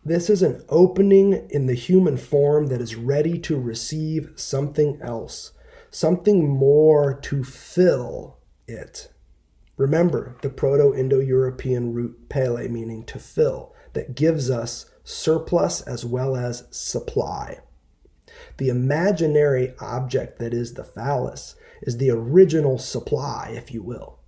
This 0.03 0.29
is 0.29 0.43
an 0.43 0.63
opening 0.69 1.47
in 1.49 1.65
the 1.65 1.73
human 1.73 2.17
form 2.17 2.67
that 2.67 2.81
is 2.81 2.95
ready 2.95 3.39
to 3.39 3.59
receive 3.59 4.31
something 4.35 5.01
else, 5.01 5.53
something 5.89 6.47
more 6.47 7.15
to 7.21 7.43
fill 7.43 8.37
it. 8.67 9.11
Remember 9.77 10.37
the 10.41 10.49
Proto 10.49 10.93
Indo 10.93 11.19
European 11.19 11.93
root 11.93 12.29
pele, 12.29 12.67
meaning 12.67 13.03
to 13.05 13.19
fill, 13.19 13.73
that 13.93 14.15
gives 14.15 14.49
us 14.49 14.89
surplus 15.03 15.81
as 15.81 16.05
well 16.05 16.35
as 16.35 16.67
supply. 16.71 17.59
The 18.57 18.69
imaginary 18.69 19.73
object 19.79 20.39
that 20.39 20.53
is 20.53 20.73
the 20.73 20.83
phallus 20.83 21.55
is 21.81 21.97
the 21.97 22.09
original 22.09 22.77
supply, 22.77 23.53
if 23.55 23.71
you 23.71 23.83
will, 23.83 24.19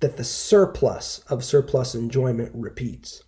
that 0.00 0.16
the 0.16 0.24
surplus 0.24 1.20
of 1.28 1.44
surplus 1.44 1.94
enjoyment 1.94 2.52
repeats. 2.54 3.22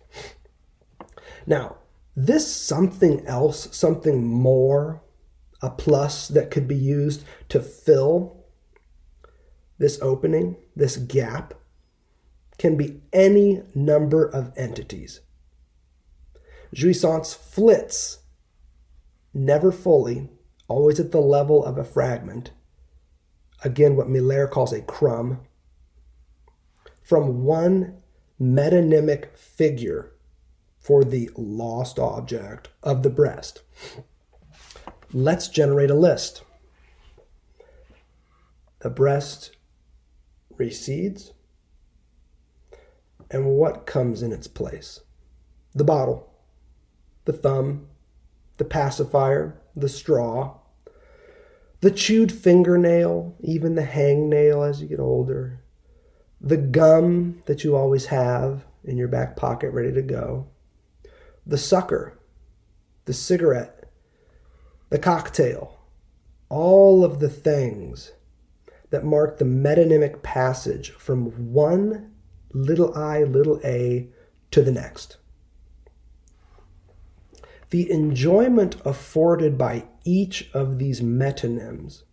Now, 1.45 1.77
this 2.15 2.53
something 2.53 3.25
else, 3.25 3.75
something 3.75 4.25
more, 4.25 5.01
a 5.61 5.69
plus 5.69 6.27
that 6.27 6.51
could 6.51 6.67
be 6.67 6.75
used 6.75 7.23
to 7.49 7.61
fill 7.61 8.42
this 9.83 10.01
opening, 10.01 10.55
this 10.77 10.95
gap, 10.95 11.53
can 12.57 12.77
be 12.77 13.01
any 13.11 13.61
number 13.75 14.25
of 14.25 14.53
entities. 14.55 15.19
Jouissance 16.73 17.35
flits, 17.35 18.19
never 19.33 19.73
fully, 19.73 20.29
always 20.69 21.01
at 21.01 21.11
the 21.11 21.19
level 21.19 21.65
of 21.65 21.77
a 21.77 21.83
fragment. 21.83 22.51
Again, 23.61 23.97
what 23.97 24.07
Miller 24.07 24.47
calls 24.47 24.71
a 24.71 24.81
crumb. 24.81 25.41
From 27.01 27.43
one 27.43 28.01
metonymic 28.41 29.35
figure 29.35 30.13
for 30.79 31.03
the 31.03 31.29
lost 31.35 31.99
object 31.99 32.69
of 32.81 33.03
the 33.03 33.09
breast. 33.09 33.63
Let's 35.11 35.49
generate 35.49 35.91
a 35.91 35.95
list. 35.95 36.43
The 38.79 38.89
breast 38.89 39.51
recedes, 40.57 41.33
and 43.29 43.45
what 43.45 43.85
comes 43.85 44.21
in 44.21 44.31
its 44.31 44.47
place? 44.47 45.01
The 45.73 45.83
bottle, 45.83 46.31
the 47.25 47.33
thumb, 47.33 47.87
the 48.57 48.65
pacifier, 48.65 49.59
the 49.75 49.89
straw, 49.89 50.57
the 51.81 51.91
chewed 51.91 52.31
fingernail, 52.31 53.35
even 53.41 53.75
the 53.75 53.83
hangnail 53.83 54.67
as 54.67 54.81
you 54.81 54.87
get 54.87 54.99
older, 54.99 55.59
the 56.39 56.57
gum 56.57 57.41
that 57.45 57.63
you 57.63 57.75
always 57.75 58.05
have 58.05 58.65
in 58.83 58.97
your 58.97 59.07
back 59.07 59.35
pocket 59.35 59.71
ready 59.71 59.91
to 59.91 60.01
go, 60.01 60.47
the 61.45 61.57
sucker, 61.57 62.17
the 63.05 63.13
cigarette, 63.13 63.89
the 64.89 64.99
cocktail, 64.99 65.79
all 66.49 67.03
of 67.03 67.19
the 67.19 67.29
things 67.29 68.11
that 68.93 69.03
mark 69.03 69.39
the 69.39 69.45
metonymic 69.45 70.21
passage 70.21 70.91
from 70.91 71.51
one 71.51 72.11
little 72.53 72.93
i, 72.93 73.23
little 73.23 73.59
a 73.63 74.07
to 74.51 74.61
the 74.61 74.71
next. 74.71 75.17
The 77.71 77.89
enjoyment 77.89 78.75
afforded 78.85 79.57
by 79.57 79.85
each 80.03 80.51
of 80.53 80.77
these 80.77 81.01
metonyms 81.01 82.03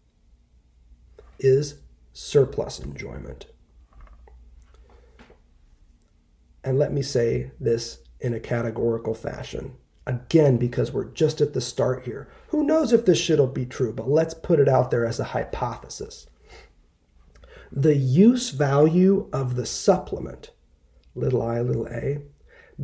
is 1.38 1.80
surplus 2.14 2.78
enjoyment. 2.78 3.44
And 6.64 6.78
let 6.78 6.94
me 6.94 7.02
say 7.02 7.50
this 7.60 7.98
in 8.20 8.32
a 8.32 8.40
categorical 8.40 9.12
fashion. 9.12 9.76
Again, 10.06 10.56
because 10.56 10.92
we're 10.92 11.12
just 11.12 11.42
at 11.42 11.52
the 11.52 11.60
start 11.60 12.04
here. 12.06 12.30
Who 12.48 12.64
knows 12.64 12.94
if 12.94 13.04
this 13.04 13.20
shit'll 13.20 13.48
be 13.48 13.66
true, 13.66 13.92
but 13.92 14.08
let's 14.08 14.32
put 14.32 14.58
it 14.58 14.66
out 14.66 14.90
there 14.90 15.04
as 15.04 15.20
a 15.20 15.24
hypothesis. 15.24 16.26
The 17.72 17.96
use 17.96 18.50
value 18.50 19.28
of 19.32 19.54
the 19.54 19.64
supplement, 19.64 20.50
little 21.14 21.42
i, 21.42 21.60
little 21.60 21.86
a, 21.86 22.22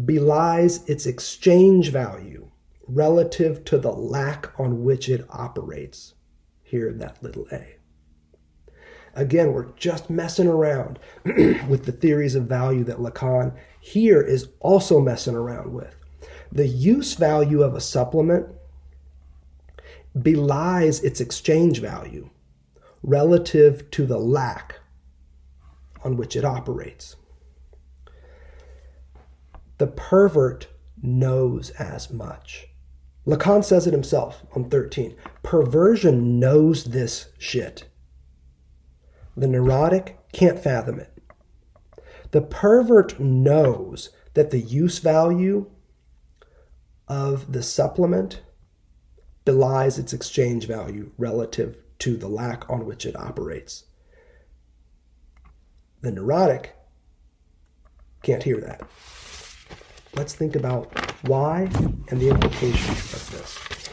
belies 0.04 0.88
its 0.88 1.06
exchange 1.06 1.90
value 1.90 2.50
relative 2.86 3.64
to 3.64 3.78
the 3.78 3.90
lack 3.90 4.58
on 4.60 4.84
which 4.84 5.08
it 5.08 5.26
operates. 5.28 6.14
Here, 6.62 6.92
that 6.92 7.20
little 7.22 7.46
a. 7.50 7.76
Again, 9.14 9.52
we're 9.52 9.72
just 9.72 10.08
messing 10.08 10.46
around 10.46 10.98
with 11.24 11.84
the 11.86 11.92
theories 11.92 12.34
of 12.34 12.44
value 12.44 12.84
that 12.84 12.98
Lacan 12.98 13.56
here 13.80 14.20
is 14.20 14.50
also 14.60 15.00
messing 15.00 15.34
around 15.34 15.72
with. 15.72 15.96
The 16.52 16.68
use 16.68 17.14
value 17.14 17.62
of 17.62 17.74
a 17.74 17.80
supplement 17.80 18.46
belies 20.22 21.02
its 21.02 21.20
exchange 21.20 21.80
value 21.80 22.30
relative 23.06 23.88
to 23.92 24.04
the 24.04 24.18
lack 24.18 24.80
on 26.04 26.16
which 26.16 26.36
it 26.36 26.44
operates. 26.44 27.16
The 29.78 29.86
pervert 29.86 30.66
knows 31.00 31.70
as 31.70 32.10
much. 32.10 32.66
Lacan 33.24 33.64
says 33.64 33.86
it 33.86 33.92
himself 33.92 34.44
on 34.54 34.68
13. 34.68 35.16
Perversion 35.42 36.40
knows 36.40 36.84
this 36.84 37.30
shit. 37.38 37.88
The 39.36 39.46
neurotic 39.46 40.18
can't 40.32 40.58
fathom 40.58 40.98
it. 40.98 41.12
The 42.32 42.42
pervert 42.42 43.20
knows 43.20 44.10
that 44.34 44.50
the 44.50 44.60
use 44.60 44.98
value 44.98 45.70
of 47.06 47.52
the 47.52 47.62
supplement 47.62 48.42
belies 49.44 49.98
its 49.98 50.12
exchange 50.12 50.66
value 50.66 51.12
relative 51.16 51.78
to 51.98 52.16
the 52.16 52.28
lack 52.28 52.68
on 52.68 52.86
which 52.86 53.06
it 53.06 53.16
operates. 53.16 53.84
The 56.02 56.12
neurotic 56.12 56.76
can't 58.22 58.42
hear 58.42 58.60
that. 58.60 58.82
Let's 60.14 60.34
think 60.34 60.56
about 60.56 60.92
why 61.26 61.70
and 62.08 62.20
the 62.20 62.30
implications 62.30 63.14
of 63.14 63.30
this. 63.30 63.90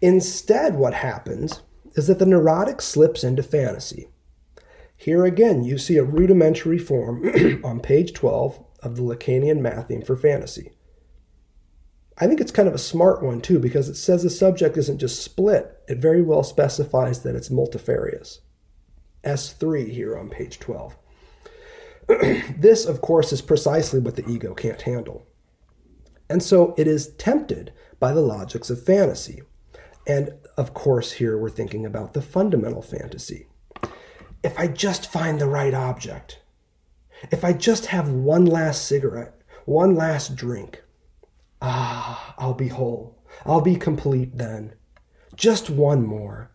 Instead, 0.00 0.76
what 0.76 0.94
happens 0.94 1.62
is 1.94 2.06
that 2.08 2.18
the 2.18 2.26
neurotic 2.26 2.82
slips 2.82 3.24
into 3.24 3.42
fantasy. 3.42 4.08
Here 4.96 5.24
again, 5.24 5.64
you 5.64 5.78
see 5.78 5.96
a 5.96 6.04
rudimentary 6.04 6.78
form 6.78 7.24
on 7.64 7.80
page 7.80 8.12
12 8.12 8.64
of 8.82 8.96
the 8.96 9.02
Lacanian 9.02 9.60
matheme 9.60 10.06
for 10.06 10.16
fantasy. 10.16 10.72
I 12.18 12.26
think 12.26 12.40
it's 12.40 12.52
kind 12.52 12.68
of 12.68 12.74
a 12.74 12.78
smart 12.78 13.22
one 13.22 13.40
too 13.40 13.58
because 13.58 13.88
it 13.88 13.96
says 13.96 14.22
the 14.22 14.30
subject 14.30 14.76
isn't 14.76 14.98
just 14.98 15.22
split, 15.22 15.80
it 15.88 15.98
very 15.98 16.22
well 16.22 16.44
specifies 16.44 17.22
that 17.22 17.34
it's 17.34 17.50
multifarious. 17.50 18.40
S3 19.24 19.90
here 19.90 20.16
on 20.16 20.28
page 20.28 20.58
12. 20.60 20.96
this, 22.56 22.84
of 22.84 23.00
course, 23.00 23.32
is 23.32 23.40
precisely 23.40 23.98
what 23.98 24.16
the 24.16 24.28
ego 24.28 24.54
can't 24.54 24.82
handle. 24.82 25.26
And 26.28 26.42
so 26.42 26.74
it 26.76 26.86
is 26.86 27.14
tempted 27.14 27.72
by 27.98 28.12
the 28.12 28.20
logics 28.20 28.70
of 28.70 28.84
fantasy. 28.84 29.42
And 30.06 30.34
of 30.56 30.74
course, 30.74 31.12
here 31.12 31.38
we're 31.38 31.50
thinking 31.50 31.86
about 31.86 32.12
the 32.12 32.22
fundamental 32.22 32.82
fantasy. 32.82 33.46
If 34.42 34.58
I 34.58 34.68
just 34.68 35.10
find 35.10 35.40
the 35.40 35.48
right 35.48 35.72
object, 35.72 36.40
if 37.30 37.44
I 37.44 37.54
just 37.54 37.86
have 37.86 38.10
one 38.10 38.44
last 38.44 38.86
cigarette, 38.86 39.34
one 39.64 39.94
last 39.94 40.36
drink, 40.36 40.83
ah, 41.64 42.34
I'll 42.38 42.54
be 42.54 42.68
whole. 42.68 43.18
I'll 43.44 43.60
be 43.60 43.76
complete 43.76 44.36
then. 44.36 44.74
Just 45.34 45.70
one 45.70 46.06
more. 46.06 46.50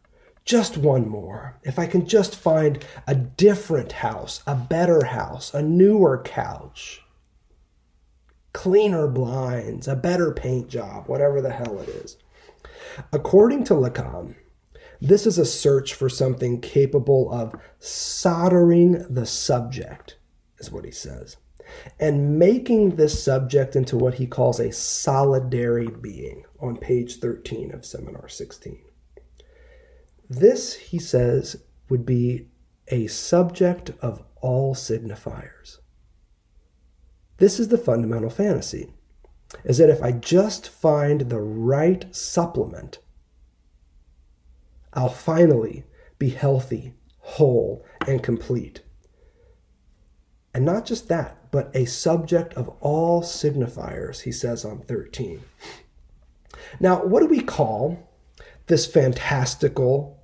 Just 0.45 0.77
one 0.77 1.07
more. 1.07 1.59
If 1.63 1.77
I 1.77 1.85
can 1.85 2.07
just 2.07 2.35
find 2.35 2.83
a 3.07 3.15
different 3.15 3.91
house, 3.91 4.41
a 4.47 4.55
better 4.55 5.05
house, 5.05 5.53
a 5.53 5.61
newer 5.61 6.21
couch, 6.23 7.01
cleaner 8.53 9.07
blinds, 9.07 9.87
a 9.87 9.95
better 9.95 10.31
paint 10.31 10.69
job, 10.69 11.07
whatever 11.07 11.41
the 11.41 11.51
hell 11.51 11.79
it 11.79 11.89
is. 11.89 12.17
According 13.11 13.63
to 13.65 13.73
Lacan, 13.73 14.35
this 15.01 15.25
is 15.25 15.37
a 15.37 15.45
search 15.45 15.93
for 15.93 16.09
something 16.09 16.61
capable 16.61 17.31
of 17.31 17.55
soldering 17.79 19.05
the 19.09 19.25
subject, 19.25 20.17
is 20.57 20.71
what 20.71 20.85
he 20.85 20.91
says. 20.91 21.37
And 21.99 22.39
making 22.39 22.95
this 22.95 23.23
subject 23.23 23.75
into 23.75 23.97
what 23.97 24.15
he 24.15 24.27
calls 24.27 24.59
a 24.59 24.69
solidary 24.69 26.01
being 26.01 26.45
on 26.59 26.77
page 26.77 27.19
13 27.19 27.73
of 27.73 27.85
Seminar 27.85 28.27
16. 28.27 28.79
This, 30.29 30.75
he 30.75 30.99
says, 30.99 31.63
would 31.89 32.05
be 32.05 32.47
a 32.89 33.07
subject 33.07 33.91
of 34.01 34.23
all 34.41 34.75
signifiers. 34.75 35.77
This 37.37 37.59
is 37.59 37.69
the 37.69 37.77
fundamental 37.77 38.29
fantasy, 38.29 38.91
is 39.63 39.77
that 39.77 39.89
if 39.89 40.03
I 40.03 40.11
just 40.11 40.69
find 40.69 41.21
the 41.21 41.39
right 41.39 42.13
supplement, 42.15 42.99
I'll 44.93 45.09
finally 45.09 45.85
be 46.17 46.29
healthy, 46.29 46.93
whole, 47.19 47.85
and 48.07 48.21
complete. 48.21 48.81
And 50.53 50.65
not 50.65 50.85
just 50.85 51.07
that, 51.09 51.37
but 51.51 51.71
a 51.75 51.85
subject 51.85 52.53
of 52.53 52.69
all 52.79 53.21
signifiers, 53.21 54.21
he 54.21 54.31
says 54.31 54.63
on 54.63 54.81
13. 54.81 55.41
Now, 56.79 57.03
what 57.03 57.21
do 57.21 57.27
we 57.27 57.41
call 57.41 58.09
this 58.67 58.85
fantastical 58.85 60.21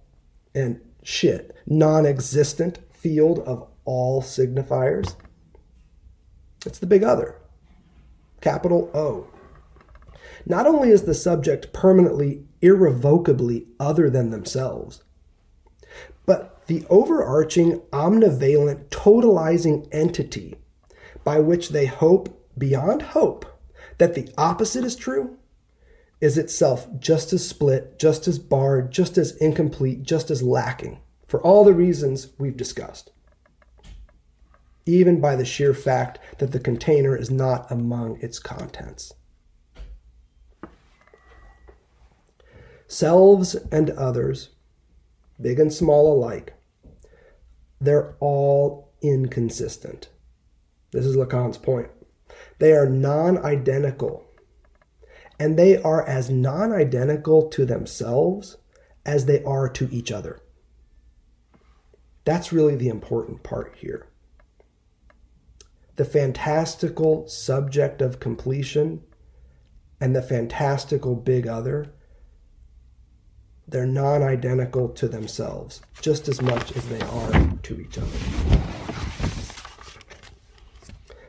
and 0.54 0.80
shit, 1.04 1.56
non 1.66 2.06
existent 2.06 2.80
field 2.92 3.40
of 3.40 3.68
all 3.86 4.22
signifiers? 4.22 5.16
It's 6.66 6.80
the 6.80 6.88
big 6.88 7.04
other, 7.04 7.36
capital 8.42 8.90
O. 8.94 9.28
Not 10.46 10.68
only 10.68 10.90
is 10.90 11.04
the 11.04 11.14
subject 11.16 11.74
permanently, 11.74 12.46
irrevocably 12.62 13.68
other 13.80 14.10
than 14.10 14.30
themselves, 14.30 15.04
but 16.26 16.66
the 16.68 16.86
overarching, 16.90 17.82
omnivalent, 17.92 18.90
totalizing 18.90 19.88
entity 19.92 20.56
by 21.26 21.40
which 21.40 21.70
they 21.70 21.88
hope 21.88 22.50
beyond 22.58 23.02
hope 23.02 23.46
that 23.98 24.14
the 24.14 24.30
opposite 24.38 24.86
is 24.86 24.96
true 24.96 25.38
is 26.22 26.38
itself 26.38 26.88
just 27.00 27.34
as 27.34 27.46
split, 27.46 28.00
just 28.00 28.28
as 28.28 28.40
barred, 28.40 28.92
just 28.92 29.18
as 29.18 29.36
incomplete, 29.38 30.04
just 30.04 30.32
as 30.32 30.42
lacking, 30.42 31.00
for 31.28 31.42
all 31.42 31.66
the 31.66 31.74
reasons 31.74 32.30
we've 32.38 32.56
discussed. 32.56 33.12
Even 34.86 35.20
by 35.20 35.36
the 35.36 35.44
sheer 35.44 35.74
fact 35.74 36.20
that 36.38 36.52
the 36.52 36.60
container 36.60 37.18
is 37.18 37.30
not 37.30 37.70
among 37.70 38.20
its 38.22 38.40
contents. 38.40 39.14
Selves 42.88 43.56
and 43.72 43.90
others, 43.92 44.50
big 45.42 45.60
and 45.60 45.74
small 45.74 46.14
alike, 46.14 46.54
they're 47.82 48.16
all 48.20 48.92
inconsistent. 49.02 50.08
This 50.92 51.06
is 51.06 51.16
Lacan's 51.16 51.58
point. 51.58 51.90
They 52.60 52.74
are 52.74 52.90
non 52.90 53.38
identical 53.38 54.26
and 55.40 55.58
they 55.58 55.82
are 55.82 56.08
as 56.08 56.30
non 56.30 56.72
identical 56.72 57.50
to 57.50 57.66
themselves 57.66 58.58
as 59.06 59.26
they 59.26 59.44
are 59.44 59.70
to 59.70 59.90
each 59.92 60.12
other. 60.12 60.40
That's 62.24 62.54
really 62.54 62.76
the 62.76 62.88
important 62.88 63.44
part 63.44 63.76
here. 63.78 64.08
The 65.96 66.06
fantastical 66.06 67.28
subject 67.28 68.02
of 68.02 68.20
completion 68.20 69.04
and 70.02 70.16
the 70.16 70.22
fantastical 70.22 71.16
big 71.16 71.48
other, 71.48 71.94
they're 73.68 73.86
non 73.86 74.24
identical 74.24 74.90
to 74.90 75.08
themselves 75.08 75.82
just 76.02 76.28
as 76.28 76.42
much 76.42 76.76
as 76.76 76.88
they 76.88 77.02
are 77.02 77.58
to 77.64 77.80
each 77.80 77.98
other. 77.98 78.65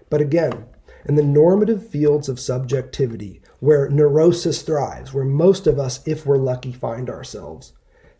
But 0.08 0.20
again, 0.20 0.66
in 1.04 1.14
the 1.14 1.22
normative 1.22 1.88
fields 1.88 2.28
of 2.28 2.40
subjectivity, 2.40 3.40
where 3.60 3.88
neurosis 3.88 4.62
thrives, 4.62 5.12
where 5.12 5.24
most 5.24 5.66
of 5.66 5.78
us, 5.78 6.06
if 6.06 6.26
we're 6.26 6.36
lucky, 6.36 6.72
find 6.72 7.08
ourselves. 7.08 7.72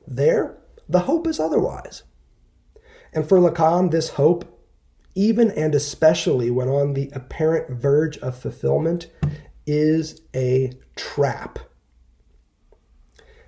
There, 0.06 0.56
the 0.88 1.00
hope 1.00 1.26
is 1.26 1.40
otherwise. 1.40 2.04
And 3.12 3.28
for 3.28 3.38
Lacan, 3.38 3.90
this 3.90 4.10
hope, 4.10 4.60
even 5.14 5.50
and 5.50 5.74
especially 5.74 6.50
when 6.50 6.68
on 6.68 6.94
the 6.94 7.10
apparent 7.14 7.70
verge 7.70 8.18
of 8.18 8.38
fulfillment, 8.38 9.10
is 9.66 10.20
a 10.34 10.72
trap. 10.94 11.58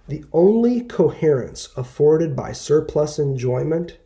The 0.08 0.24
only 0.32 0.80
coherence 0.80 1.68
afforded 1.76 2.34
by 2.34 2.52
surplus 2.52 3.18
enjoyment 3.18 3.98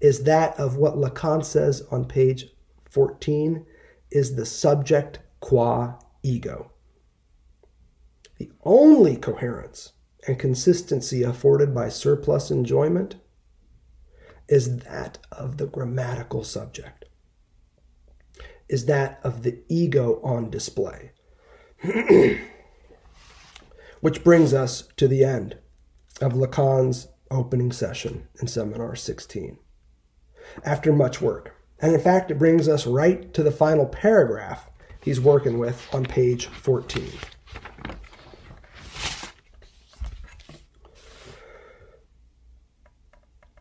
is 0.00 0.24
that 0.24 0.58
of 0.58 0.76
what 0.76 0.96
Lacan 0.96 1.44
says 1.44 1.82
on 1.90 2.04
page 2.04 2.48
14 2.90 3.64
is 4.10 4.36
the 4.36 4.46
subject 4.46 5.20
qua 5.40 5.98
ego. 6.22 6.72
The 8.38 8.50
only 8.64 9.16
coherence 9.16 9.92
and 10.26 10.38
consistency 10.38 11.22
afforded 11.22 11.74
by 11.74 11.88
surplus 11.88 12.50
enjoyment 12.50 13.16
is 14.48 14.78
that 14.78 15.18
of 15.30 15.56
the 15.56 15.66
grammatical 15.66 16.42
subject, 16.42 17.04
is 18.68 18.86
that 18.86 19.20
of 19.22 19.42
the 19.42 19.60
ego 19.68 20.20
on 20.22 20.50
display. 20.50 21.12
Which 24.00 24.24
brings 24.24 24.52
us 24.52 24.88
to 24.96 25.06
the 25.06 25.24
end 25.24 25.58
of 26.20 26.32
Lacan's 26.32 27.08
opening 27.30 27.70
session 27.70 28.26
in 28.40 28.48
Seminar 28.48 28.96
16. 28.96 29.58
After 30.64 30.92
much 30.92 31.20
work, 31.20 31.54
and 31.82 31.94
in 31.94 32.00
fact, 32.00 32.30
it 32.30 32.38
brings 32.38 32.68
us 32.68 32.86
right 32.86 33.32
to 33.34 33.42
the 33.42 33.50
final 33.50 33.86
paragraph 33.86 34.68
he's 35.02 35.20
working 35.20 35.58
with 35.58 35.88
on 35.94 36.04
page 36.04 36.46
14. 36.46 37.10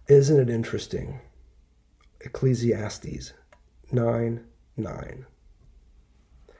Isn't 0.07 0.39
it 0.39 0.49
interesting? 0.49 1.19
Ecclesiastes 2.21 3.33
9 3.91 4.45
9. 4.75 5.25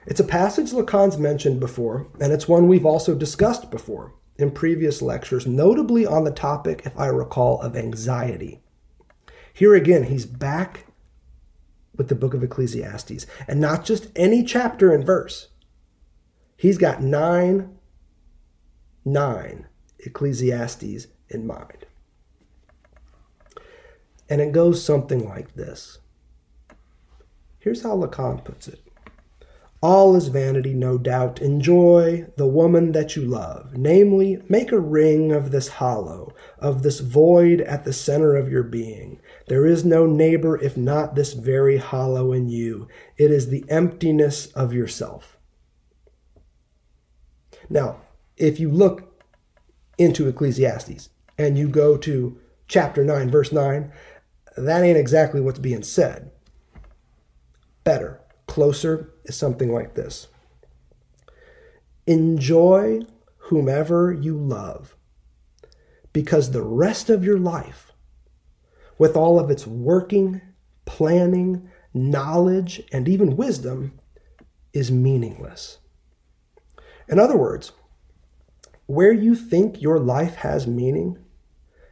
It's 0.06 0.20
a 0.20 0.24
passage 0.24 0.72
Lacan's 0.72 1.18
mentioned 1.18 1.60
before, 1.60 2.06
and 2.20 2.32
it's 2.32 2.48
one 2.48 2.68
we've 2.68 2.86
also 2.86 3.14
discussed 3.14 3.70
before 3.70 4.14
in 4.36 4.50
previous 4.50 5.02
lectures, 5.02 5.46
notably 5.46 6.06
on 6.06 6.24
the 6.24 6.30
topic, 6.30 6.82
if 6.84 6.98
I 6.98 7.06
recall, 7.06 7.60
of 7.60 7.76
anxiety. 7.76 8.62
Here 9.52 9.74
again, 9.74 10.04
he's 10.04 10.26
back 10.26 10.86
with 12.00 12.08
the 12.08 12.14
book 12.14 12.32
of 12.32 12.42
Ecclesiastes, 12.42 13.26
and 13.46 13.60
not 13.60 13.84
just 13.84 14.08
any 14.16 14.42
chapter 14.42 14.90
and 14.90 15.04
verse. 15.04 15.48
He's 16.56 16.78
got 16.78 17.02
nine, 17.02 17.76
nine 19.04 19.66
Ecclesiastes 19.98 21.08
in 21.28 21.46
mind. 21.46 21.84
And 24.30 24.40
it 24.40 24.52
goes 24.52 24.82
something 24.82 25.28
like 25.28 25.56
this. 25.56 25.98
Here's 27.58 27.82
how 27.82 27.98
Lacan 27.98 28.42
puts 28.46 28.66
it 28.66 28.80
All 29.82 30.16
is 30.16 30.28
vanity, 30.28 30.72
no 30.72 30.96
doubt. 30.96 31.42
Enjoy 31.42 32.24
the 32.38 32.46
woman 32.46 32.92
that 32.92 33.14
you 33.14 33.26
love. 33.26 33.76
Namely, 33.76 34.40
make 34.48 34.72
a 34.72 34.80
ring 34.80 35.32
of 35.32 35.50
this 35.50 35.68
hollow, 35.68 36.32
of 36.58 36.82
this 36.82 37.00
void 37.00 37.60
at 37.60 37.84
the 37.84 37.92
center 37.92 38.36
of 38.36 38.50
your 38.50 38.62
being. 38.62 39.20
There 39.50 39.66
is 39.66 39.84
no 39.84 40.06
neighbor 40.06 40.56
if 40.56 40.76
not 40.76 41.16
this 41.16 41.32
very 41.32 41.78
hollow 41.78 42.32
in 42.32 42.48
you. 42.48 42.86
It 43.16 43.32
is 43.32 43.48
the 43.48 43.64
emptiness 43.68 44.46
of 44.52 44.72
yourself. 44.72 45.36
Now, 47.68 47.96
if 48.36 48.60
you 48.60 48.70
look 48.70 49.24
into 49.98 50.28
Ecclesiastes 50.28 51.08
and 51.36 51.58
you 51.58 51.68
go 51.68 51.96
to 51.96 52.38
chapter 52.68 53.02
9, 53.02 53.28
verse 53.28 53.50
9, 53.50 53.90
that 54.56 54.84
ain't 54.84 54.96
exactly 54.96 55.40
what's 55.40 55.58
being 55.58 55.82
said. 55.82 56.30
Better, 57.82 58.20
closer 58.46 59.14
is 59.24 59.34
something 59.34 59.74
like 59.74 59.94
this 59.94 60.28
Enjoy 62.06 63.00
whomever 63.36 64.12
you 64.12 64.36
love, 64.38 64.94
because 66.12 66.52
the 66.52 66.62
rest 66.62 67.10
of 67.10 67.24
your 67.24 67.40
life, 67.40 67.89
with 69.00 69.16
all 69.16 69.40
of 69.40 69.50
its 69.50 69.66
working, 69.66 70.42
planning, 70.84 71.66
knowledge, 71.94 72.82
and 72.92 73.08
even 73.08 73.34
wisdom, 73.34 73.98
is 74.74 74.90
meaningless. 74.90 75.78
In 77.08 77.18
other 77.18 77.38
words, 77.38 77.72
where 78.84 79.10
you 79.10 79.34
think 79.34 79.80
your 79.80 79.98
life 79.98 80.34
has 80.34 80.66
meaning, 80.66 81.16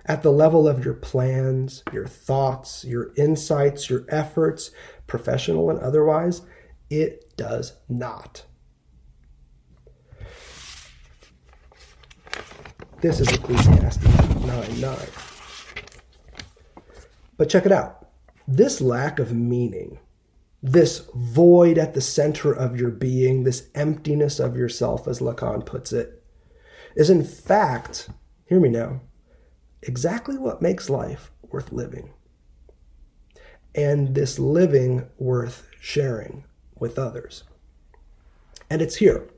at 0.05 0.23
the 0.23 0.31
level 0.31 0.69
of 0.69 0.85
your 0.85 0.93
plans, 0.93 1.83
your 1.95 2.07
thoughts, 2.07 2.85
your 2.85 3.15
insights, 3.17 3.89
your 3.89 4.05
efforts, 4.11 4.71
professional 5.07 5.71
and 5.71 5.79
otherwise, 5.79 6.43
it 6.91 7.35
does 7.39 7.73
not. 7.89 8.45
This 13.01 13.19
is 13.19 13.33
Ecclesiastes 13.33 14.05
9 14.45 14.81
9. 14.83 15.28
But 17.39 17.49
check 17.49 17.65
it 17.65 17.73
out. 17.73 18.07
This 18.47 18.83
lack 18.83 19.19
of 19.19 19.33
meaning 19.33 19.99
this 20.63 21.09
void 21.15 21.79
at 21.79 21.95
the 21.95 22.01
center 22.01 22.53
of 22.53 22.79
your 22.79 22.91
being, 22.91 23.45
this 23.45 23.69
emptiness 23.75 24.41
of 24.41 24.57
yourself, 24.57 25.07
as 25.07 25.21
Lacan 25.21 25.65
puts 25.65 25.93
it, 25.93 26.23
is 26.97 27.11
in 27.11 27.25
fact, 27.25 28.11
hear 28.47 28.59
me 28.59 28.69
now, 28.69 29.01
exactly 29.83 30.37
what 30.37 30.63
makes 30.63 30.91
life 30.91 31.31
worth 31.43 31.71
living. 31.71 32.11
And 33.75 34.15
this 34.15 34.39
living 34.39 35.07
worth 35.17 35.69
sharing 35.81 36.45
with 36.77 36.99
others. 36.99 37.45
And 38.69 38.83
it's 38.83 38.97
here, 38.97 39.29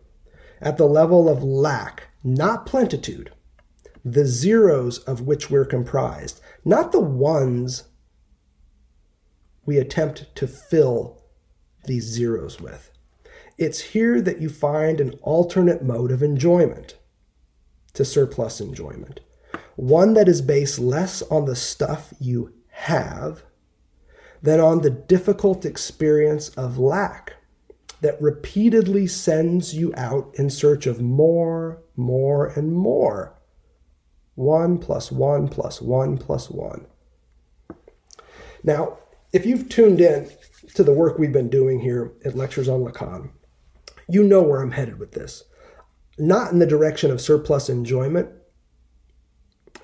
at 0.61 0.79
the 0.79 0.87
level 0.87 1.29
of 1.29 1.43
lack, 1.43 2.05
not 2.25 2.65
plentitude, 2.65 3.31
the 4.03 4.25
zeros 4.25 4.99
of 5.01 5.21
which 5.21 5.51
we're 5.51 5.67
comprised, 5.67 6.41
not 6.65 6.93
the 6.93 7.01
ones 7.01 7.85
we 9.71 9.79
attempt 9.79 10.35
to 10.35 10.49
fill 10.49 11.23
these 11.85 12.03
zeros 12.03 12.61
with. 12.61 12.91
It's 13.57 13.81
here 13.81 14.21
that 14.21 14.41
you 14.41 14.49
find 14.49 15.01
an 15.01 15.13
alternate 15.23 15.81
mode 15.81 16.11
of 16.11 16.25
enjoyment 16.25 16.97
to 17.93 18.05
surplus 18.05 18.61
enjoyment, 18.61 19.21
one 19.77 20.15
that 20.15 20.27
is 20.27 20.43
based 20.43 20.81
less 20.81 21.23
on 21.23 21.45
the 21.45 21.55
stuff 21.55 22.13
you 22.19 22.53
have 22.71 23.45
than 24.43 24.59
on 24.59 24.81
the 24.81 24.91
difficult 24.91 25.65
experience 25.65 26.49
of 26.49 26.77
lack 26.77 27.35
that 28.01 28.21
repeatedly 28.21 29.07
sends 29.07 29.73
you 29.73 29.95
out 29.97 30.35
in 30.35 30.51
search 30.51 30.85
of 30.89 31.01
more, 31.01 31.81
more, 31.95 32.49
and 32.49 32.73
more. 32.73 33.39
One 34.35 34.79
plus 34.79 35.13
one 35.13 35.47
plus 35.47 35.81
one 35.81 36.19
plus 36.19 36.51
one. 36.51 36.87
Now, 38.65 38.99
if 39.33 39.47
you've 39.47 39.69
tuned 39.69 40.01
in 40.01 40.31
to 40.75 40.83
the 40.83 40.93
work 40.93 41.19
we've 41.19 41.33
been 41.33 41.51
doing 41.51 41.81
here 41.81 42.13
at 42.25 42.37
Lectures 42.37 42.69
on 42.69 42.81
Lacan, 42.81 43.31
you 44.09 44.23
know 44.25 44.43
where 44.43 44.61
I'm 44.61 44.73
headed 44.73 44.99
with 44.99 45.13
this. 45.13 45.45
Not 46.19 46.53
in 46.53 46.59
the 46.59 46.67
direction 46.67 47.11
of 47.11 47.21
surplus 47.21 47.69
enjoyment, 47.69 48.29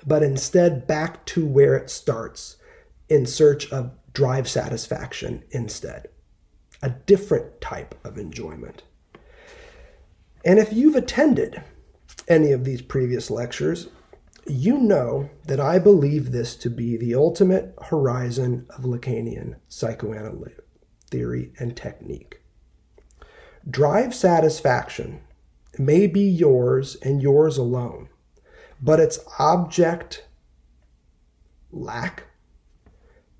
but 0.05 0.23
instead 0.23 0.87
back 0.87 1.25
to 1.27 1.45
where 1.45 1.75
it 1.75 1.89
starts 1.89 2.57
in 3.09 3.25
search 3.25 3.71
of 3.71 3.91
drive 4.13 4.47
satisfaction 4.47 5.43
instead. 5.51 6.09
A 6.81 6.89
different 6.89 7.59
type 7.61 7.95
of 8.03 8.17
enjoyment. 8.17 8.83
And 10.45 10.59
if 10.59 10.71
you've 10.71 10.95
attended 10.95 11.61
any 12.27 12.51
of 12.51 12.63
these 12.63 12.81
previous 12.81 13.31
lectures, 13.31 13.87
you 14.49 14.77
know 14.77 15.29
that 15.45 15.59
I 15.59 15.79
believe 15.79 16.31
this 16.31 16.55
to 16.57 16.69
be 16.69 16.97
the 16.97 17.15
ultimate 17.15 17.73
horizon 17.89 18.65
of 18.69 18.83
Lacanian 18.83 19.55
psychoanalytic 19.67 20.65
theory 21.09 21.51
and 21.59 21.75
technique. 21.75 22.41
Drive 23.69 24.13
satisfaction 24.13 25.21
may 25.77 26.07
be 26.07 26.21
yours 26.21 26.95
and 27.01 27.21
yours 27.21 27.57
alone, 27.57 28.09
but 28.81 28.99
its 28.99 29.19
object, 29.39 30.25
lack, 31.71 32.23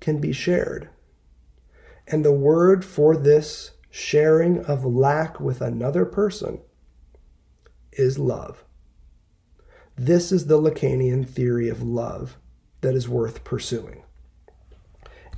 can 0.00 0.20
be 0.20 0.32
shared. 0.32 0.88
And 2.06 2.24
the 2.24 2.32
word 2.32 2.84
for 2.84 3.16
this 3.16 3.72
sharing 3.90 4.64
of 4.64 4.84
lack 4.84 5.40
with 5.40 5.60
another 5.60 6.04
person 6.04 6.60
is 7.92 8.18
love. 8.18 8.64
This 10.00 10.30
is 10.30 10.46
the 10.46 10.60
Lacanian 10.60 11.28
theory 11.28 11.68
of 11.68 11.82
love 11.82 12.36
that 12.82 12.94
is 12.94 13.08
worth 13.08 13.42
pursuing. 13.42 14.04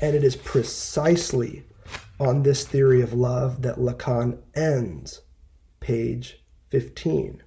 And 0.02 0.14
it 0.14 0.22
is 0.22 0.36
precisely 0.36 1.64
on 2.18 2.42
this 2.42 2.66
theory 2.66 3.00
of 3.00 3.14
love 3.14 3.62
that 3.62 3.76
Lacan 3.76 4.38
ends 4.54 5.22
page 5.80 6.44
15. 6.68 7.42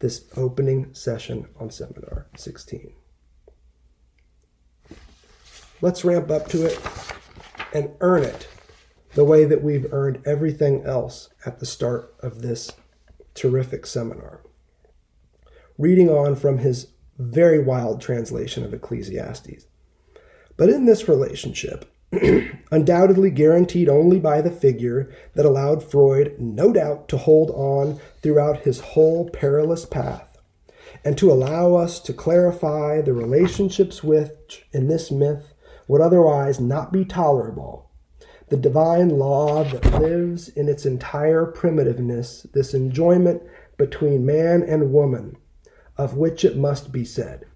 This 0.00 0.24
opening 0.36 0.92
session 0.92 1.46
on 1.60 1.70
seminar 1.70 2.26
16. 2.36 2.92
Let's 5.80 6.04
ramp 6.04 6.32
up 6.32 6.48
to 6.48 6.66
it 6.66 6.80
and 7.72 7.92
earn 8.00 8.24
it 8.24 8.48
the 9.14 9.24
way 9.24 9.44
that 9.44 9.62
we've 9.62 9.92
earned 9.92 10.20
everything 10.26 10.82
else 10.82 11.28
at 11.46 11.60
the 11.60 11.66
start 11.66 12.12
of 12.18 12.42
this 12.42 12.72
terrific 13.34 13.86
seminar. 13.86 14.42
Reading 15.78 16.08
on 16.08 16.36
from 16.36 16.58
his 16.58 16.88
very 17.18 17.62
wild 17.62 18.00
translation 18.00 18.64
of 18.64 18.72
Ecclesiastes. 18.72 19.66
But 20.56 20.70
in 20.70 20.86
this 20.86 21.08
relationship, 21.08 21.90
undoubtedly 22.70 23.30
guaranteed 23.30 23.88
only 23.88 24.18
by 24.18 24.40
the 24.40 24.50
figure 24.50 25.12
that 25.34 25.46
allowed 25.46 25.82
Freud, 25.82 26.36
no 26.38 26.72
doubt, 26.72 27.08
to 27.08 27.16
hold 27.16 27.50
on 27.50 28.00
throughout 28.22 28.62
his 28.62 28.80
whole 28.80 29.28
perilous 29.30 29.84
path, 29.84 30.38
and 31.04 31.16
to 31.18 31.30
allow 31.30 31.74
us 31.74 32.00
to 32.00 32.12
clarify 32.12 33.00
the 33.00 33.12
relationships 33.12 34.02
which, 34.02 34.66
in 34.72 34.88
this 34.88 35.10
myth, 35.10 35.54
would 35.86 36.00
otherwise 36.00 36.58
not 36.58 36.92
be 36.92 37.04
tolerable 37.04 37.89
the 38.50 38.56
divine 38.56 39.10
law 39.10 39.62
that 39.62 40.00
lives 40.00 40.48
in 40.48 40.68
its 40.68 40.84
entire 40.84 41.46
primitiveness, 41.46 42.50
this 42.52 42.74
enjoyment 42.74 43.40
between 43.78 44.26
man 44.26 44.62
and 44.64 44.92
woman, 44.92 45.36
of 45.96 46.16
which 46.16 46.44
it 46.44 46.56
must 46.56 46.90
be 46.90 47.04
said. 47.04 47.46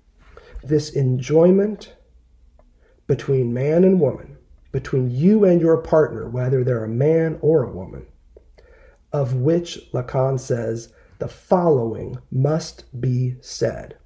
This 0.62 0.90
enjoyment 0.90 1.94
between 3.08 3.52
man 3.52 3.82
and 3.82 4.00
woman, 4.00 4.38
between 4.70 5.10
you 5.10 5.44
and 5.44 5.60
your 5.60 5.78
partner, 5.78 6.28
whether 6.28 6.62
they're 6.62 6.84
a 6.84 6.88
man 6.88 7.38
or 7.42 7.64
a 7.64 7.72
woman, 7.72 8.06
of 9.12 9.34
which 9.34 9.90
Lacan 9.92 10.38
says 10.38 10.92
the 11.18 11.28
following 11.28 12.18
must 12.30 13.00
be 13.00 13.36
said 13.40 13.96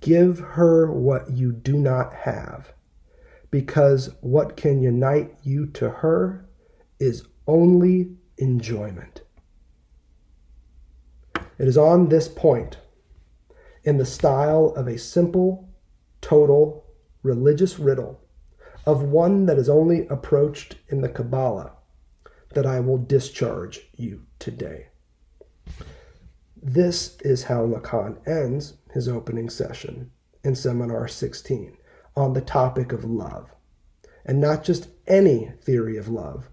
Give 0.00 0.38
her 0.38 0.90
what 0.90 1.30
you 1.30 1.52
do 1.52 1.76
not 1.78 2.14
have 2.14 2.72
because 3.50 4.10
what 4.20 4.56
can 4.56 4.82
unite 4.82 5.34
you 5.42 5.66
to 5.66 5.88
her 5.88 6.46
is 6.98 7.26
only 7.46 8.16
enjoyment. 8.38 9.22
It 11.58 11.68
is 11.68 11.78
on 11.78 12.08
this 12.08 12.28
point, 12.28 12.78
in 13.84 13.98
the 13.98 14.04
style 14.04 14.74
of 14.76 14.86
a 14.88 14.98
simple, 14.98 15.68
total, 16.20 16.84
religious 17.22 17.78
riddle, 17.78 18.20
of 18.84 19.02
one 19.02 19.46
that 19.46 19.58
is 19.58 19.68
only 19.68 20.06
approached 20.08 20.76
in 20.88 21.00
the 21.00 21.08
Kabbalah, 21.08 21.72
that 22.54 22.66
I 22.66 22.80
will 22.80 22.98
discharge 22.98 23.88
you 23.96 24.22
today. 24.38 24.88
This 26.60 27.16
is 27.20 27.44
how 27.44 27.66
Lacan 27.66 28.16
ends 28.26 28.74
his 28.92 29.08
opening 29.08 29.48
session 29.48 30.10
in 30.42 30.54
Seminar 30.54 31.08
16 31.08 31.76
on 32.16 32.32
the 32.32 32.40
topic 32.40 32.92
of 32.92 33.04
love, 33.04 33.50
and 34.24 34.40
not 34.40 34.64
just 34.64 34.88
any 35.06 35.52
theory 35.62 35.96
of 35.96 36.08
love, 36.08 36.48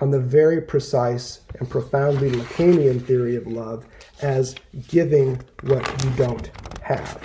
on 0.00 0.10
the 0.10 0.20
very 0.20 0.60
precise 0.60 1.40
and 1.58 1.68
profoundly 1.70 2.30
Lacanian 2.30 3.04
theory 3.04 3.34
of 3.36 3.46
love 3.46 3.86
as 4.20 4.54
giving 4.88 5.40
what 5.62 6.04
you 6.04 6.10
don't 6.10 6.50
have. 6.82 7.22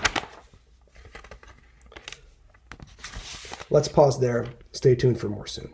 Let's 3.69 3.87
pause 3.87 4.19
there. 4.19 4.47
Stay 4.71 4.95
tuned 4.95 5.19
for 5.19 5.29
more 5.29 5.47
soon. 5.47 5.73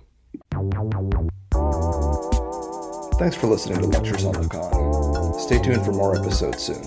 Thanks 3.19 3.35
for 3.35 3.47
listening 3.47 3.79
to 3.81 3.87
Lectures 3.87 4.25
on 4.25 4.35
Lacan. 4.35 5.39
Stay 5.39 5.59
tuned 5.59 5.83
for 5.83 5.91
more 5.91 6.15
episodes 6.15 6.63
soon. 6.63 6.83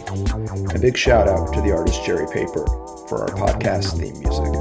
A 0.74 0.78
big 0.78 0.97
shout 0.97 1.28
out 1.28 1.53
to 1.53 1.61
the 1.61 1.72
artist 1.72 2.05
Jerry 2.05 2.26
Paper 2.32 2.64
for 3.09 3.22
our 3.22 3.30
podcast 3.30 3.99
theme 3.99 4.18
music. 4.20 4.60